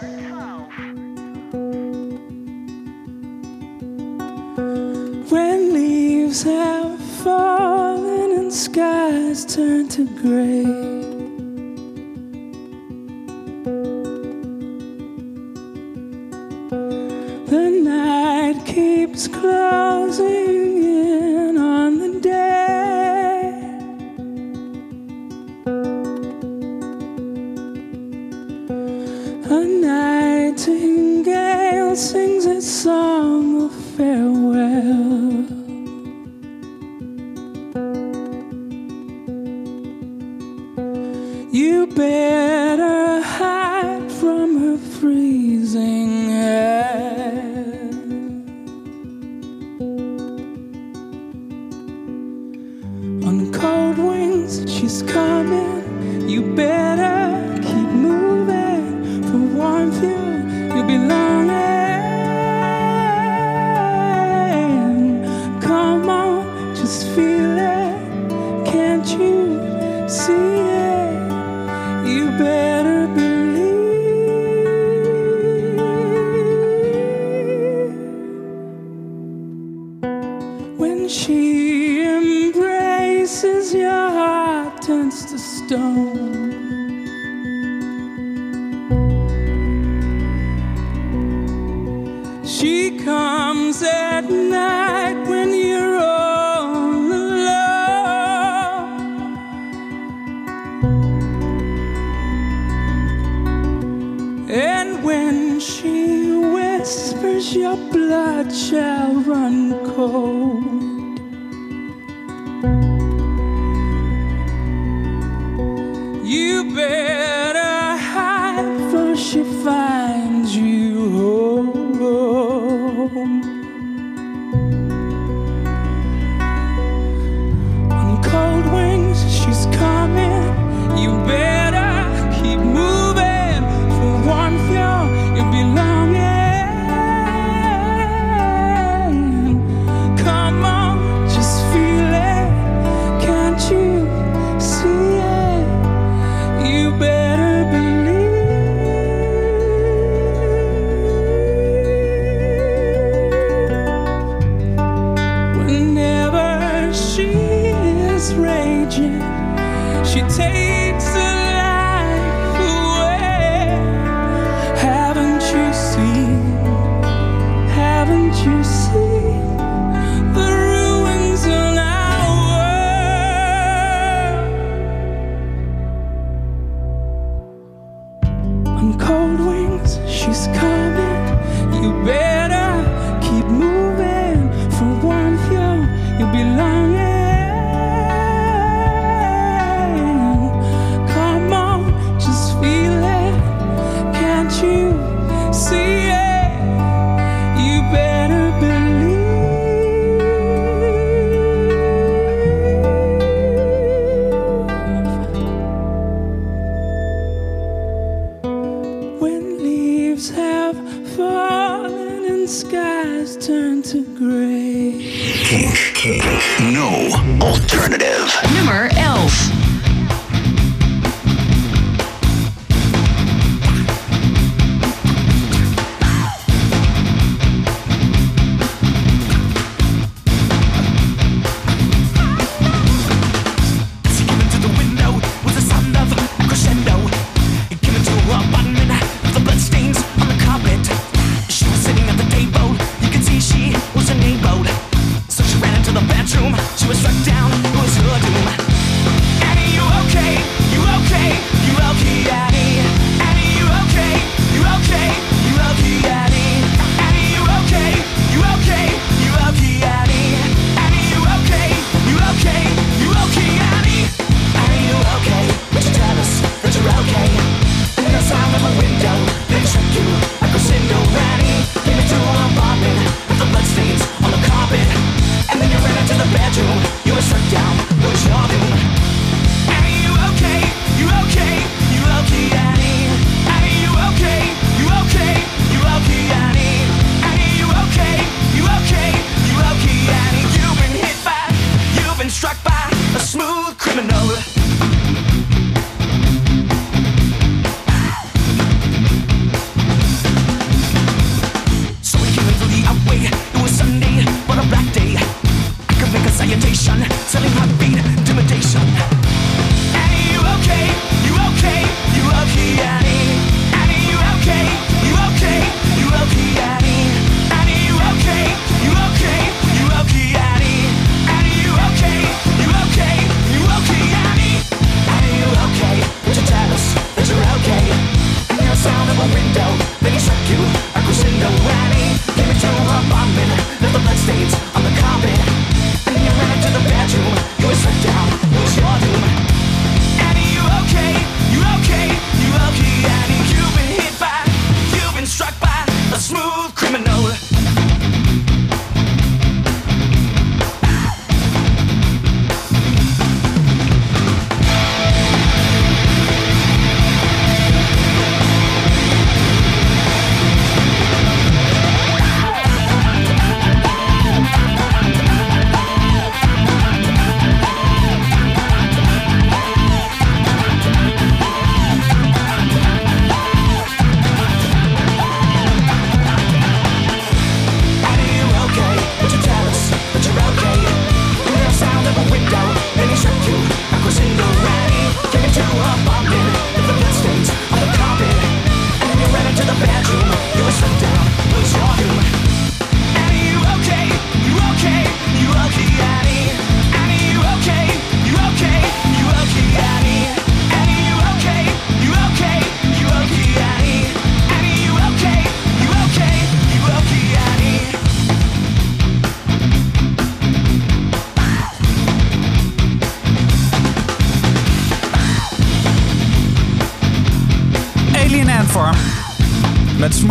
[5.31, 10.65] When leaves have fallen and skies turn to gray.
[17.51, 20.47] The night keeps closing
[31.98, 35.46] sings its song of farewell.
[41.50, 42.38] You bear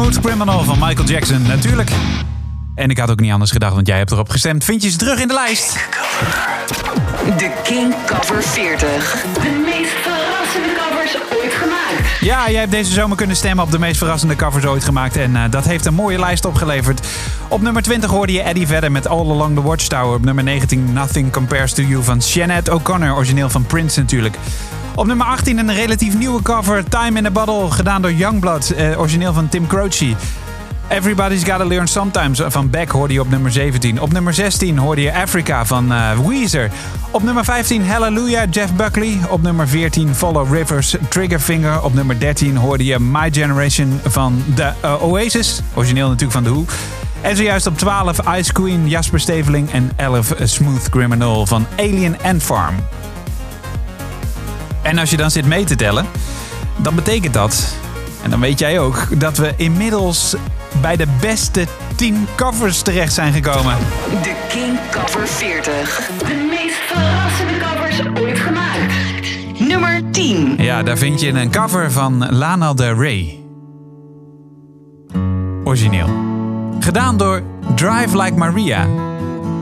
[0.07, 1.91] Smooth Criminal van Michael Jackson, natuurlijk.
[2.75, 4.63] En ik had ook niet anders gedacht, want jij hebt erop gestemd.
[4.63, 5.73] Vind je ze terug in de lijst?
[7.37, 8.87] De King Cover 40.
[9.33, 12.19] De meest verrassende covers ooit gemaakt.
[12.19, 15.17] Ja, jij hebt deze zomer kunnen stemmen op de meest verrassende covers ooit gemaakt.
[15.17, 17.07] En eh, dat heeft een mooie lijst opgeleverd.
[17.47, 20.15] Op nummer 20 hoorde je Eddie Vedder met All Along the Watchtower.
[20.15, 23.15] Op nummer 19 Nothing Compares to You van Sinead O'Connor.
[23.15, 24.35] Origineel van Prince natuurlijk.
[24.97, 26.89] Op nummer 18 een relatief nieuwe cover.
[26.89, 28.69] Time in a Bottle, gedaan door Youngblood.
[28.69, 30.15] eh, origineel van Tim Croce.
[30.89, 34.01] Everybody's Gotta Learn Sometimes van Beck hoorde je op nummer 17.
[34.01, 36.71] Op nummer 16 hoorde je Africa van eh, Weezer.
[37.11, 39.17] Op nummer 15 Hallelujah, Jeff Buckley.
[39.29, 41.83] Op nummer 14 Follow Rivers, Triggerfinger.
[41.83, 45.61] Op nummer 13 hoorde je My Generation van The eh, Oasis.
[45.73, 46.65] Origineel natuurlijk van The Who.
[47.21, 52.43] En zojuist op 12 Ice Queen, Jasper Steveling en 11 Smooth Criminal van Alien and
[52.43, 52.75] Farm.
[54.87, 56.05] En als je dan zit mee te tellen,
[56.77, 57.75] dan betekent dat,
[58.23, 60.35] en dan weet jij ook, dat we inmiddels
[60.81, 63.75] bij de beste 10 covers terecht zijn gekomen.
[64.21, 66.09] De King Cover 40.
[66.17, 69.59] De meest verrassende covers ooit gemaakt.
[69.59, 70.55] Nummer 10.
[70.57, 73.39] Ja, daar vind je een cover van Lana Del Rey.
[75.63, 76.09] Origineel.
[76.79, 77.43] Gedaan door
[77.75, 78.87] Drive Like Maria.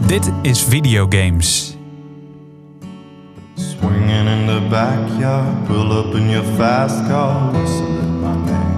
[0.05, 1.74] Dit is Videogames.
[4.45, 8.75] In the backyard, pull up in your fast car, whistling my name.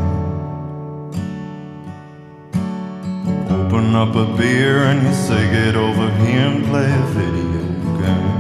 [3.51, 7.67] Open up a beer and you say, Get over here and play a video
[7.99, 8.31] game.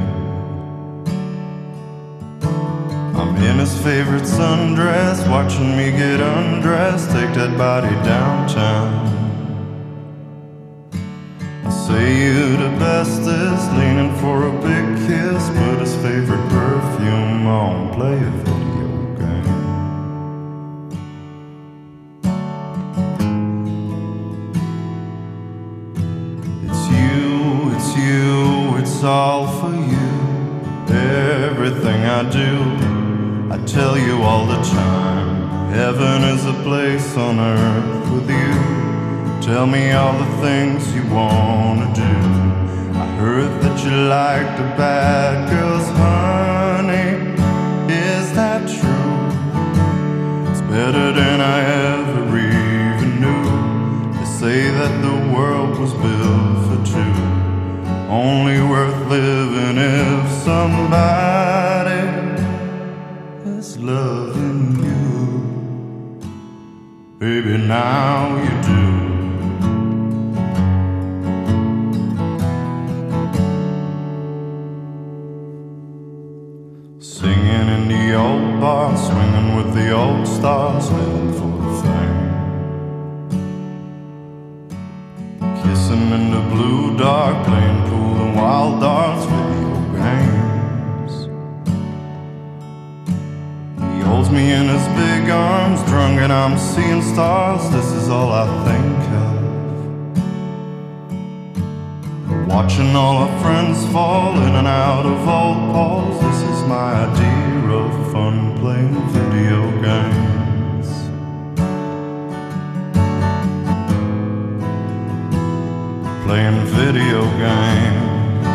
[3.17, 9.16] I'm in his favorite sundress, watching me get undressed, take that body downtown.
[11.87, 18.17] Say you the bestest, leaning for a big kiss, put his favorite perfume on, play
[18.17, 19.47] a video game.
[26.65, 30.07] It's you, it's you, it's all for you.
[30.93, 32.75] Everything I do,
[33.49, 35.71] I tell you all the time.
[35.71, 38.86] Heaven is a place on earth with you.
[39.47, 42.15] Tell me all the things you wanna do.
[42.99, 47.11] I heard that you like the bad girls, honey.
[47.87, 50.51] Is that true?
[50.51, 53.45] It's better than I ever even knew.
[54.19, 57.17] They say that the world was built for two.
[58.09, 62.03] Only worth living if somebody
[63.57, 66.19] is loving you.
[67.17, 69.06] Baby, now you do.
[78.67, 82.21] Bar, swinging with the old stars, living for the fame.
[85.61, 91.13] Kissing in the blue dark, playing pool and wild darts, video games.
[93.93, 97.63] He holds me in his big arms, drunk, and I'm seeing stars.
[97.75, 99.26] This is all I think of.
[102.27, 106.19] Watching all our friends fall in and out of old halls.
[106.21, 110.87] This is my idea of fun playing video games.
[116.25, 118.47] Playing video games.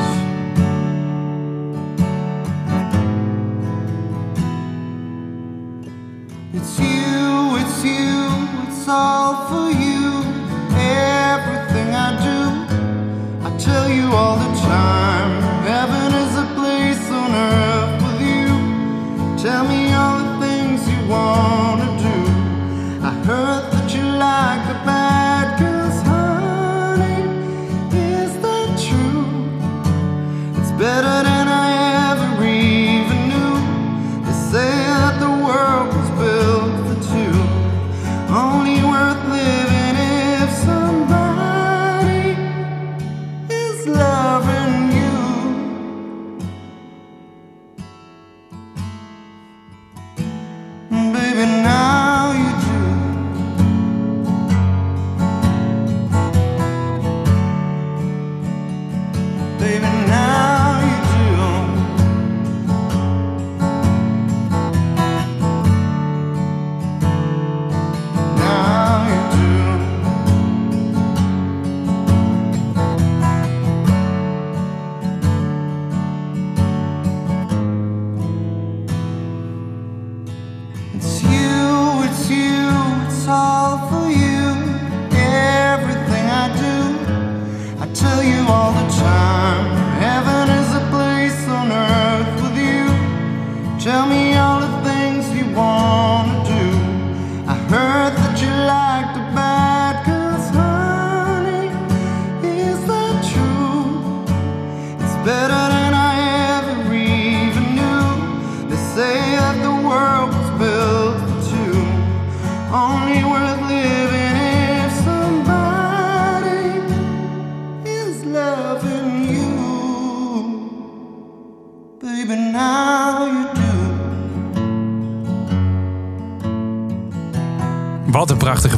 [6.53, 9.42] It's you, it's you, it's all
[14.13, 14.42] all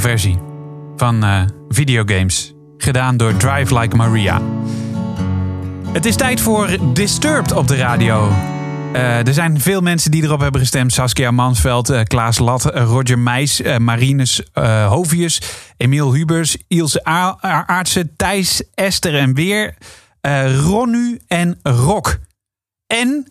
[0.05, 0.39] versie
[0.97, 2.55] van eh, videogames.
[2.77, 4.41] Gedaan door Drive Like Maria.
[5.93, 8.33] Het is tijd voor Disturbed op de radio.
[8.93, 10.93] Eh, er zijn veel mensen die erop hebben gestemd.
[10.93, 14.43] Saskia Mansveld, eh, Klaas Lat, Roger Meijs, Marinus
[14.89, 15.41] Hovius,
[15.77, 19.75] Emiel Hubers, Ilse Aartsen, Thijs, Esther en Weer,
[20.65, 22.19] Ronnu en Rock.
[22.87, 23.27] En,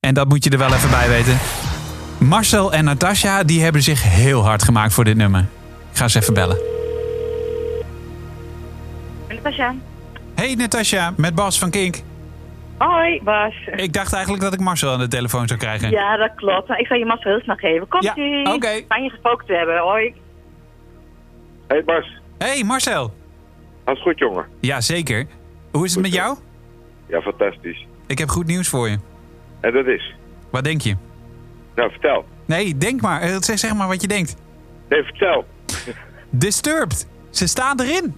[0.00, 1.38] en dat moet je er wel even bij weten,
[2.18, 5.46] Marcel en Natasja die hebben zich heel hard gemaakt voor dit nummer.
[5.92, 6.58] Ik ga ze even bellen.
[9.28, 9.74] Natasja.
[10.34, 11.96] Hey Natasja, met Bas van Kink.
[12.78, 13.54] Hoi, Bas.
[13.76, 15.90] Ik dacht eigenlijk dat ik Marcel aan de telefoon zou krijgen.
[15.90, 16.68] Ja, dat klopt.
[16.68, 17.88] Maar ik zal je Marcel heel snel geven.
[17.88, 18.52] Komt Ja, ie.
[18.54, 18.82] oké.
[18.88, 19.78] Fijn je gesproken te hebben.
[19.78, 20.14] Hoi.
[21.68, 23.14] Hey Bas, Hey Marcel.
[23.84, 24.44] alles goed jongen?
[24.60, 25.26] Ja, zeker.
[25.72, 26.36] Hoe is het met jou?
[27.06, 27.86] Ja, fantastisch.
[28.06, 28.98] Ik heb goed nieuws voor je.
[29.60, 30.14] En dat is?
[30.50, 30.96] Wat denk je?
[31.74, 32.24] Nou, vertel.
[32.44, 33.20] Nee, denk maar.
[33.20, 34.36] Eh, Zeg zeg maar wat je denkt.
[34.88, 35.44] Nee, vertel.
[36.32, 37.06] Disturbed.
[37.30, 38.14] Ze staan erin.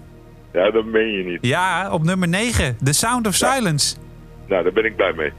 [0.53, 1.39] Ja, dat meen je niet.
[1.41, 2.77] Ja, op nummer 9.
[2.85, 3.97] The Sound of Silence.
[4.49, 5.33] Nou, daar ben ik blij mee.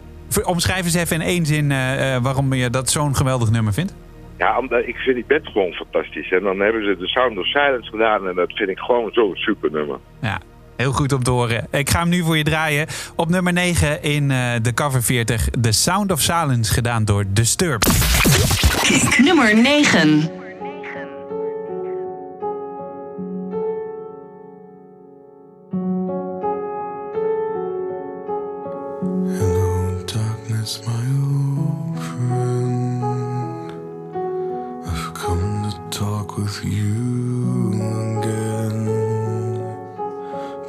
[0.43, 3.95] Omschrijf eens even in één zin eh, eh, waarom je dat zo'n geweldig nummer vindt.
[4.37, 6.31] Ja, omdat ik vind die band gewoon fantastisch.
[6.31, 9.35] En dan hebben ze de Sound of Silence gedaan en dat vind ik gewoon zo'n
[9.35, 9.97] super nummer.
[10.21, 10.39] Ja,
[10.77, 11.67] heel goed om te horen.
[11.71, 12.87] Ik ga hem nu voor je draaien.
[13.15, 15.49] Op nummer 9 in eh, de cover 40.
[15.61, 17.87] The Sound of Silence, gedaan door Disturbed.
[19.23, 20.29] Nummer 9.
[36.64, 37.74] With you
[38.19, 38.85] again.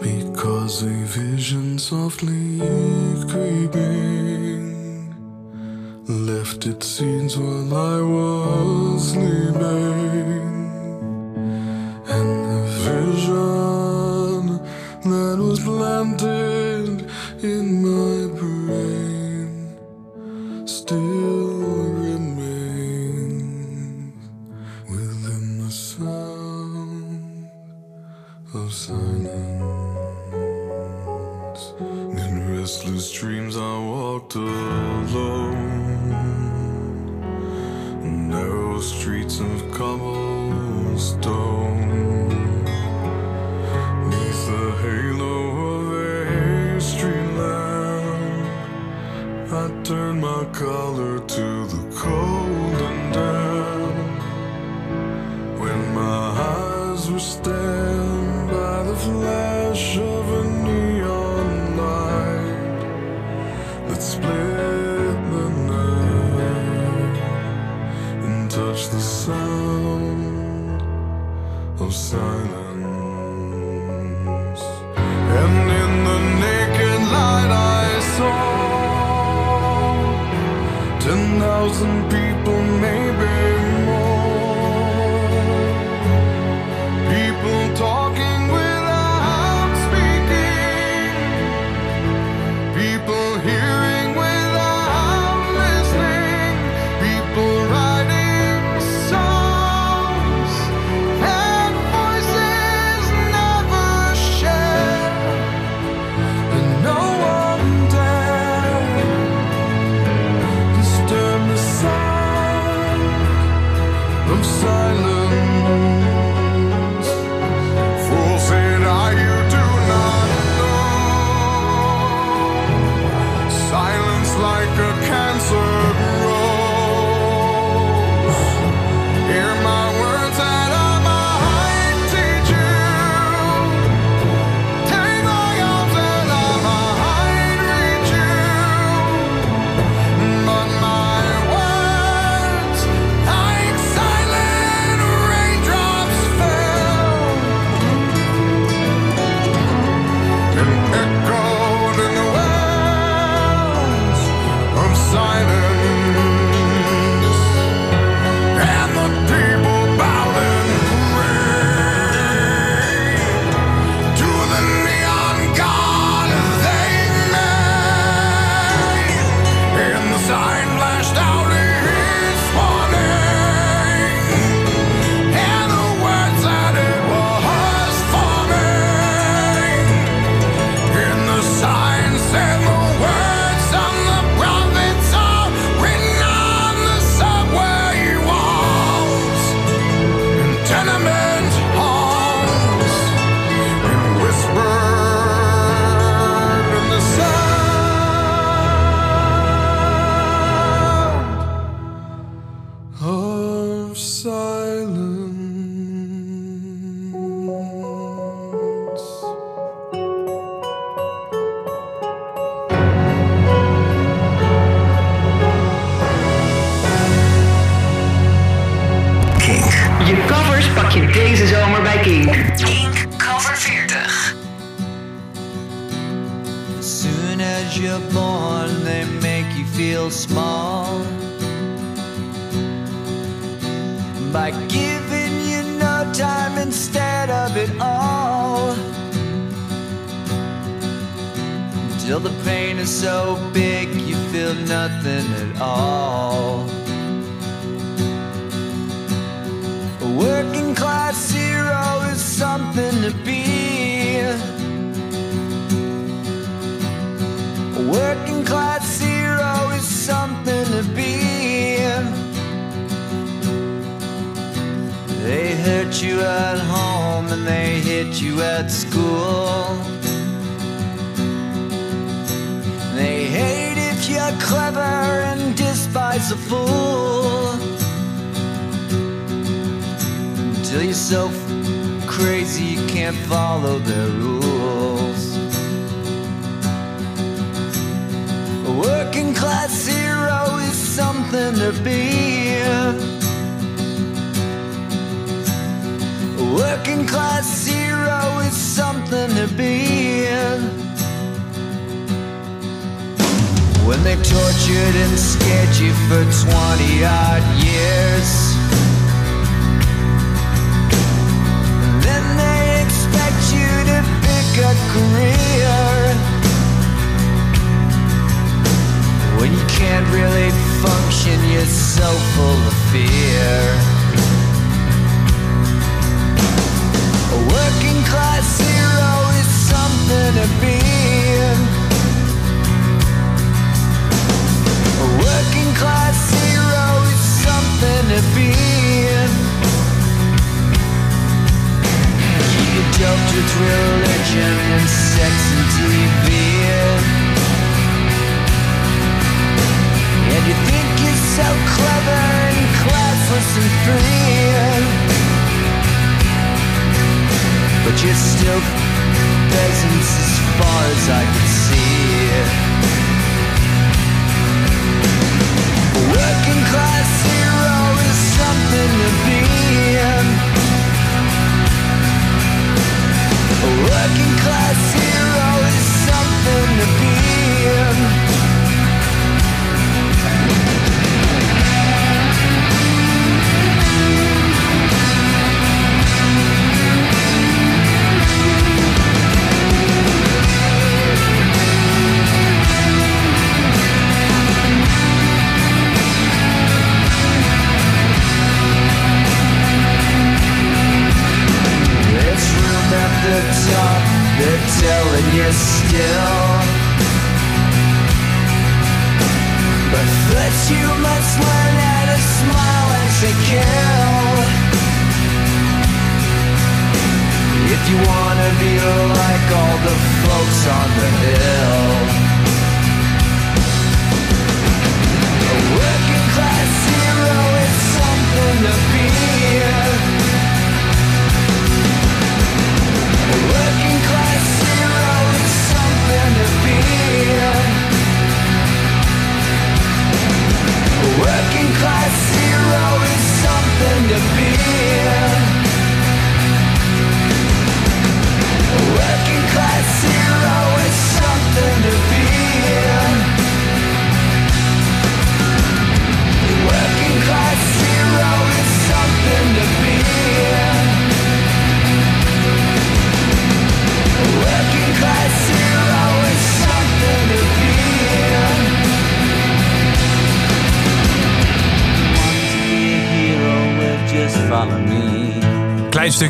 [0.01, 2.59] Because a vision softly
[3.31, 5.15] creeping
[6.09, 9.55] left its scenes while I was sleeping.
[12.09, 14.47] And the vision
[15.11, 16.36] that was planted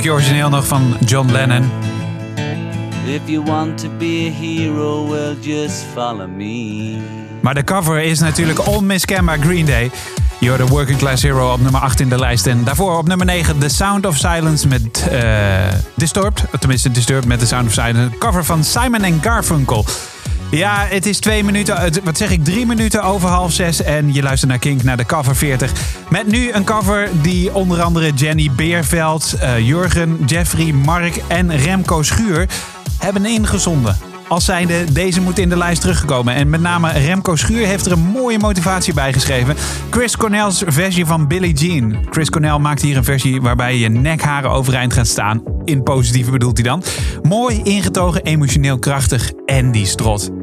[0.04, 1.70] origineel nog van John Lennon.
[3.06, 6.96] If you want to be a hero, well just follow me.
[7.40, 9.90] Maar de cover is natuurlijk onmiskenbaar Green Day.
[10.38, 12.46] You're the Working Class Hero op nummer 8 in de lijst.
[12.46, 15.20] En daarvoor op nummer 9 The Sound of Silence met uh,
[15.94, 16.44] Disturbed.
[16.58, 18.18] Tenminste, Disturbed met The Sound of Silence.
[18.18, 19.84] Cover van Simon Garfunkel.
[20.50, 23.82] Ja, het is twee minuten, wat zeg ik, drie minuten over half zes.
[23.82, 25.72] En je luistert naar Kink, naar de cover 40.
[26.10, 32.02] Met nu een cover die onder andere Jenny Beerveld, uh, Jurgen, Jeffrey, Mark en Remco
[32.02, 32.48] Schuur
[32.98, 33.96] hebben ingezonden.
[34.28, 36.34] Als zijnde, deze moet in de lijst teruggekomen.
[36.34, 39.56] En met name Remco Schuur heeft er een mooie motivatie bij geschreven.
[39.90, 42.06] Chris Cornell's versie van Billie Jean.
[42.10, 45.42] Chris Cornell maakt hier een versie waarbij je nekharen overeind gaat staan.
[45.64, 46.82] In positieve bedoelt hij dan.
[47.22, 50.35] Mooi, ingetogen, emotioneel krachtig en die strot.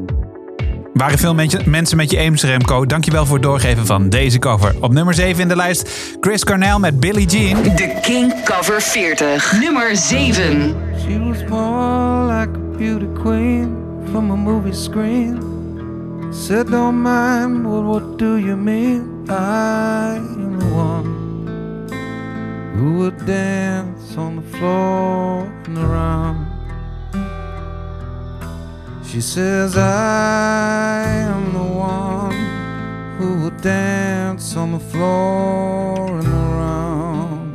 [0.94, 2.86] Waren veel mensen mensen met je aims, Remco.
[2.86, 4.74] Dankjewel voor het doorgeven van deze cover.
[4.80, 5.90] Op nummer 7 in de lijst
[6.20, 7.62] Chris Cornell met Billie Jean.
[7.62, 9.60] De King Cover 40.
[9.60, 10.74] Nummer 7.
[11.06, 13.76] She was born like a beauty queen
[14.10, 15.52] from a movie screen.
[16.32, 19.24] Said, don't mind, well, what do you mean?
[19.28, 21.88] I am the one
[22.76, 26.53] who would dance on the floor and around.
[29.14, 32.34] She says, I am the one
[33.16, 37.54] who would dance on the floor and around.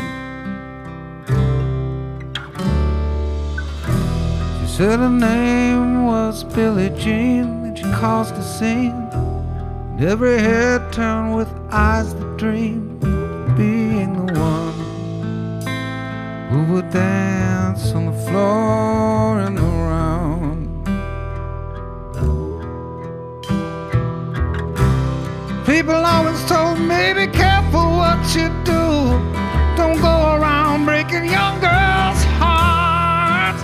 [4.62, 9.10] She said her name was Billie Jean, and she caused a scene.
[9.12, 14.78] And every head turned with eyes that dream, of being the one
[16.50, 19.79] who would dance on the floor and around.
[25.80, 28.84] People always told me, be careful what you do.
[29.78, 33.64] Don't go around breaking young girls' hearts.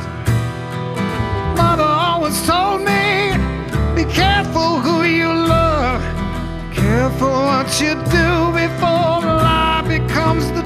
[1.57, 3.35] Mother always told me,
[3.97, 6.01] be careful who you love.
[6.73, 8.29] Careful what you do
[8.63, 10.64] before the lie becomes the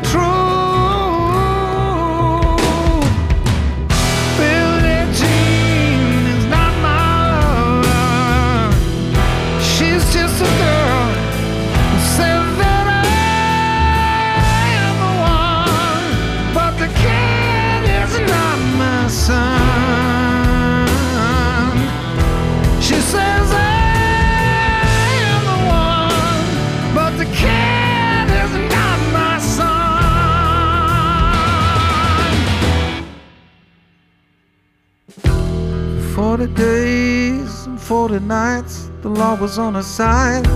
[36.40, 40.48] 40 days and 40 nights, the law was on her side.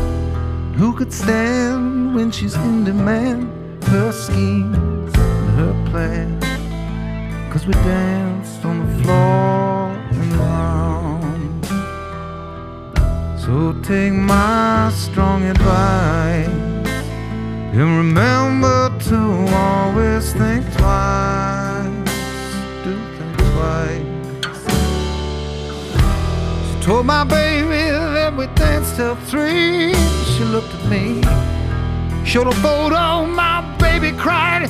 [0.77, 3.51] Who could stand when she's in demand?
[3.83, 6.39] Her schemes and her plan.
[7.51, 11.65] Cause we danced on the floor and around.
[13.37, 16.47] So take my strong advice
[17.75, 19.17] and remember to
[19.53, 21.91] always think twice.
[22.85, 24.02] Do think twice.
[26.83, 29.93] Told my baby that we danced till three.
[30.33, 31.21] She looked at me,
[32.25, 33.25] showed a photo.
[33.25, 34.69] My baby cried.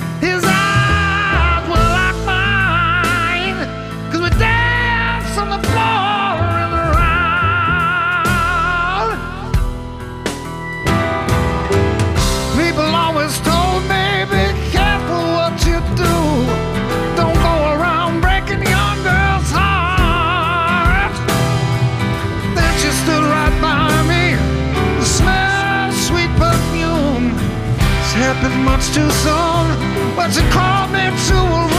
[28.51, 31.72] Much too soon, but she called me to a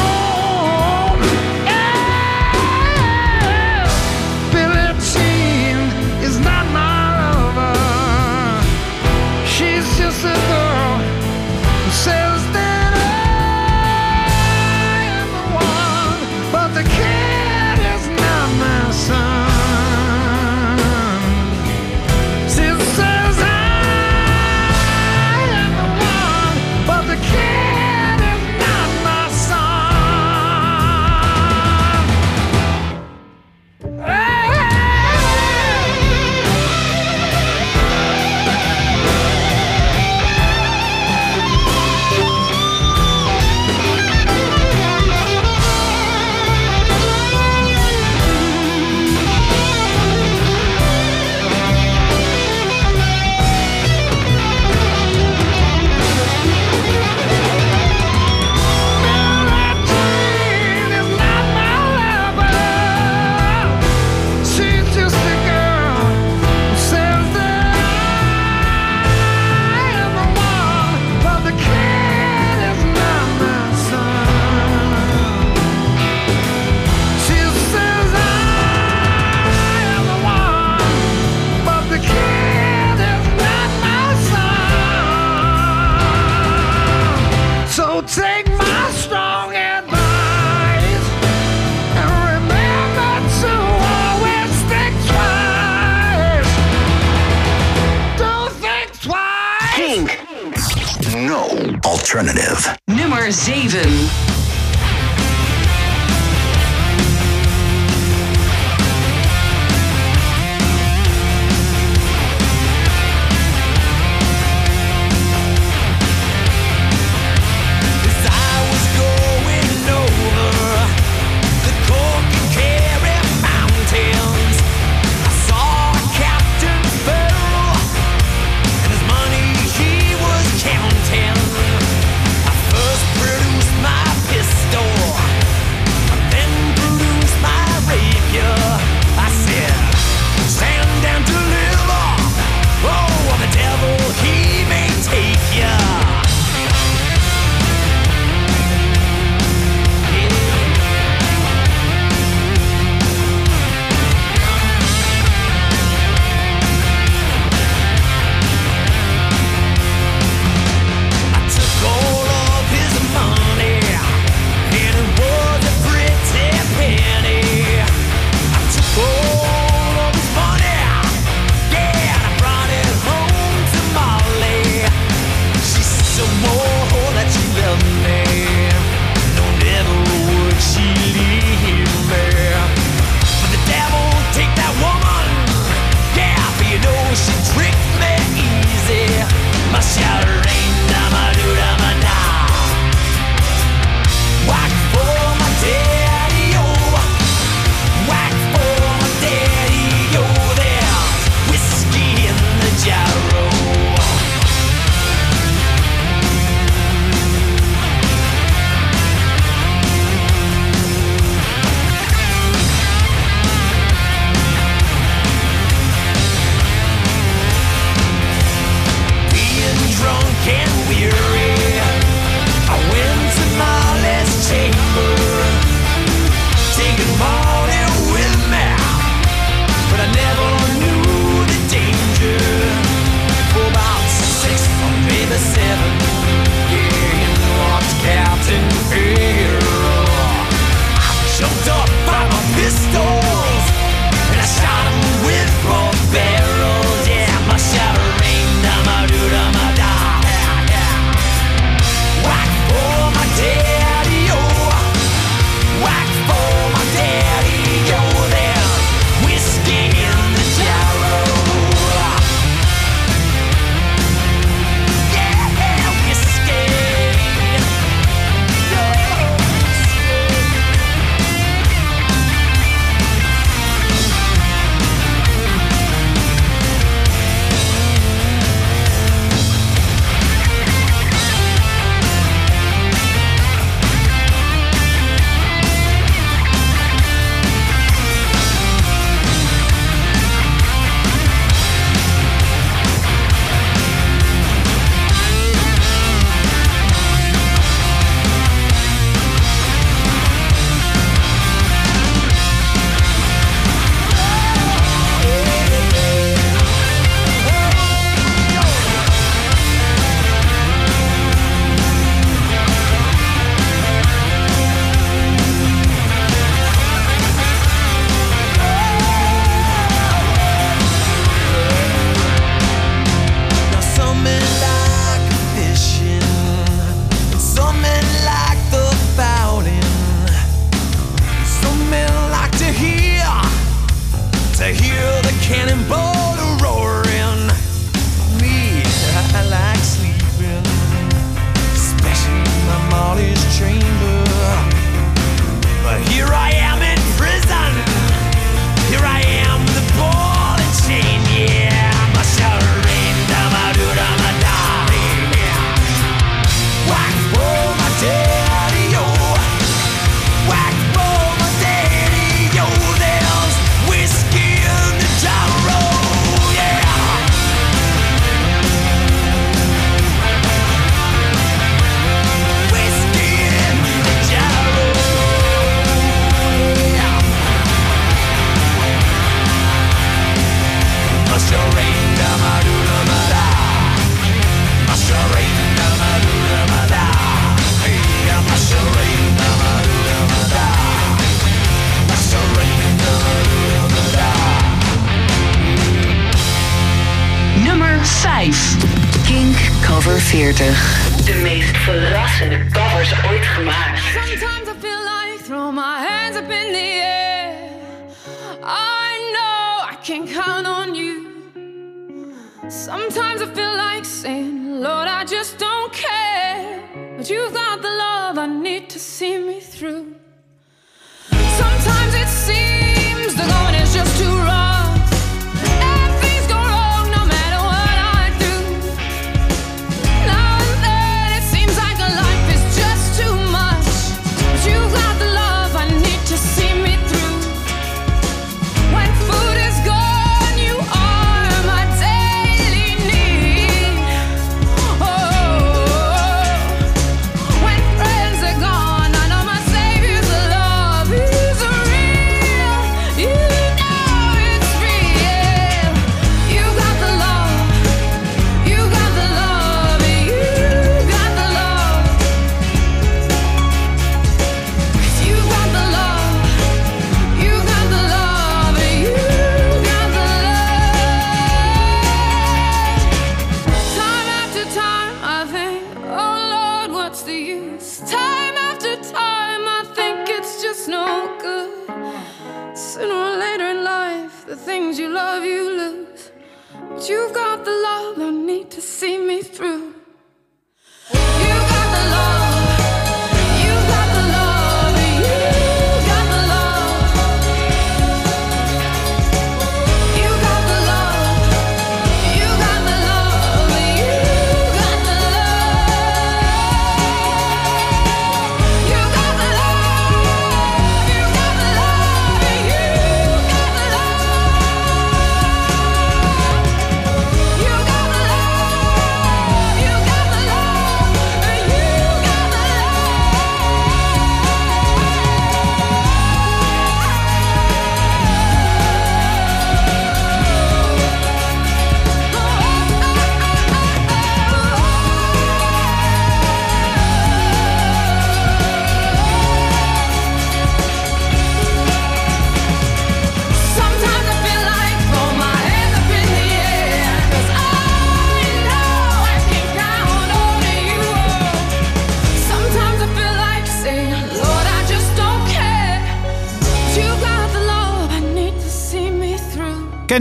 [103.33, 104.24] 7.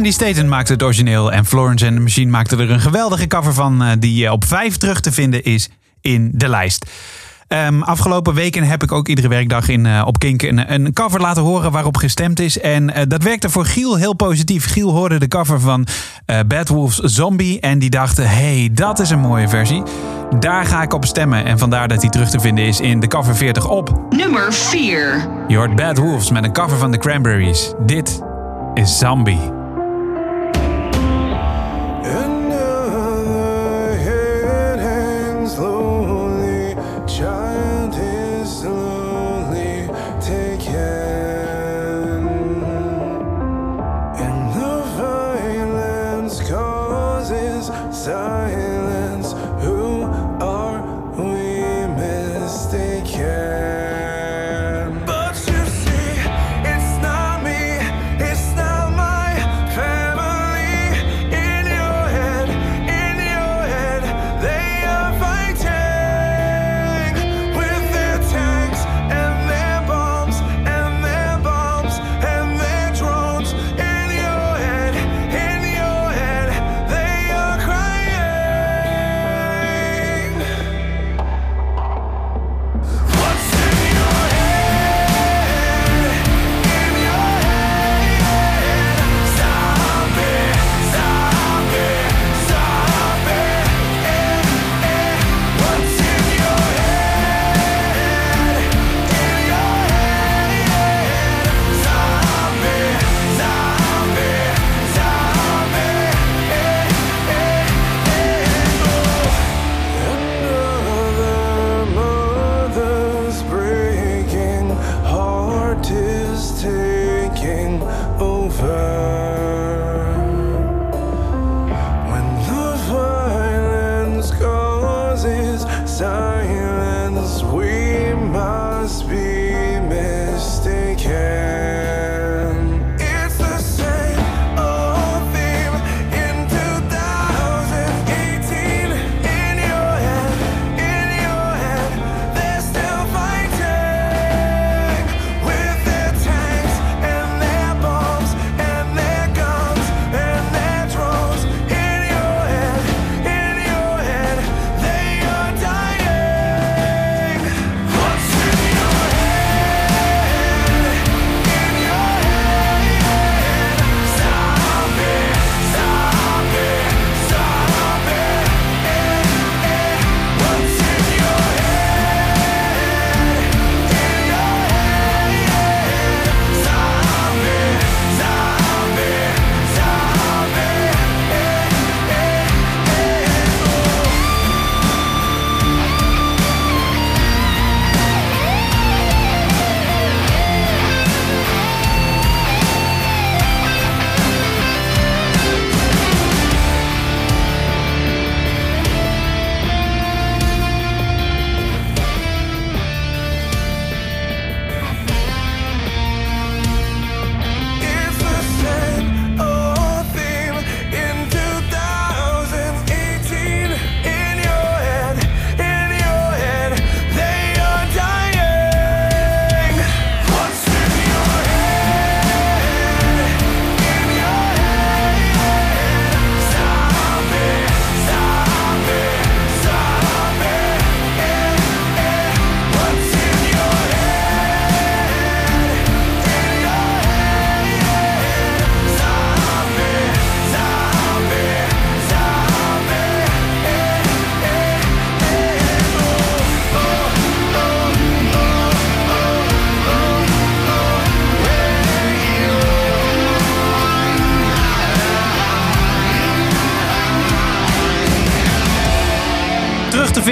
[0.04, 3.54] Sandy Staten maakte het origineel en Florence en de Machine maakte er een geweldige cover
[3.54, 3.84] van...
[3.84, 5.70] Eh, die eh, op 5 terug te vinden is
[6.02, 6.86] in de lijst.
[7.48, 11.22] Ehm, afgelopen weken heb ik ook iedere werkdag in, eh, op Kink een, een, cover
[11.22, 12.60] laten horen waarop gestemd is.
[12.60, 14.72] En dat werkte voor Giel heel positief.
[14.72, 15.88] Giel hoorde de cover van
[16.48, 19.84] Bad Wolves Zombie en die dacht: hey, dat is een mooie versie.
[20.40, 21.46] Daar ga ik op stemmen.
[21.46, 25.28] En vandaar dat die terug te vinden is in de cover 40 op nummer 4.
[25.48, 27.74] Je hoort Bad Wolves met een cover van de Cranberries.
[27.86, 28.22] Dit
[28.74, 29.63] is Zombie.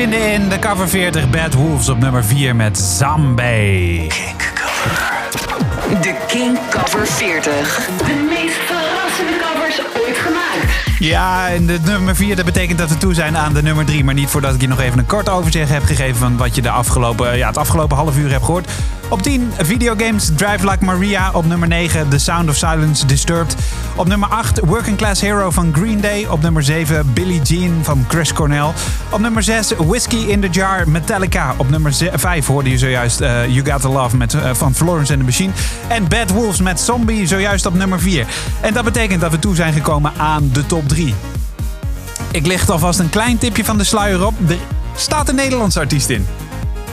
[0.02, 4.08] Vinden in de cover 40 Bad Wolves op nummer 4 met Zombie.
[6.02, 7.88] De King Cover 40.
[7.98, 10.91] De meest verrassende covers ooit gemaakt.
[11.02, 14.04] Ja, en de nummer 4, dat betekent dat we toe zijn aan de nummer 3.
[14.04, 16.62] Maar niet voordat ik je nog even een kort overzicht heb gegeven van wat je
[16.62, 18.72] de afgelopen, ja, het afgelopen half uur hebt gehoord.
[19.12, 21.32] Op 10, videogames Drive Like Maria.
[21.34, 23.56] Op nummer 9, The Sound of Silence Disturbed.
[23.96, 26.26] Op nummer 8, Working Class Hero van Green Day.
[26.26, 28.70] Op nummer 7, Billie Jean van Chris Cornell.
[29.10, 31.54] Op nummer 6, Whiskey in the Jar Metallica.
[31.58, 35.12] Op nummer 5 hoorde je zojuist eh, You Got to Love met, eh, van Florence
[35.12, 35.52] and the Machine.
[35.88, 38.26] En Bad Wolves met Zombie zojuist op nummer 4.
[38.62, 41.14] En dat betekent dat we toe zijn gekomen aan de top 3.
[42.32, 44.34] Ik licht alvast een klein tipje van de sluier op.
[44.50, 44.58] Er
[44.96, 46.26] staat een Nederlandse artiest in.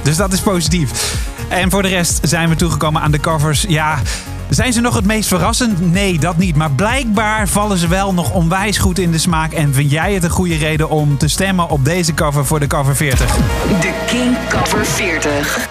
[0.03, 1.17] Dus dat is positief.
[1.49, 3.65] En voor de rest zijn we toegekomen aan de covers.
[3.69, 3.99] Ja,
[4.49, 5.93] zijn ze nog het meest verrassend?
[5.93, 6.57] Nee, dat niet.
[6.57, 9.53] Maar blijkbaar vallen ze wel nog onwijs goed in de smaak.
[9.53, 12.67] En vind jij het een goede reden om te stemmen op deze cover voor de
[12.67, 13.37] cover 40?
[13.81, 15.69] De King Cover 40.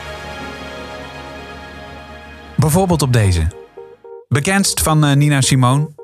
[2.56, 3.47] Bijvoorbeeld op deze.
[4.27, 5.97] Bekendst van eh, Nina Simone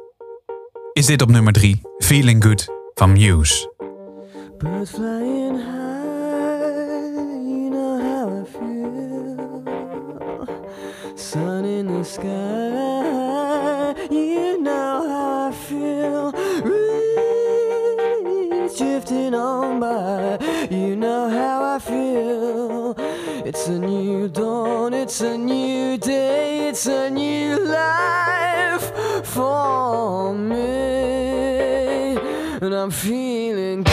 [0.93, 1.81] is dit op nummer 3.
[1.97, 3.71] Feeling Good van Muse.
[4.57, 7.13] Birds flying high,
[7.47, 9.63] you know how I feel.
[11.15, 16.31] Sun in the sky, you know how I feel.
[16.61, 17.17] Breeze
[18.77, 20.37] drifting on by,
[20.69, 22.95] you know how I feel.
[23.45, 28.42] It's a new dawn, it's a new day, it's a new life
[29.33, 30.59] for me.
[32.61, 33.83] And I'm feeling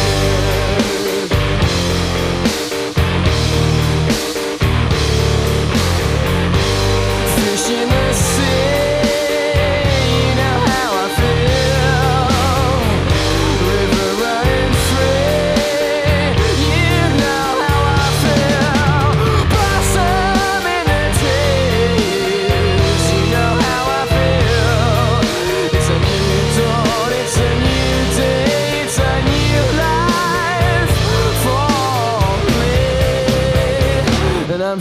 [34.70, 34.81] and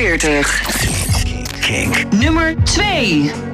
[0.00, 0.42] 40.
[1.60, 1.92] King.
[2.18, 3.49] Nummer 2.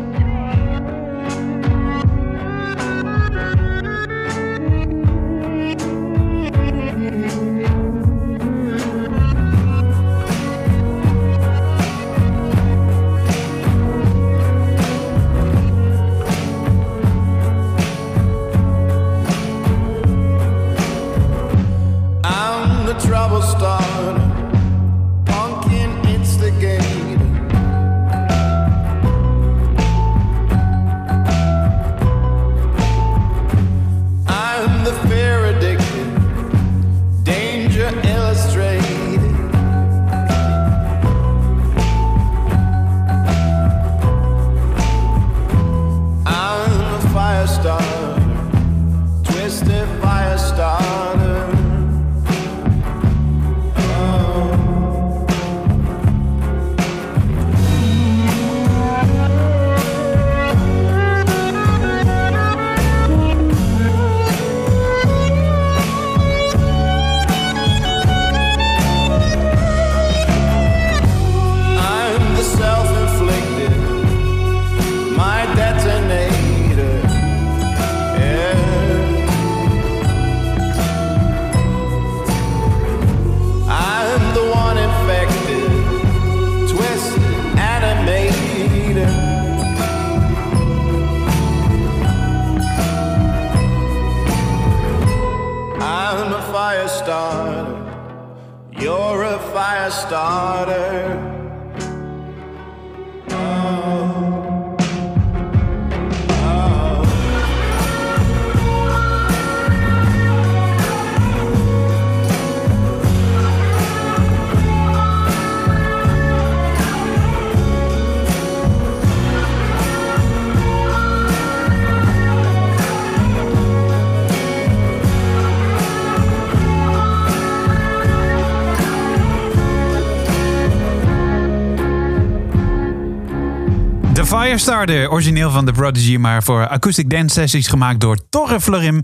[134.57, 139.03] Firestarter, origineel van The Prodigy, maar voor acoustic dance sessies gemaakt door Torre Florim.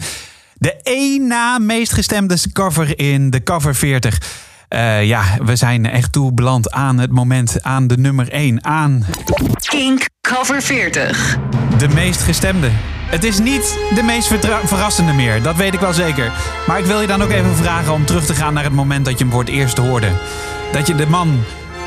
[0.55, 4.19] De één na meest gestemde cover in de cover 40.
[4.69, 9.07] Eh, ja, we zijn echt toe beland aan het moment, aan de nummer 1, aan
[9.69, 11.39] Kink Cover 40.
[11.79, 12.69] de meest gestemde.
[13.07, 16.33] Het is niet de meest verrassende meer, dat weet ik wel zeker.
[16.67, 19.05] Maar ik wil je dan ook even vragen om terug te gaan naar het moment
[19.05, 20.09] dat je hem voor het eerst hoorde.
[20.73, 21.45] Dat je de man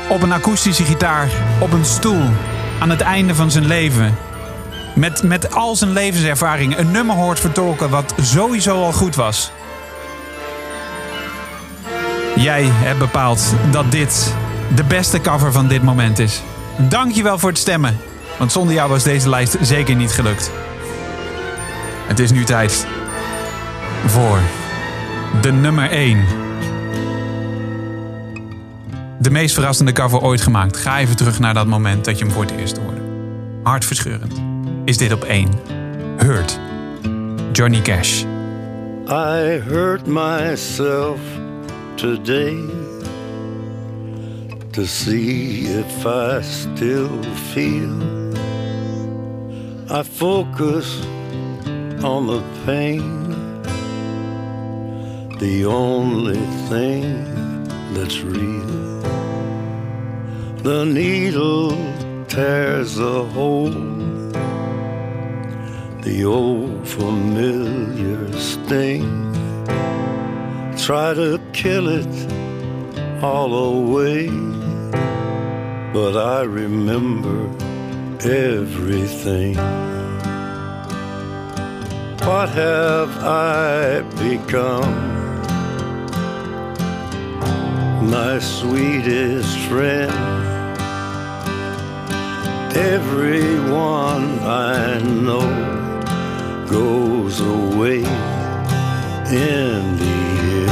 [0.08, 1.28] op een akoestische gitaar,
[1.60, 2.24] op een stoel,
[2.78, 4.14] aan het einde van zijn leven,
[4.94, 9.50] met, met al zijn levenservaring, een nummer hoort vertolken wat sowieso al goed was.
[12.36, 14.34] Jij hebt bepaald dat dit
[14.74, 16.42] de beste cover van dit moment is.
[16.76, 17.98] Dankjewel voor het stemmen,
[18.38, 20.50] want zonder jou was deze lijst zeker niet gelukt.
[22.06, 22.86] Het is nu tijd
[24.06, 24.38] voor
[25.40, 26.45] de nummer 1.
[29.18, 30.76] De meest verrassende cover ooit gemaakt.
[30.76, 33.00] Ga even terug naar dat moment dat je hem voor het eerst hoorde.
[33.62, 34.42] Hartverscheurend.
[34.84, 35.48] Is dit op 1.
[36.16, 36.60] Hurt.
[37.52, 38.24] Johnny Cash.
[39.08, 41.20] I hurt myself
[41.94, 42.56] today
[44.70, 47.08] to see if I still
[47.52, 48.04] feel.
[49.88, 51.00] I focus
[52.02, 53.34] on the pain,
[55.38, 57.26] the only thing
[57.94, 58.85] that's real.
[60.66, 61.70] The needle
[62.26, 63.70] tears a hole
[66.02, 69.06] the old familiar sting.
[70.76, 72.14] Try to kill it
[73.22, 74.26] all away,
[75.92, 77.46] but I remember
[78.28, 79.54] everything.
[82.26, 84.94] What have I become?
[88.10, 90.35] My sweetest friend.
[92.76, 95.48] Everyone I know
[96.68, 98.00] goes away
[99.32, 100.70] in the end.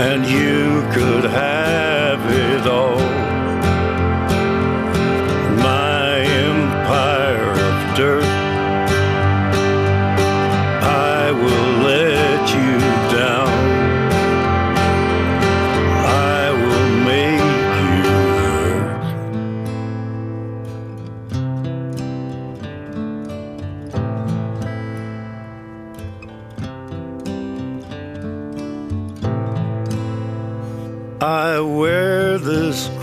[0.00, 3.17] And you could have it all.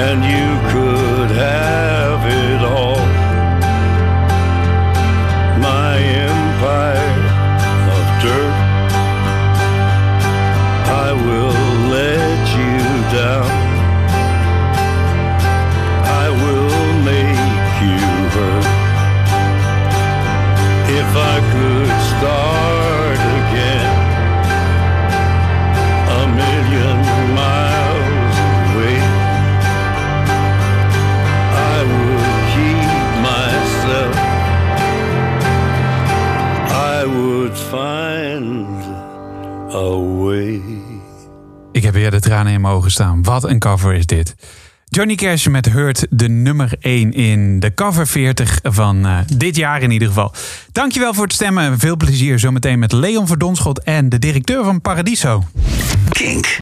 [0.00, 1.97] And you could have
[42.28, 43.22] tranen in mijn ogen staan.
[43.22, 44.34] Wat een cover is dit.
[44.84, 49.82] Johnny Cash met Hurt, de nummer 1 in de cover 40 van eh, dit jaar
[49.82, 50.32] in ieder geval.
[50.72, 51.78] Dankjewel voor het stemmen.
[51.78, 55.44] Veel plezier zometeen met Leon Verdonschot en de directeur van Paradiso.
[56.08, 56.56] Kink.